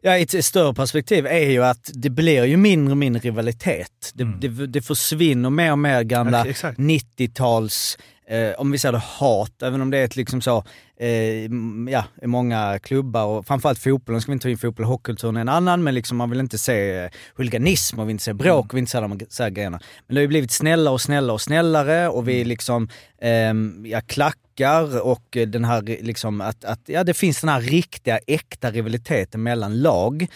[0.00, 4.10] ja, i ett större perspektiv är ju att det blir ju mindre och mindre rivalitet.
[4.14, 6.78] Det, det, det försvinner mer och mer gamla Ja, exakt.
[6.78, 10.64] 90-tals, eh, om vi säger det, hat, även om det är ett liksom så,
[11.00, 11.50] eh,
[11.92, 15.40] ja, i många klubbar och framförallt fotbollen, ska vi inte ta in fotboll hockeykulturen är
[15.40, 18.66] en annan, men liksom man vill inte se eh, huliganism och vill inte se bråk
[18.66, 19.80] och vill inte se de här grejerna.
[20.06, 22.88] Men det har ju blivit snällare och snällare och snällare och vi liksom,
[23.20, 27.60] ehm, ja, klackar och eh, den här liksom att, att, ja det finns den här
[27.60, 30.26] riktiga, äkta rivaliteten mellan lag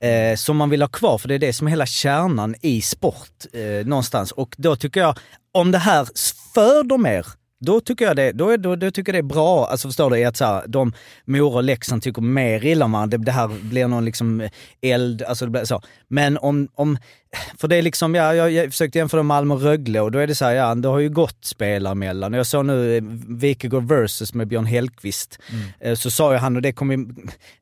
[0.00, 2.82] eh, som man vill ha kvar, för det är det som är hela kärnan i
[2.82, 4.32] sport eh, någonstans.
[4.32, 5.18] Och då tycker jag,
[5.52, 6.08] om det här
[6.54, 7.26] föder mer
[7.64, 10.10] då tycker jag det, då är, då, då tycker jag det är bra, alltså förstår
[10.10, 10.92] du, att så här, de,
[11.24, 13.18] Mora och Leksand tycker mer illa om varandra.
[13.18, 14.48] det, det här blir någon liksom
[14.80, 15.82] eld, alltså det blir så.
[16.08, 16.98] Men om, om
[17.58, 20.34] för det är liksom, ja, jag, försökte jämföra Malmö och Rögle och då är det
[20.34, 22.32] så här, ja det har ju gått spelare emellan.
[22.32, 25.38] Jag såg nu eh, Wikegård versus med Björn Hellkvist.
[25.80, 26.98] Eh, Så sa ju han, och det kommer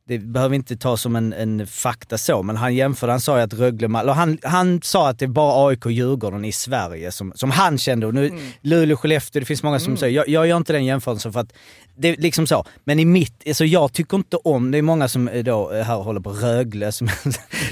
[0.05, 3.43] det behöver inte ta som en, en fakta så, men han jämförde, han sa ju
[3.43, 7.13] att Rögle, och han, han sa att det är bara AIK och Djurgården i Sverige
[7.13, 8.07] som, som han kände.
[8.07, 11.33] Och nu, Luleå, Skellefteå, det finns många som säger, jag, jag gör inte den jämförelsen
[11.33, 11.53] för att
[12.03, 12.65] det är liksom så.
[12.85, 15.85] Men i mitt, alltså jag tycker inte om, det är många som eh, då eh,
[15.85, 17.09] här håller på Rögle, som,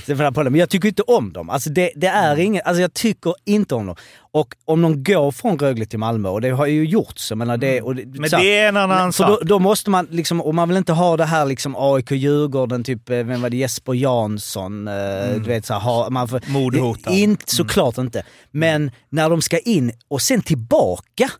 [0.34, 1.50] men jag tycker inte om dem.
[1.50, 3.96] Alltså det, det är inget, alltså jag tycker inte om dem.
[4.32, 7.56] Och om de går från Rögle till Malmö, och det har ju gjorts, jag menar
[7.56, 7.82] det...
[7.82, 9.28] Och det Men så det är en annan sak.
[9.28, 13.10] då, då måste man liksom, och man vill inte ha det här liksom AIK-Djurgården, typ,
[13.10, 14.94] eh, vem var det, Jesper Jansson, eh,
[15.34, 17.12] du vet så här, ha, man får, Mordhotad.
[17.12, 18.22] Inte, såklart inte.
[18.50, 21.30] Men när de ska in och sen tillbaka.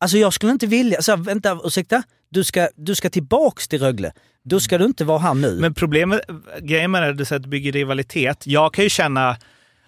[0.00, 2.02] Alltså jag skulle inte vilja, så här, vänta, ursäkta?
[2.34, 4.12] Du ska, du ska tillbaks till Rögle.
[4.42, 5.60] Då ska du inte vara här nu.
[5.60, 6.20] Men problemet,
[6.60, 8.46] grejen med det, är att du bygger rivalitet.
[8.46, 9.36] Jag kan ju känna,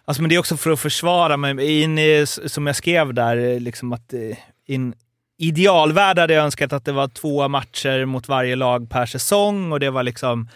[0.05, 3.61] alltså men det är också för att försvara mig, in i, som jag skrev där,
[3.61, 4.34] liksom att eh, in,
[4.66, 4.94] i en
[5.38, 9.80] idealvärld hade jag önskat att det var två matcher mot varje lag per säsong och
[9.80, 10.49] det var liksom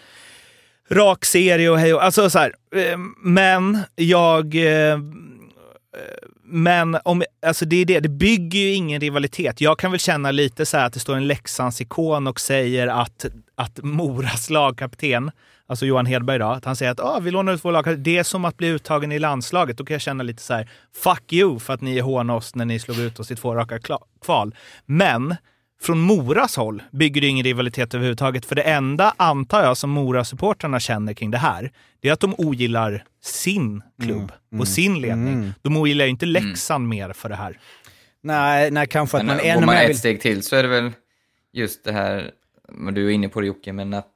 [0.91, 2.55] rak serie och hej och, alltså så här.
[2.75, 4.55] Eh, men jag...
[4.55, 4.99] Eh,
[6.53, 9.61] men om, alltså det är det, det bygger ju ingen rivalitet.
[9.61, 13.27] Jag kan väl känna lite så här att det står en Leksandsikon och säger att,
[13.55, 15.31] att Moras lagkapten,
[15.67, 18.03] alltså Johan Hedberg då, att han säger att ah, vi lånar ut vår lagkapten.
[18.03, 19.79] Det är som att bli uttagen i landslaget.
[19.79, 22.65] Då kan jag känna lite så här, fuck you för att ni hånade oss när
[22.65, 23.79] ni slog ut oss i två raka
[24.21, 24.55] kval.
[24.87, 25.37] Men
[25.83, 28.47] från Moras håll bygger det ingen rivalitet överhuvudtaget.
[28.47, 32.35] För det enda, antar jag, som Mora-supportrarna känner kring det här, det är att de
[32.39, 35.53] ogillar sin klubb och sin ledning.
[35.63, 37.59] De ogillar ju inte Leksand mer för det här.
[38.23, 39.99] nej, nej, kanske att Men man går ännu man mer ett vill...
[39.99, 40.93] steg till så är det väl
[41.53, 42.31] just det här,
[42.69, 44.15] men du är inne på det Jocke, men att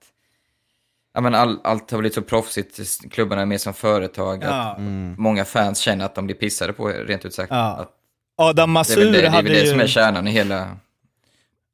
[1.15, 4.79] ja, men all, allt har blivit så proffsigt, klubbarna är mer som företag, att
[5.17, 7.51] många fans känner att de blir pissade på, rent ut sagt.
[7.51, 7.77] Ja.
[7.77, 7.91] Att
[8.37, 9.71] Adam det är väl Masur det, det, är hade väl det ju...
[9.71, 10.77] som är kärnan i hela...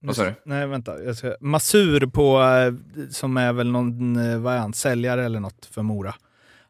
[0.03, 0.35] Vad sa du?
[0.45, 1.03] Nej, vänta.
[1.03, 1.37] Jag ska...
[1.41, 2.75] Masur på, eh,
[3.11, 6.15] som är väl någon, eh, vad är han, säljare eller något för Mora.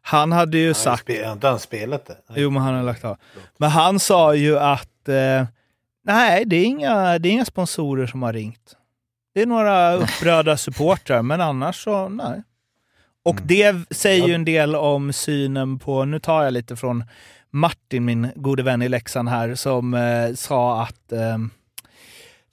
[0.01, 1.09] Han hade ju sagt...
[1.25, 2.17] Har inte han spelat det?
[2.35, 3.17] Jo, men han har lagt av.
[3.57, 5.45] Men han sa ju att eh,
[6.03, 8.75] Nej, det är, inga, det är inga sponsorer som har ringt.
[9.33, 12.43] Det är några upprörda supportrar, men annars så nej.
[13.23, 17.03] Och det säger ju en del om synen på, nu tar jag lite från
[17.49, 21.37] Martin, min gode vän i Leksand här, som eh, sa att eh,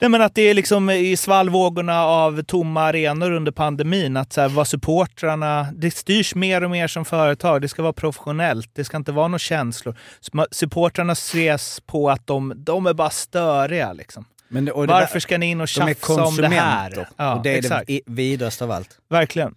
[0.00, 4.40] Nej, men att det är liksom i svallvågorna av tomma arenor under pandemin, att så
[4.40, 5.66] här, vad supportrarna...
[5.74, 7.62] Det styrs mer och mer som företag.
[7.62, 8.70] Det ska vara professionellt.
[8.72, 9.96] Det ska inte vara några känslor.
[10.50, 13.92] Supportrarna ses på att de, de är bara störiga.
[13.92, 14.24] Liksom.
[14.48, 17.08] Men, det- Varför där- ska ni in och de är tjafsa om det här?
[17.16, 17.86] Ja, och det är exakt.
[17.86, 18.98] det i- vidaste av allt.
[19.08, 19.54] Verkligen.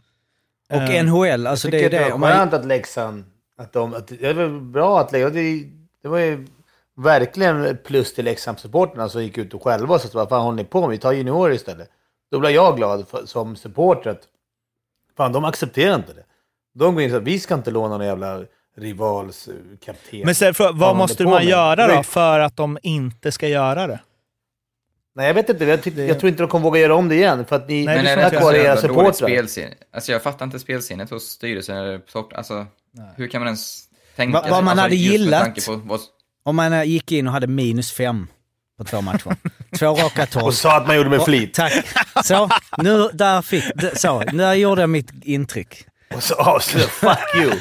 [0.70, 1.98] Och Eh, NHL, alltså det är det.
[2.00, 3.24] det Om var man, skönt att Leksand...
[3.58, 5.36] Att de, att, det var bra att Leksand...
[5.36, 5.64] Det,
[6.04, 6.48] det var ju
[6.98, 10.64] verkligen plus till Leksand-supporterna som gick ut och själva och sa vad fan håller ni
[10.64, 10.90] på med?
[10.90, 11.90] Vi tar juniorer istället.
[12.32, 14.22] Då blev jag glad för, som supporter att
[15.18, 16.24] fan, de accepterar inte det.
[16.74, 18.44] De går in och säger vi ska inte låna någon jävla
[18.78, 19.54] rivals eh,
[19.86, 20.22] kapten.
[20.26, 21.46] Men sen, vad håller måste man med?
[21.46, 24.00] göra då för att de inte ska göra det?
[25.16, 25.66] Nej, jag vet inte.
[25.66, 27.46] Jag, tyck, jag tror inte de kommer våga göra om det igen.
[27.46, 29.48] För att ni, Nej, Men är det vare era supportrar.
[29.92, 32.02] Alltså jag fattar inte spelsinnet hos styrelsen eller.
[32.36, 32.66] Alltså,
[33.16, 33.84] hur kan man ens
[34.16, 35.66] tänka Vad- vad man alltså, hade gillat.
[35.66, 36.00] På vad,
[36.44, 38.28] om man eh, gick in och hade minus fem
[38.78, 39.36] på två matcher.
[39.80, 40.62] två raka Och torsk.
[40.62, 41.54] sa att man gjorde med Och- flit.
[41.54, 41.74] Tack.
[42.24, 43.64] Så, nu, där fick,
[43.96, 45.86] så, där gjorde jag mitt intryck.
[46.16, 47.52] Och så avslöjade fuck you.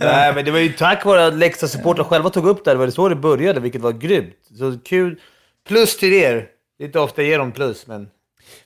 [0.00, 2.70] Nej, men det var ju tack vare att Leksands supportrar själva tog upp det.
[2.70, 2.76] här.
[2.78, 4.34] Det var så det började, vilket var grymt.
[4.58, 5.20] Så kul.
[5.68, 6.46] Plus till er.
[6.78, 8.08] Det är inte ofta jag ger dem plus, men...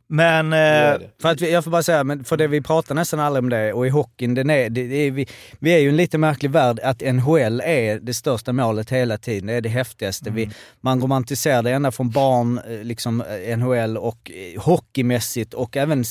[0.09, 1.09] Men eh.
[1.23, 3.51] För att vi, jag får bara säga, men för det vi pratar nästan aldrig om
[3.51, 5.27] det och i hockeyn, den är, det, det är, vi,
[5.59, 9.47] vi är ju en lite märklig värld att NHL är det största målet hela tiden.
[9.47, 10.31] Det är det häftigaste.
[10.31, 10.51] Vi,
[10.81, 16.05] man romantiserar det ända från barn, eh, liksom eh, NHL och eh, hockeymässigt och även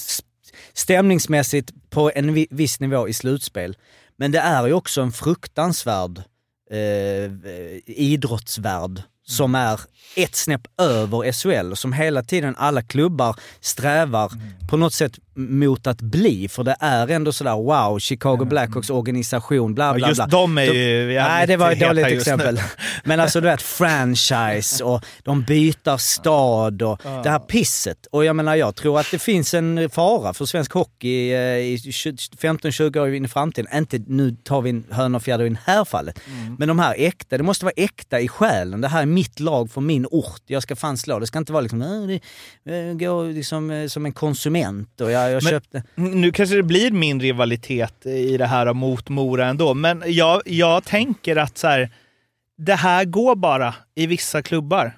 [0.73, 3.77] stämningsmässigt på en vi- viss nivå i slutspel.
[4.17, 6.17] Men det är ju också en fruktansvärd
[6.71, 7.31] eh,
[7.85, 9.79] idrottsvärld som är
[10.15, 14.31] ett snäpp över SHL och som hela tiden alla klubbar strävar
[14.69, 16.47] på något sätt mot att bli.
[16.47, 20.27] För det är ändå sådär wow, Chicago Blackhawks organisation, bla bla just bla.
[20.27, 22.61] de är De- ju jävligt Nej, det var ett dåligt just exempel.
[23.03, 28.07] Men alltså du vet, franchise och de byter stad och det här pisset.
[28.11, 31.77] Och jag menar, jag tror att det finns en fara för svensk hockey eh, i
[31.77, 33.77] 15-20 år in i framtiden.
[33.77, 36.19] Inte, nu tar vi en höna och fjäder i det här fallet.
[36.27, 36.55] Mm.
[36.59, 38.81] Men de här äkta, det måste vara äkta i själen.
[38.81, 40.41] Det här är mitt lag för min ort.
[40.47, 41.19] Jag ska fan slå.
[41.19, 42.19] Det ska inte vara liksom, äh,
[42.65, 45.83] det, äh, gå liksom eh, som en konsument och jag, jag Men- köpte...
[45.95, 50.83] Nu kanske det blir min rivalitet i det här mot Mora ändå, men jag, jag
[50.83, 51.89] tänker att så här,
[52.57, 54.91] det här går bara i vissa klubbar.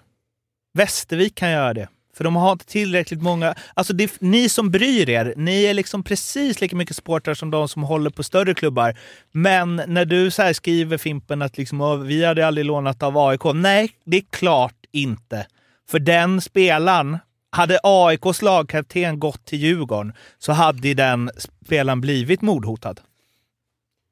[0.73, 1.87] Västervik kan göra det.
[2.17, 3.55] För de har inte tillräckligt många...
[3.73, 7.67] Alltså det, ni som bryr er, ni är liksom precis lika mycket supportrar som de
[7.67, 8.95] som håller på större klubbar.
[9.31, 13.41] Men när du så skriver Fimpen att liksom, "Åh, vi hade aldrig lånat av AIK.
[13.53, 15.47] Nej, det är klart inte.
[15.89, 17.17] För den spelaren,
[17.57, 21.29] hade AIKs lagkapten gått till Djurgården så hade den
[21.65, 22.95] spelaren blivit mordhotad.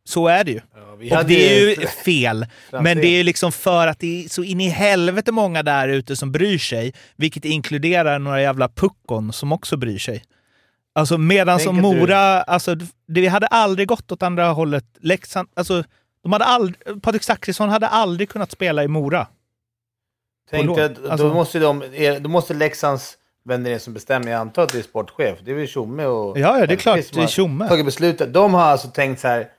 [0.08, 0.62] Så är det ju.
[1.00, 2.46] vi Och det är ju- ju fel.
[2.72, 6.16] Men det är liksom för att det är så in i helvete många där ute
[6.16, 10.24] som bryr sig, vilket inkluderar några jävla puckon som också bryr sig.
[10.96, 12.76] Alltså medan som Tänker du- Mora, alltså
[13.08, 14.86] det hade aldrig gått åt andra hållet.
[15.00, 15.84] Leksand, alltså
[16.24, 19.28] de hade aldrig, Patrik Zackrisson hade aldrig kunnat spela i Mora.
[20.52, 21.84] Tänk dig att Alltså- då, måste de,
[22.22, 25.40] då måste Leksands vänner det som bestämmer, jag antar att det är sportchef.
[25.44, 26.38] Det är väl Tjomme och...
[26.40, 27.68] Ja, ja, det är klart, det är Tjomme.
[27.68, 28.34] Tagit beslutet.
[28.34, 29.50] De har alltså tänkt så här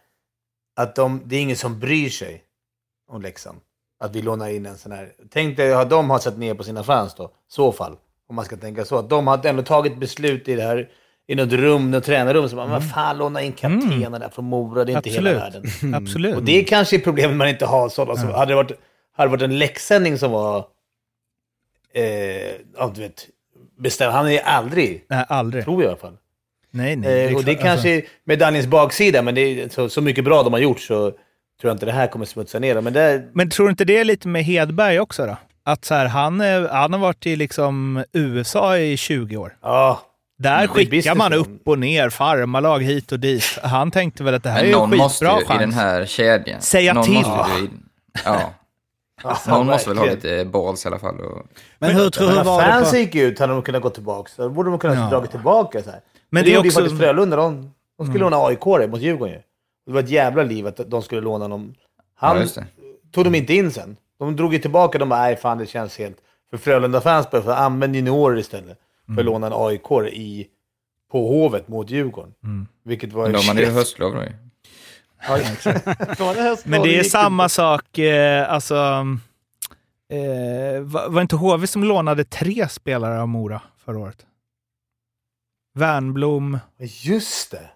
[0.76, 2.42] att de, det är ingen som bryr sig
[3.08, 3.58] om Leksand.
[4.00, 5.12] Att vi lånar in en sån här...
[5.30, 7.30] Tänk dig att de har sett ner på sina fans då.
[7.48, 7.96] Så fall.
[8.28, 8.98] Om man ska tänka så.
[8.98, 10.88] Att de har ändå tagit beslut i det här
[11.26, 12.48] i något rum, något tränarrum.
[12.48, 15.42] Så man, vad fan, låna in kaptenen där från Mora, det är inte hela Mm.
[15.42, 15.64] Absolut.
[15.82, 15.94] världen.
[16.02, 16.36] Absolut.
[16.36, 18.30] Och det är kanske är problemet man inte har sådana som...
[18.30, 18.72] Hade det varit,
[19.12, 20.66] hade det varit en läxsändning som var...
[21.92, 22.04] Eh,
[22.76, 23.26] ja, du vet,
[23.78, 24.12] bestämd.
[24.12, 25.64] Han är aldrig, Nej, aldrig.
[25.64, 26.16] tror jag i alla fall.
[26.70, 27.26] Nej, nej.
[27.26, 30.42] Eh, och det är kanske är medaljens baksida, men det är så, så mycket bra
[30.42, 31.16] de har gjort så tror
[31.70, 32.80] jag inte det här kommer smutsa ner.
[32.80, 35.36] Men det är, Men tror du inte det är lite med Hedberg också då?
[35.64, 39.56] Att så här, han, är- han har varit i liksom USA i 20 år.
[39.62, 40.00] ja,
[40.38, 43.58] Där det är skickar man upp och ner, farmarlag hit och dit.
[43.62, 45.46] Han tänkte väl att det här Men är ju en någon måste skitbra ju i
[45.46, 45.60] chans.
[45.60, 46.60] den här kedjan.
[46.60, 47.14] Säga någon till.
[47.14, 47.68] Måste ju,
[48.24, 48.52] ja.
[49.48, 51.20] Någon måste väl ha lite balls i alla fall.
[51.20, 51.46] Och,
[51.78, 54.30] Men hur tror du När var det fans gick ut hade de kunnat gå tillbaka.
[54.36, 55.08] Så borde de kunnat Ja.
[55.10, 56.00] dragit tillbaka så här.
[56.30, 57.36] Men det det är gjorde också- ju faktiskt Frölunda.
[57.36, 59.40] De, de skulle låna AIK mot Djurgården ju.
[59.86, 61.74] Det var ett jävla liv att de skulle låna någon.
[62.14, 62.62] Han ja,
[63.12, 63.96] tog de inte in sen.
[64.18, 64.98] De drog ju tillbaka.
[64.98, 66.16] De bara, nej fan det känns helt...
[66.50, 68.78] För Frölunda-fans började för använd juniorer istället.
[69.06, 69.18] För Mm.
[69.18, 70.46] att låna en AIK i,
[71.12, 72.34] på Hovet mot Djurgården.
[72.84, 74.32] Vilket var Men de hade ju höstlov då ju.
[75.28, 78.74] Ja, Men det är samma sak, eh, alltså...
[80.12, 84.26] Eh, var, var inte HV som lånade tre spelare av Mora förra året?
[85.74, 86.58] Värnblom.
[87.02, 87.70] Just det.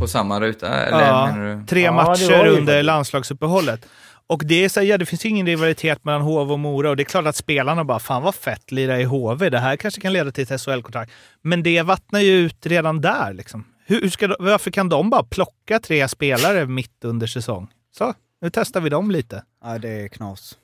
[0.00, 3.86] På samma ruta, eller Ja, tre Ja, matcher under landslagsuppehållet.
[4.26, 6.90] Och det är så, här, ja, det finns ju ingen rivalitet mellan HV och Mora
[6.90, 9.76] och det är klart att spelarna bara “Fan vad fett, lira i HV, det här
[9.76, 11.12] kanske kan leda till ett SHL-kontrakt”.
[11.42, 13.32] Men det vattnar ju ut redan där.
[13.32, 13.64] Liksom.
[13.92, 17.68] Hur, hur ska, de- varför kan de bara plocka tre spelare mitt under säsong?
[17.96, 19.42] Så, nu testar vi dem lite.
[19.64, 20.58] Ja, det är knas.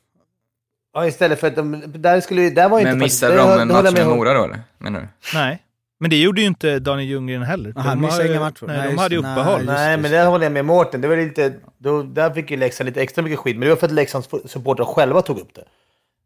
[0.95, 1.83] Ja, istället för att de...
[1.87, 3.05] Där, skulle, där var ju Men inte...
[3.05, 4.07] missade de en match med.
[4.07, 4.61] Mora då, eller?
[4.79, 5.09] Menar du?
[5.35, 5.63] Nej.
[6.01, 7.73] Men det gjorde ju inte Daniel Ljunggren heller.
[7.77, 8.65] Han De missade har inga matcher.
[8.67, 9.33] Nej, Nej, de hade ju det.
[9.33, 9.65] uppehåll.
[9.65, 11.01] Nej, Nej, men där håller jag med Mårten.
[11.01, 13.77] Det var lite, då, där fick ju Leksand lite extra mycket skit, men det var
[13.77, 15.65] för att Leksands supportrar själva tog upp det.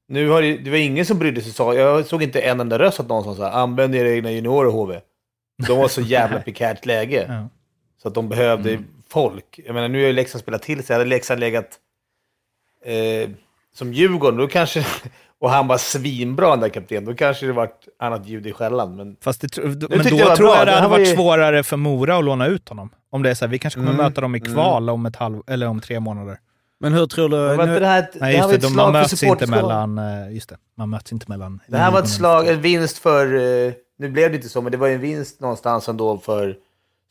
[0.09, 1.53] Nu har det, det var ingen som brydde sig.
[1.53, 4.70] Så, jag såg inte en enda röst att någon som sa använd era egna juniorer
[4.70, 5.01] HV.
[5.66, 7.26] De var så jävla prekärt läge.
[7.28, 7.48] Ja.
[8.02, 8.78] Så att de behövde
[9.09, 9.60] folk.
[9.66, 10.94] Jag menar, nu har ju Leksand spelat till sig.
[10.97, 11.78] Hade Leksand legat
[12.84, 13.30] eh,
[13.74, 14.86] som Djurgården, då kanske...
[15.39, 17.05] Och han var svinbra den där kapten.
[17.05, 18.97] Då kanske det varit annat ljud i skällan.
[18.97, 19.86] Men Fast det, men då
[20.16, 22.68] jag tror jag det Det hade var varit ju- svårare för Mora att låna ut
[22.68, 22.90] honom.
[23.10, 24.05] Om det är så här, vi kanske kommer Mm.
[24.05, 26.39] möta dem i kval om ett halv, eller om tre månader.
[26.80, 27.36] Men hur tror du...
[27.66, 28.55] Nu, det här, Nej, det här just var det.
[28.56, 29.98] ett De, man möts inte mellan...
[29.98, 31.60] eh, Just det, man möts inte mellan...
[31.68, 33.34] Det här var ett slag, en vinst för,
[33.66, 36.56] eh, nu blev det inte så, men det var ju en vinst någonstans ändå för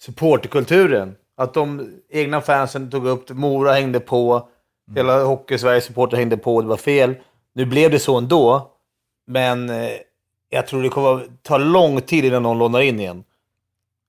[0.01, 1.15] supporterkulturen.
[1.37, 4.49] Att de egna fansen tog upp det, Mora hängde på,
[4.95, 7.15] hela Hockey-Sveriges supporter hängde på, det var fel.
[7.55, 8.71] Nu blev det så ändå,
[9.27, 9.89] men eh,
[10.49, 13.23] jag tror det kommer ta lång tid innan någon lånar in igen.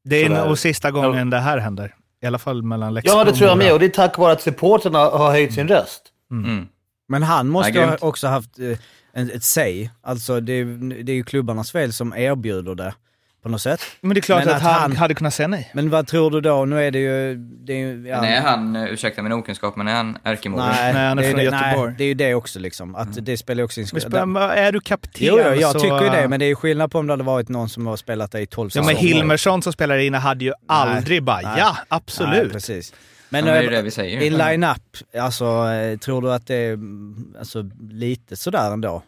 [0.05, 0.47] Det är Sådär.
[0.47, 1.94] nog sista gången det här händer.
[2.23, 4.32] I alla fall mellan Leksand Ja, det tror jag med, och det är tack vare
[4.32, 6.03] att supporterna har höjt sin röst.
[6.31, 6.69] Mm.
[7.09, 8.03] men han måste Ja, ju grymt.
[8.03, 8.78] också haft eh,
[9.15, 9.91] ett säg.
[10.03, 12.95] Alltså det, är- det är ju klubbarnas fel som erbjuder det
[13.43, 13.81] på något sätt.
[14.01, 15.71] Men det är klart Men att, att han, han- hade kunnat säga nej.
[15.75, 16.65] Men vad tror du då?
[16.65, 17.35] Nu är det ju...
[17.37, 20.61] Det är, ju- ja, är han, eh, ursäkta min okunskap, men är han ärkemål?
[20.61, 21.89] Nej, Nej, han är från det, Göteborg.
[21.89, 22.95] Nej, det är ju det också liksom.
[22.95, 23.87] Att det spelar också in...
[24.11, 25.81] Men är du kapten Jo, jo, jag så...
[25.81, 27.87] tycker ju det, men det är ju skillnad på om det hade varit någon som
[27.87, 31.41] har spelat där i 12 Ja, men Hilmersson som spelar inne hade ju aldrig bara
[31.41, 31.55] Nej.
[31.59, 32.53] ja, Nej, absolut.
[32.53, 32.93] precis.
[33.33, 34.21] Men det är eh, det vi säger.
[34.21, 39.03] i line-up, alltså eh, tror du att det är mm, alltså, lite sådär ändå?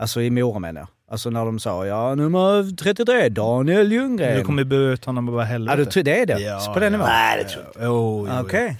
[0.00, 0.88] Alltså i Mora menar jag.
[1.10, 4.38] Alltså när de sa ja, nummer 33, Daniel Ljunggren.
[4.38, 5.76] Du kommer bu ut honom bara Ja, helvete.
[5.76, 6.40] du tror det är det?
[6.40, 6.98] Ja, på den ja.
[6.98, 7.08] nivån?
[7.08, 7.84] Nej, det tror jag inte.
[7.84, 8.28] Jo.
[8.40, 8.78] Okej.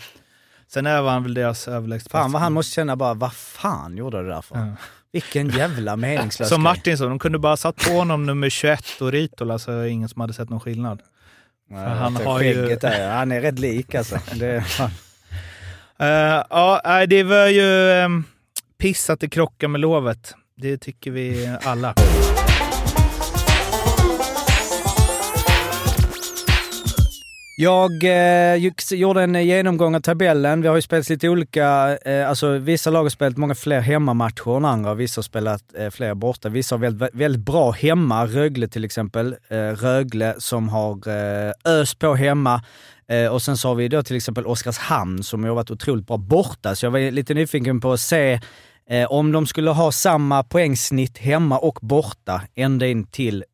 [0.68, 4.18] Sen är han väl deras överlägset Fan vad han måste känna bara, vad fan gjorde
[4.18, 4.56] du det där för?
[4.56, 4.66] Ja.
[5.12, 6.62] Vilken jävla meningslös Som.
[6.62, 9.90] Martin sa, de kunde bara satt på honom nummer 21 och Ritola så är det
[9.90, 11.02] ingen som hade sett någon skillnad.
[11.74, 14.18] Han har ju- där, han är rätt lik alltså.
[14.34, 14.90] Det, fan.
[15.98, 18.24] Eh, ja, det var ju um,
[18.78, 20.34] piss att det krockar med lovet.
[20.56, 21.94] Det tycker vi alla.
[27.58, 30.62] Jag eh, gick- gjorde en genomgång av tabellen.
[30.62, 34.56] Vi har ju spelat lite olika, eh, alltså vissa lag har spelat många fler hemmamatcher
[34.56, 36.48] än andra, vissa har spelat eh, fler borta.
[36.48, 39.36] Vissa har väldigt, väldigt bra hemma, Rögle till exempel.
[39.48, 42.62] Eh, Rögle som har eh, ös på hemma.
[43.08, 46.16] Eh, och sen så har vi då till exempel Oskarshamn som har varit otroligt bra
[46.16, 46.76] borta.
[46.76, 48.40] Så jag var lite nyfiken på att se
[48.90, 53.44] eh, om de skulle ha samma poängsnitt hemma och borta ända in till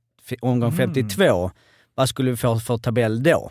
[0.40, 1.50] omgång 52.
[1.94, 3.50] Vad skulle vi få för tabell då?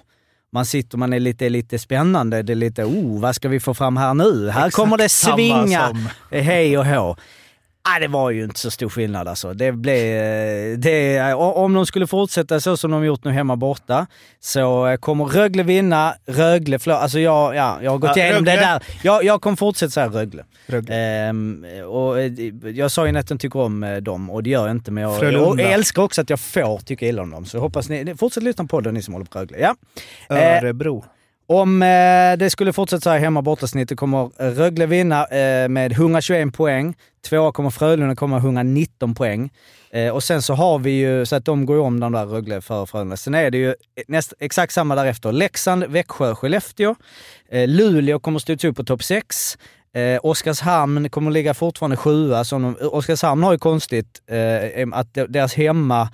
[0.54, 2.42] Man sitter, man är lite, lite spännande.
[2.44, 4.50] Det är lite, oh, vad ska vi få fram här nu?
[4.50, 5.88] Här Exakt kommer det svinga.
[5.88, 7.16] som- Hej och hå.
[7.84, 9.54] Ah, det var ju inte så stor skillnad alltså.
[9.54, 14.08] Det blev, det, om de skulle fortsätta så som de gjort nu hemma borta
[14.40, 17.00] så eh, kommer Rögle vinna, Rögle förlora.
[17.00, 18.66] Alltså jag, ja, jag har gått Ja, igenom det Rögle.
[18.66, 18.84] där.
[19.04, 20.44] Jag, jag kommer fortsätta säga Rögle.
[20.68, 20.96] Rögle.
[20.96, 22.32] Ehm, och eh,
[22.76, 24.92] jag sa ju att jag tycker om eh, dem och det gör jag inte.
[24.92, 27.46] Men jag, jag älskar också att jag får tycka illa om dem.
[27.46, 29.58] Så hoppas ni, fortsätt lyssna på det ni som håller på Rögle.
[29.60, 29.76] Ja.
[30.38, 31.06] Eh, Örebro
[31.52, 35.92] om eh, det skulle fortsätta så här hemma borta snittet kommer Rögle vinna eh, med
[35.92, 36.96] 121 poäng.
[37.30, 39.50] Tvåa kommer Frölunda komma 119 poäng.
[39.92, 42.26] Eh, och sen så har vi ju, så att de går ju om de där
[42.26, 43.18] Rögle för Frölunda.
[43.18, 43.76] Sen är det ju
[44.08, 45.32] näst, exakt samma därefter.
[45.32, 46.96] Leksand, Växjö, Skellefteå.
[47.50, 49.58] Eh, Luleå kommer studsa upp på topp 6.
[49.94, 52.44] Eh, Oskarshamn kommer ligga fortfarande sjua.
[52.44, 56.10] Som de, Oskarshamn har ju konstigt eh, att deras hemma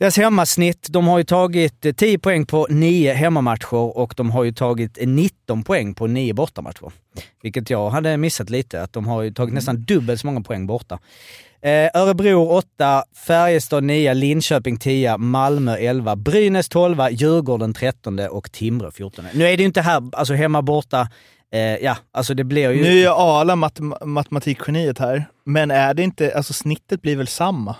[0.00, 4.44] deras hemmasnitt, de har ju tagit eh, 10 poäng på 9 hemmamatcher och de har
[4.44, 6.92] ju tagit eh, 19 poäng på 9 bortamatcher.
[7.42, 10.66] Vilket jag hade missat lite, att de har ju tagit nästan dubbelt så många poäng
[10.66, 10.98] borta.
[11.62, 18.90] Eh, Örebro 8, Färjestad 9, Linköping 10, Malmö 11, Brynäs 12, Djurgården 13 och Timrå
[18.90, 19.24] 14.
[19.34, 21.08] Nu är det ju inte här, alltså hemma borta,
[21.52, 22.82] eh, ja, alltså det blir ju...
[22.82, 27.76] Nu är Arla matem- matematikgeniet här, men är det inte, alltså snittet blir väl samma?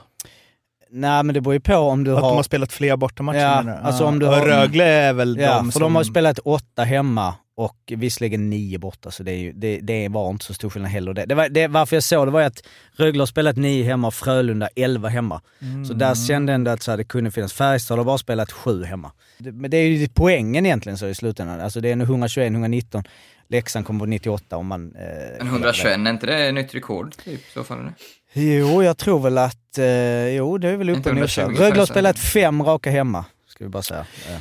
[0.93, 2.29] Nej men det beror ju på om du Att har...
[2.29, 5.57] de har spelat fler bortamatcher Ja, menar alltså om du har- Rögle är väl Ja,
[5.57, 5.83] de för som...
[5.83, 10.09] de har spelat åtta hemma och visserligen nio borta, så det, är ju, det, det
[10.09, 11.15] var inte så stor skillnad heller.
[11.15, 12.63] Det, det, var, det, varför jag såg det var ju att
[12.93, 15.41] Rögle har spelat nio hemma och Frölunda elva hemma.
[15.89, 17.53] Så där kände jag ändå att så här, det kunde finnas.
[17.53, 19.13] Färjestad har bara spelat sju hemma.
[19.39, 21.61] Det, men det är ju poängen egentligen så i slutändan.
[21.61, 23.03] Alltså det är nu 121, 119.
[23.49, 24.95] Leksand kommer på 98 om man...
[24.97, 27.79] Eh, Men 121, är inte det nytt rekord typ, i så fall?
[27.81, 27.93] Eller?
[28.33, 29.79] Jo, jag tror väl att...
[29.79, 31.43] Eh, jo, det är väl uppe och nosar.
[31.43, 34.07] 120 Rögle har spelat fem raka hemma, ska vi bara säga.
[34.29, 34.37] Eh.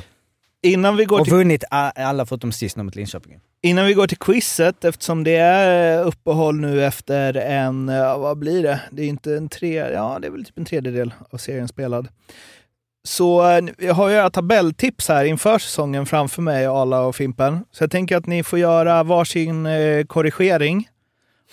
[0.62, 3.40] Innan vi, går Och till, vunnit alla förutom sist mot Linköping.
[3.62, 8.62] innan vi går till quizet, eftersom det är uppehåll nu efter en, ja, vad blir
[8.62, 8.80] det?
[8.90, 12.08] Det är inte en tre, ja det är väl typ en tredjedel av serien spelad.
[13.04, 17.64] Så eh, jag har ju era tabelltips här inför säsongen framför mig, Arla och Fimpen.
[17.72, 20.88] Så jag tänker att ni får göra varsin eh, korrigering.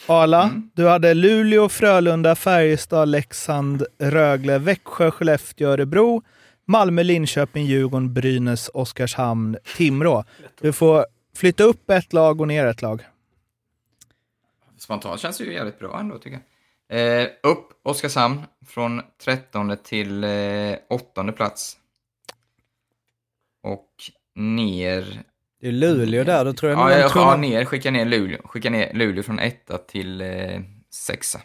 [0.06, 0.70] Arla, Mm.
[0.74, 6.22] du hade Luleå, Frölunda, Färjestad, Leksand, Rögle, Växjö, Skellefteå, Örebro,
[6.66, 10.24] Malmö, Linköping, Djurgården, Brynäs, Oskarshamn, Timrå.
[10.62, 11.06] Du får
[11.36, 13.02] flytta upp ett lag och ner ett lag.
[14.78, 17.22] Spontant känns det ju jävligt bra ändå tycker jag.
[17.22, 20.30] Eh, upp Oskarshamn från 13 till eh,
[20.90, 21.78] 8 plats.
[23.64, 23.90] Och
[24.36, 25.24] ner...
[25.62, 28.42] Det är Luleå där, då tror jag Ja, jag, tror ner, skicka ner Luleå.
[28.48, 29.56] Skicka ner Luleå från 1
[29.88, 30.62] till eh,
[30.94, 31.38] 6.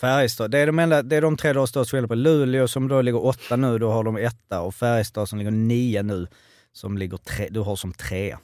[0.00, 0.50] Färjestad.
[0.50, 2.14] Det är de, enda, det är de tre du har störst skillnad på.
[2.14, 4.60] Luleå som då ligger åtta nu, då har de etta.
[4.60, 6.26] Och Färjestad som ligger nia nu,
[6.72, 8.38] som ligger tre, du har som trea.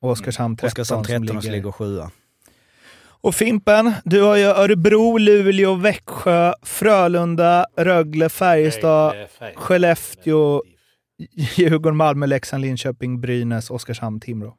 [0.00, 1.56] Och Oskarshamn 13, Oskarshamn 13 som som ligger...
[1.56, 2.10] ligger sjua.
[3.22, 9.14] Och Fimpen, du har ju Örebro, Luleå, Växjö, Frölunda, Rögle, Färjestad,
[9.54, 10.62] Skellefteå,
[11.56, 14.56] Djurgården, Malmö, Leksand, Linköping, Brynäs, Oskarshamn, Timrå.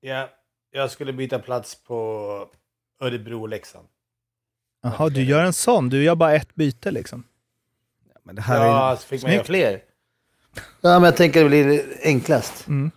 [0.00, 0.28] Ja,
[0.70, 2.48] jag skulle byta plats på
[3.00, 3.86] Örebro och Leksand.
[4.82, 5.88] Jaha, du gör en sån.
[5.88, 7.24] Du gör bara ett byte liksom.
[8.24, 9.82] Men det här Ja, är, så fick man göra fler.
[10.80, 12.66] Ja, men jag tänker det blir enklast.
[12.66, 12.90] Mm,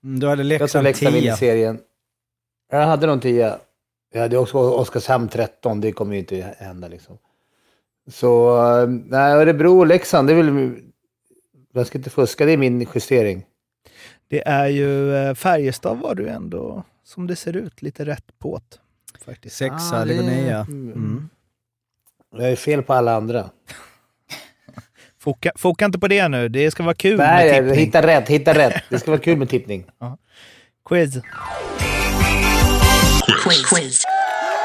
[0.00, 1.36] du hade Jag tror Leksand Leksand vinner 10.
[1.36, 1.80] serien.
[2.70, 3.58] Jag hade nog 10.
[4.12, 5.80] Jag hade också Oskarshamn 13.
[5.80, 7.18] Det kommer ju inte hända liksom.
[8.10, 10.76] Så, eh, nej, Örebro och Leksand, det är väl...
[11.72, 13.44] Jag ska inte fuska, det är min justering.
[14.28, 18.80] Det är ju eh, Färjestad var du ändå, som det ser ut, lite rätt påt.
[19.24, 19.56] Faktiskt.
[19.56, 20.58] Sexa, Ah, ligger det- nia.
[20.68, 21.28] Mm.
[22.36, 23.50] Jag är fel på alla andra.
[25.20, 27.86] Foka, foka inte på det nu, det ska vara kul Nej, med tippning.
[27.86, 28.82] hitta rätt, hitta rätt.
[28.88, 29.84] Det ska vara kul med tippning.
[30.88, 31.14] Quiz.
[33.44, 34.04] Quiz.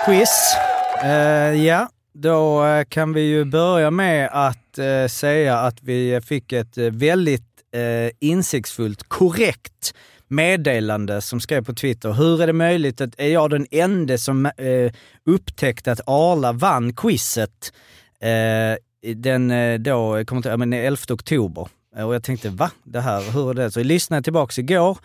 [0.05, 0.55] Quiz.
[1.03, 6.51] Eh, ja, då eh, kan vi ju börja med att eh, säga att vi fick
[6.53, 7.43] ett eh, väldigt
[7.73, 9.93] eh, insiktsfullt, korrekt
[10.27, 12.11] meddelande som skrev på Twitter.
[12.13, 14.91] Hur är det möjligt att är jag den enda som eh,
[15.25, 17.73] upptäckte att Arla vann quizet
[18.21, 21.67] eh, den eh, då, kommer inte, ja, men 11 oktober?
[22.03, 22.71] Och jag tänkte, va?
[22.83, 23.71] Det här, hur är det?
[23.71, 24.97] Så jag lyssnade tillbaks igår.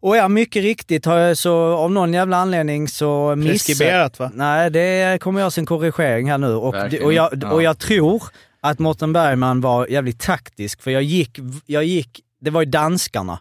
[0.00, 3.52] Och ja, mycket riktigt har jag så av någon jävla anledning så missat...
[3.52, 4.30] Preskriberat va?
[4.34, 6.54] Nej, det kommer göras en korrigering här nu.
[6.54, 6.74] Och,
[7.04, 7.50] och, jag, Ja.
[7.52, 8.22] och jag tror
[8.60, 13.40] att Mårten Bergman var jävligt taktisk, för jag gick, jag gick, det var ju danskarna.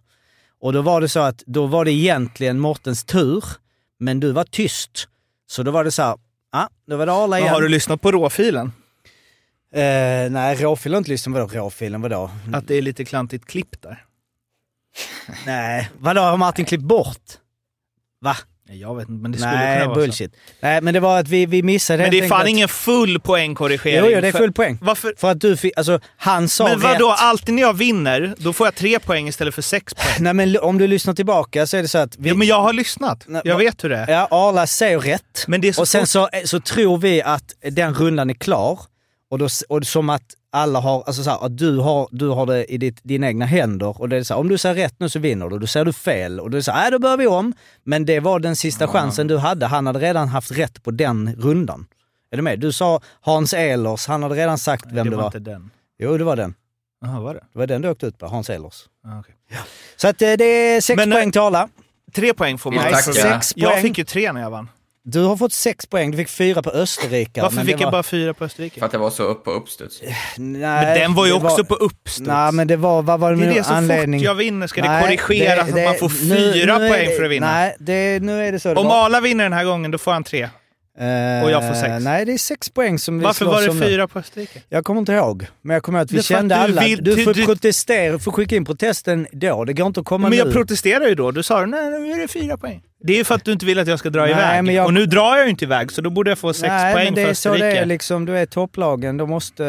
[0.59, 3.43] Och då var det så att, då var det egentligen Mårtens tur,
[3.97, 5.07] men du var tyst.
[5.47, 6.17] Så då var det så här,
[6.51, 7.53] ja, då var det Arla Men igen.
[7.53, 8.71] Har du lyssnat på råfilen?
[9.73, 11.33] Eh, nej, råfilen har inte lyssnat.
[11.33, 12.01] Vadå råfilen?
[12.01, 12.31] Vadå?
[12.53, 14.05] Att det är lite klantigt klipp där?
[15.45, 17.23] Nej, vadå har Martin klippt bort?
[18.21, 18.35] Va?
[18.69, 20.35] Nej, Jag vet inte, men det skulle Nej, kunna vara bullshit.
[20.59, 22.01] Nej, men det var att vi, vi missade så.
[22.01, 23.99] Men det är fan enkelt ingen full poängkorrigering.
[23.99, 24.77] att- Jo, jo, det är full poäng.
[24.81, 25.13] Varför?
[25.17, 27.17] För att du fick, alltså han sa Men vadå, rätt.
[27.19, 30.05] alltid när jag vinner, då får jag tre poäng istället för sex poäng.
[30.19, 32.61] Nej men om du lyssnar tillbaka så är det så att vi, Ja, men jag
[32.61, 33.23] har lyssnat.
[33.27, 34.11] Nej, Jag vet hur det är.
[34.11, 35.43] ja, Arla säger rätt.
[35.47, 38.79] Men det är så och sen så, så tror vi att den rundan är klar.
[39.31, 40.21] Och, då, och som att
[40.55, 43.45] alla har, alltså så här, att du har, du har det i ditt, dina egna
[43.45, 44.01] händer.
[44.01, 45.85] Och det är så här, om du säger rätt nu så vinner du, då säger
[45.85, 46.39] du fel.
[46.39, 47.53] Och då är det så här, nej då börjar vi om.
[47.83, 49.65] Men det var den sista chansen du hade.
[49.65, 51.87] Han hade redan haft rätt på den rundan.
[52.31, 52.59] Är du med?
[52.59, 55.27] Du sa Hans Ehlers, han hade redan sagt vem det det var var.
[55.27, 55.69] inte den.
[55.99, 56.53] Jo, det var den.
[57.01, 57.39] Jaha, var det?
[57.53, 58.83] Det var den du åkte ut på, Hans Ehlers.
[59.07, 59.35] Ah, okej.
[59.95, 61.69] Så att eh, det är sex Men, eh, poäng till Arla.
[62.15, 62.83] Tre poäng får man.
[62.83, 63.81] Nej, Alltså, sex Jag poäng.
[63.81, 64.69] fick ju tre när jag vann.
[65.07, 67.41] Du har fått sex poäng, du fick fyra på Österrike.
[67.41, 68.79] Varför men fick det jag var- bara fyra på Österrike?
[68.79, 70.01] För att det var så upp på uppstuds.
[70.37, 72.27] Nej, Men den var ju också på uppstuds.
[72.27, 74.19] Nej, men det var, vad var det det är nu det, så anledning?
[74.19, 76.89] fort jag vinner ska det Nej, korrigeras det- att man får nu- fyra nu är
[76.89, 77.51] poäng det- för att vinna.
[77.51, 79.05] Nej, det, nu är det så det Om var.
[79.05, 80.49] Arla vinner den här gången, då får han tre.
[80.99, 82.03] Eh, och jag får sex.
[82.03, 83.81] Nej, det är sex poäng som vi Varför var det nu.
[83.81, 84.61] fyra på Österrike?
[84.69, 86.81] Jag kommer inte ihåg, men jag kommer ihåg att vi Det att kände du alla.
[86.81, 89.65] vill- du får du- protestera, du får skicka in protesten då.
[89.65, 90.37] Det går inte att komma Men nu.
[90.37, 91.31] jag protesterar ju då.
[91.31, 92.81] Du sa nej, nu är det fyra poäng.
[93.03, 94.63] Det är ju för att du inte vill att jag ska dra Nej, iväg.
[94.63, 96.67] men jag- Och nu drar jag ju inte iväg, så då borde jag få sex
[96.69, 97.79] Nej, poäng men det för är så det Österrike.
[97.81, 98.25] är liksom.
[98.25, 99.63] Du är topplagen, de måste,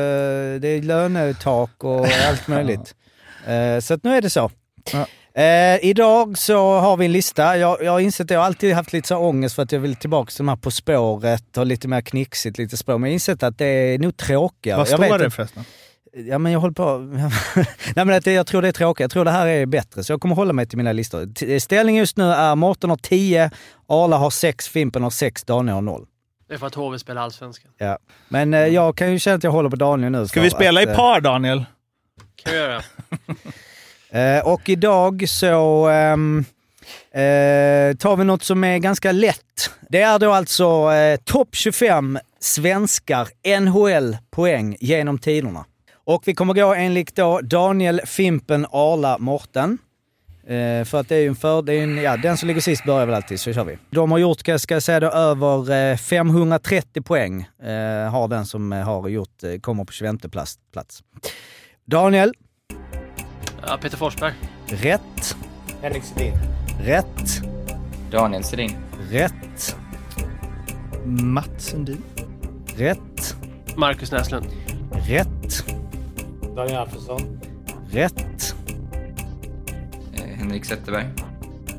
[0.58, 2.94] det är lönetak och allt möjligt.
[3.46, 4.50] Eh, så att nu är det så.
[4.92, 5.06] Ja.
[5.36, 7.58] Eh, idag så har vi en lista.
[7.58, 9.80] Jag, jag har insett att jag har alltid haft lite så ångest för att jag
[9.80, 12.92] vill tillbaka till de här På spåret och lite mer knixigt, lite spår.
[12.92, 14.78] Men jag har insett att det är nog tråkigare.
[14.78, 15.64] Vad jag vet står det förresten?
[16.12, 16.98] Ja men jag håller på...
[17.96, 19.00] Nej men att det, jag tror det är tråkigt.
[19.00, 20.04] Jag tror det här är bättre.
[20.04, 21.34] Så jag kommer hålla mig till mina listor.
[21.34, 23.50] T- Ställningen just nu är Mårten har 10,
[23.88, 26.06] Arla har 6, Fimpen har 6, Daniel har 0.
[26.48, 27.70] Det är för att HV spelar Allsvenskan.
[27.78, 27.98] Ja.
[28.28, 30.26] Men eh, jag kan ju känna att jag håller på Daniel nu.
[30.28, 31.64] Ska vi spela att, i eh, par, Daniel?
[32.36, 32.82] Kan vi göra.
[34.10, 36.44] Eh, och idag så ehm,
[37.10, 39.70] eh, tar vi något som är ganska lätt.
[39.88, 43.28] Det är då alltså eh, topp 25 svenskar
[43.60, 45.64] NHL-poäng genom tiderna.
[46.04, 49.78] Och vi kommer gå enligt då Daniel, Fimpen, Arla, Morten.
[50.46, 51.96] Eh, för att det är ju en fördel.
[51.96, 53.78] ja, den som ligger sist börjar väl alltid, så kör vi.
[53.90, 57.40] De har gjort, ska jag säga då, över eh, 530 poäng.
[57.62, 60.58] Eh, har den som har gjort, eh, kommer på 25 plats.
[60.72, 61.02] plats.
[61.84, 62.34] Daniel,
[63.62, 64.32] Ja, Peter Forsberg.
[64.66, 65.36] rätt.
[65.82, 66.32] Henrik Sedin.
[66.80, 67.42] Rätt.
[68.10, 68.76] Daniel Sedin.
[69.10, 69.76] Rätt.
[71.04, 72.02] Mats Sundin.
[72.76, 73.36] Rätt.
[73.76, 74.46] Marcus Näslund.
[74.92, 75.64] Rätt.
[76.56, 77.40] Daniel Alfredsson.
[77.90, 78.54] Rätt.
[80.14, 81.06] Eh, Henrik Zetterberg.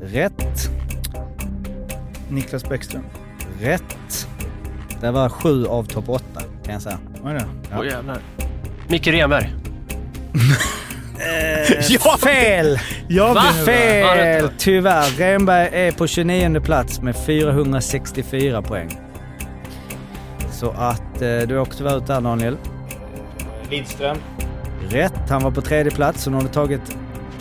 [0.02, 0.70] Rätt.
[2.30, 3.04] Niklas Bäckström.
[3.60, 4.28] Rätt.
[5.00, 6.98] Det var sju av topp åtta, kan jag säga.
[7.22, 7.46] Vad är det?
[7.78, 8.18] Åh jävlar.
[8.88, 9.54] Micke Renberg.
[11.88, 12.78] Ja, Fel!
[13.08, 13.42] Jag Va?
[13.64, 14.50] Fel!
[14.58, 15.18] Tyvärr.
[15.18, 19.00] Renberg är på 29 plats med 464 poäng.
[20.52, 22.56] Så att eh, du åkte tyvärr ut där Daniel.
[23.70, 24.16] Lidström.
[24.88, 25.30] Rätt.
[25.30, 26.96] Han var på tredje plats, så nu har du tagit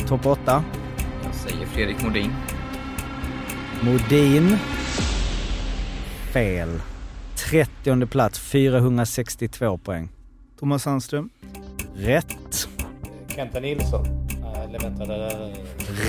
[0.08, 0.64] topp åtta.
[1.24, 2.34] Jag säger Fredrik Modin.
[3.82, 4.58] Modin.
[6.34, 6.82] Fel.
[7.50, 10.10] 30 plats, 462 poäng.
[10.60, 11.30] Thomas Sandström.
[11.96, 12.68] Rätt.
[13.38, 14.06] Kenta Nilsson.
[14.56, 15.54] Eh, Eller vänta, där, där, där.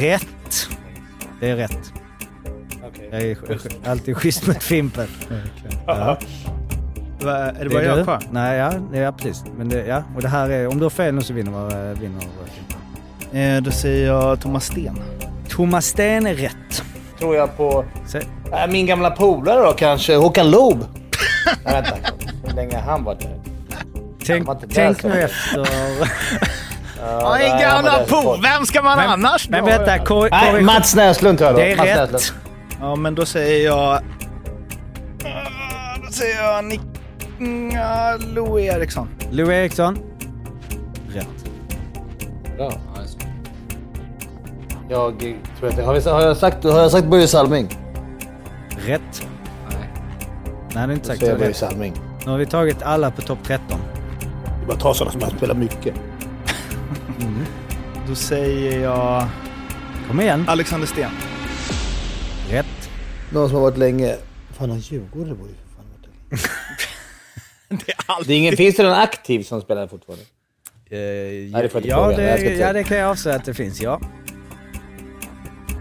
[0.00, 0.68] Rätt.
[1.40, 1.92] Det är rätt.
[2.88, 3.08] Okej.
[3.12, 5.06] Jag är sch- alltid schysst mot Fimpen.
[5.86, 6.18] Ja.
[7.20, 8.22] Va, är det bara jag kvar?
[8.30, 9.44] Nej, ja, är precis.
[9.56, 11.50] Men det, ja, och det här är, om du har fel nu så vinner,
[11.94, 13.40] vi- vinner Fimpen.
[13.40, 14.98] Eh, då säger jag Thomas Sten.
[15.48, 16.82] Thomas Sten är rätt.
[17.18, 17.84] Tror jag på...
[18.06, 18.18] Se,
[18.52, 20.78] Äh, min gamla polare då kanske, Håkan Loob.
[21.64, 21.96] Nej, vänta.
[22.44, 23.38] Hur länge har han varit där?
[24.26, 25.66] tänk var tänk nu efter.
[27.00, 28.36] Ja, nej, gamla po!
[28.42, 29.70] Vem ska man Men- annars Men dra?
[29.78, 31.60] vänta, kor, Nej, Mats Näslund tror jag då.
[31.60, 32.12] Det är Mats rätt.
[32.12, 32.40] Näslund.
[32.80, 34.00] Ja, men då säger jag...
[36.06, 36.80] Då säger jag Nick...
[38.34, 39.08] Lou Eriksson.
[39.30, 39.98] Lou Eriksson.
[41.14, 41.26] Rätt.
[42.56, 42.72] Bra.
[44.90, 45.18] Jag
[45.58, 47.68] tror att det, har, vi, har, jag sagt, har jag sagt Börje Salming?
[48.86, 49.00] Rätt.
[49.68, 49.88] Nej.
[50.74, 51.18] Nej, det är inte sagt.
[51.20, 51.54] säger jag Börje.
[51.54, 51.92] Salming.
[52.24, 53.66] Nu har vi tagit alla på topp 13.
[53.68, 55.94] Det är bara att ta sådana som har spelat mycket.
[58.08, 59.28] Då säger jag
[60.08, 60.44] Kom igen.
[60.48, 61.10] Alexander Sten.
[62.50, 62.90] Rätt.
[63.32, 64.16] Någon som har varit länge.
[64.52, 66.48] Fan, han Djurgården borde ju för fan varit.
[67.86, 68.28] Det är alltid...
[68.28, 70.24] Det är ingen, finns det någon aktiv som spelar fortfarande?
[70.90, 73.54] Eh, det inte ja, det, Jag ska inte ja, det kan jag avslöja att det
[73.54, 74.00] finns, ja.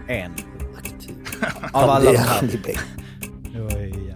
[0.08, 0.32] En.
[0.78, 1.16] Aktiv.
[1.72, 2.50] Av alla de det är här.
[4.08, 4.14] ja.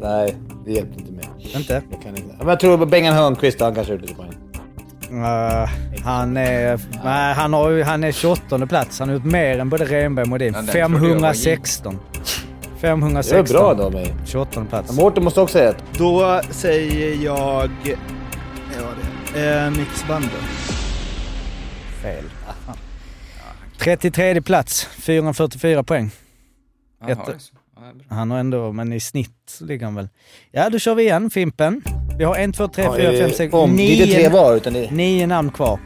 [0.00, 1.24] Nej, det hjälper inte mig.
[1.38, 1.82] Inte?
[1.90, 2.34] Jag kan inte.
[2.38, 4.37] Men jag tror på Bengan Hörnqvist, han kanske har gjort lite poäng.
[5.12, 5.70] Uh,
[6.04, 8.98] han, är, nej, han, har, han är 28 plats.
[8.98, 10.52] Han har gjort mer än både Renberg och Modin.
[10.54, 11.98] Ja, den trodde jag var 516.
[12.80, 13.56] Det är 516.
[13.56, 14.14] bra då mig.
[14.26, 14.92] 28 plats.
[14.92, 15.84] Mårten måste också säga ett.
[15.98, 17.70] Då säger jag...
[18.76, 18.86] Ja,
[19.34, 19.40] det.
[19.40, 20.30] Eh, Bander.
[22.02, 22.24] Fel.
[23.78, 24.84] 33 plats.
[24.84, 26.10] 444 poäng.
[27.08, 27.52] Ett-.
[28.08, 30.08] Han har ändå, men i snitt ligger han väl...
[30.50, 31.82] Ja, då kör vi igen Fimpen.
[32.18, 34.56] Vi har en, två, tre, fyra, fem, sex, Om, det är inte tre nio, var,
[34.56, 34.90] utan det är...
[34.90, 35.78] nio namn kvar.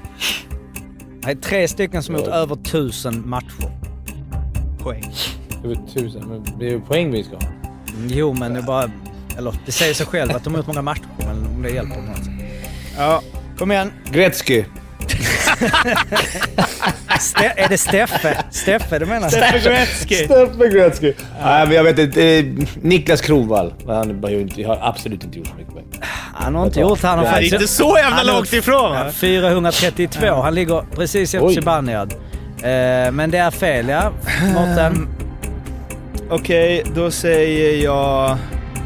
[1.22, 3.70] Det är tre stycken som har gjort över tusen matcher.
[4.78, 5.12] Poäng.
[5.64, 7.42] Över tusen, men det är ju poäng vi ska ha.
[8.06, 8.90] Jo, men det är bara...
[9.38, 11.94] Eller det säger sig själv att de har gjort många matcher, men om det hjälper
[11.94, 12.18] på något.
[12.98, 13.22] Ja,
[13.59, 13.92] Kom igen.
[14.12, 14.64] Gretzky.
[17.20, 18.44] Ste- är det Steffe?
[18.50, 19.28] Steffe du menar?
[19.28, 20.14] Steffe Gretzky.
[20.14, 21.12] Steffe Gretzky.
[21.42, 22.44] Nej, men jag vet inte.
[22.80, 23.74] Niklas Kronwall.
[23.86, 24.22] Han
[24.66, 25.86] har absolut inte gjort så mycket poäng.
[26.43, 27.02] Han har inte gjort...
[27.02, 27.52] Han har Det är faktiskt...
[27.52, 29.10] inte så jävla långt ifrån va?
[29.12, 30.27] 432.
[30.43, 31.48] Han ligger precis efter.
[31.48, 32.12] Zibanejad.
[32.12, 34.12] Eh, men det är fel ja.
[34.55, 35.09] Mårten.
[36.31, 38.36] Okej, då säger jag...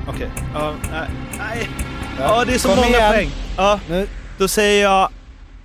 [0.09, 0.29] Okej.
[0.55, 1.09] Ja, nej.
[1.39, 1.69] nej.
[2.21, 3.13] Ja, det är så Kom många igen.
[3.13, 3.31] poäng.
[3.57, 4.07] Ja, Nu.
[4.39, 5.09] då säger jag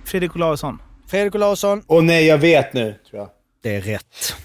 [0.04, 0.78] Fredrik Olausson.
[1.10, 1.82] Fredrik Olausson.
[1.86, 3.28] Åh nej, jag vet nu, tror jag.
[3.62, 4.36] Det är rätt.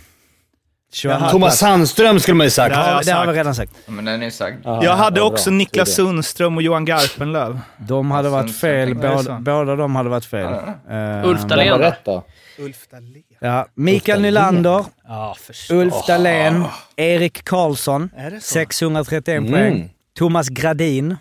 [0.98, 2.76] 22 Thomas Sandström skulle man ju sagt.
[2.76, 3.38] Ja, Ja, det har vi sagt.
[3.38, 3.72] redan sagt.
[3.86, 4.56] Ja, men den är sagd.
[4.65, 5.57] Jag hade Ja, också bra.
[5.57, 5.95] Niklas Det det.
[6.07, 7.60] Sundström och Johan Garpenlöv.
[7.78, 8.95] De hade varit fel.
[8.95, 10.56] Båda, båda de hade varit fel.
[10.88, 10.95] Ja.
[11.19, 12.24] Eh, Ulf Dahlén rätt då?
[12.60, 13.24] Ulf Dahlén.
[13.40, 14.22] Ja, Mikael.
[14.22, 15.69] Nylander, Ja, förstås.
[15.72, 16.64] Ulf Dahlén,
[16.95, 18.48] Erik Karlsson, Är det så?
[18.53, 19.52] 631 Mm.
[19.52, 19.90] poäng.
[20.18, 21.15] Thomas Gradin,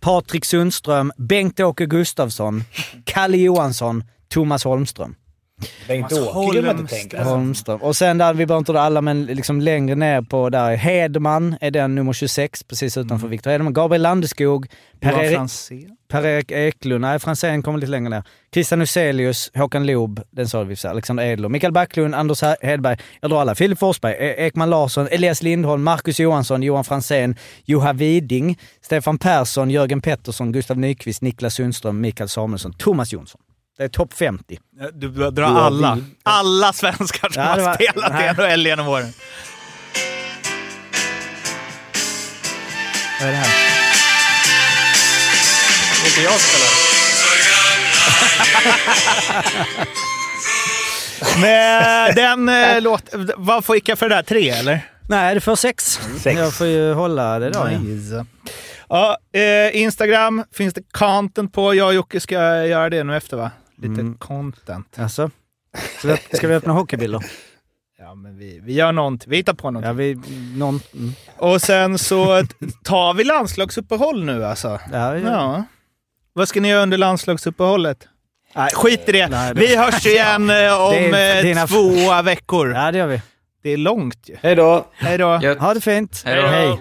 [0.00, 2.64] Patrik Sundström, Bengt-Åke Gustafsson,
[3.04, 5.14] Kalle Johansson, Thomas Holmström.
[5.88, 7.24] Bengt-Åke man tänka.
[7.24, 7.82] Holmström.
[7.82, 11.56] Och sen där, vi behöver inte dra alla, men liksom längre ner på där, Hedman
[11.60, 13.72] är den nummer 26, precis utanför Viktor Hedman.
[13.72, 14.66] Gabriel Landeskog,
[15.00, 15.88] Per-Erik.
[16.08, 18.22] Per-Erik Eklund, nej Franzén kommer lite längre ner.
[18.54, 23.40] Christian Huselius, Håkan Loob, den sa vi, Alexander Edler, Mikael Backlund, Anders Hedberg, jag drar
[23.40, 23.54] alla.
[23.54, 29.70] Filip Forsberg, E- Ekman Larsson, Elias Lindholm, Marcus Johansson, Johan Franzén, Johan Widing, Stefan Persson,
[29.70, 33.40] Jörgen Pettersson, Gustav Nyqvist, Niklas Sundström, Mikael Samuelsson, Thomas Jonsson.
[33.82, 34.58] Det är topp 50.
[34.92, 35.98] Du drar alla.
[36.22, 38.28] Alla svenskar som Ja, det har var- spelat nej.
[38.30, 39.12] i NHL genom åren.
[43.20, 43.48] Vad är det här?
[46.02, 46.70] Det är inte jag som spelar.
[51.40, 53.02] Men den eh, låt...
[53.36, 54.22] Vad får Ica för det där?
[54.22, 54.80] Tre, eller?
[55.08, 56.00] Nej, det får sex.
[56.20, 56.38] Sex.
[56.38, 57.64] Jag får ju hålla det då.
[57.64, 58.26] Nice.
[58.88, 61.74] Ja, eh, Instagram finns det content på.
[61.74, 62.34] Jag och Jocke ska
[62.66, 63.50] göra det nu efter, va?
[63.88, 64.14] Lite Mm.
[64.18, 64.98] content.
[64.98, 65.30] Alltså.
[65.98, 67.24] Ska vi, ska vi öppna hockeybilder?
[67.98, 69.30] Ja, men vi, vi gör någonting.
[69.30, 69.88] Vi hittar på någonting.
[69.88, 70.14] Ja, vi...
[70.58, 71.12] Någon, mm.
[71.36, 72.42] Och sen så
[72.84, 74.68] tar vi landslagsuppehåll nu alltså.
[74.92, 75.30] ja, ja.
[75.30, 75.64] Ja.
[76.32, 78.08] Vad ska ni göra under landslagsuppehållet?
[78.54, 79.28] Nej, skit i det.
[79.28, 82.72] Nej, det- Vi hörs igen eh, om Det är eh, dina- två veckor.
[82.74, 83.22] ja, det gör vi.
[83.62, 84.36] Det är långt ju.
[84.42, 84.86] Hej då!
[84.94, 85.26] Hej då.
[85.58, 86.22] Ha det fint.
[86.26, 86.46] Hej då.
[86.48, 86.80] Hej.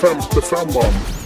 [0.00, 1.19] Femte femman.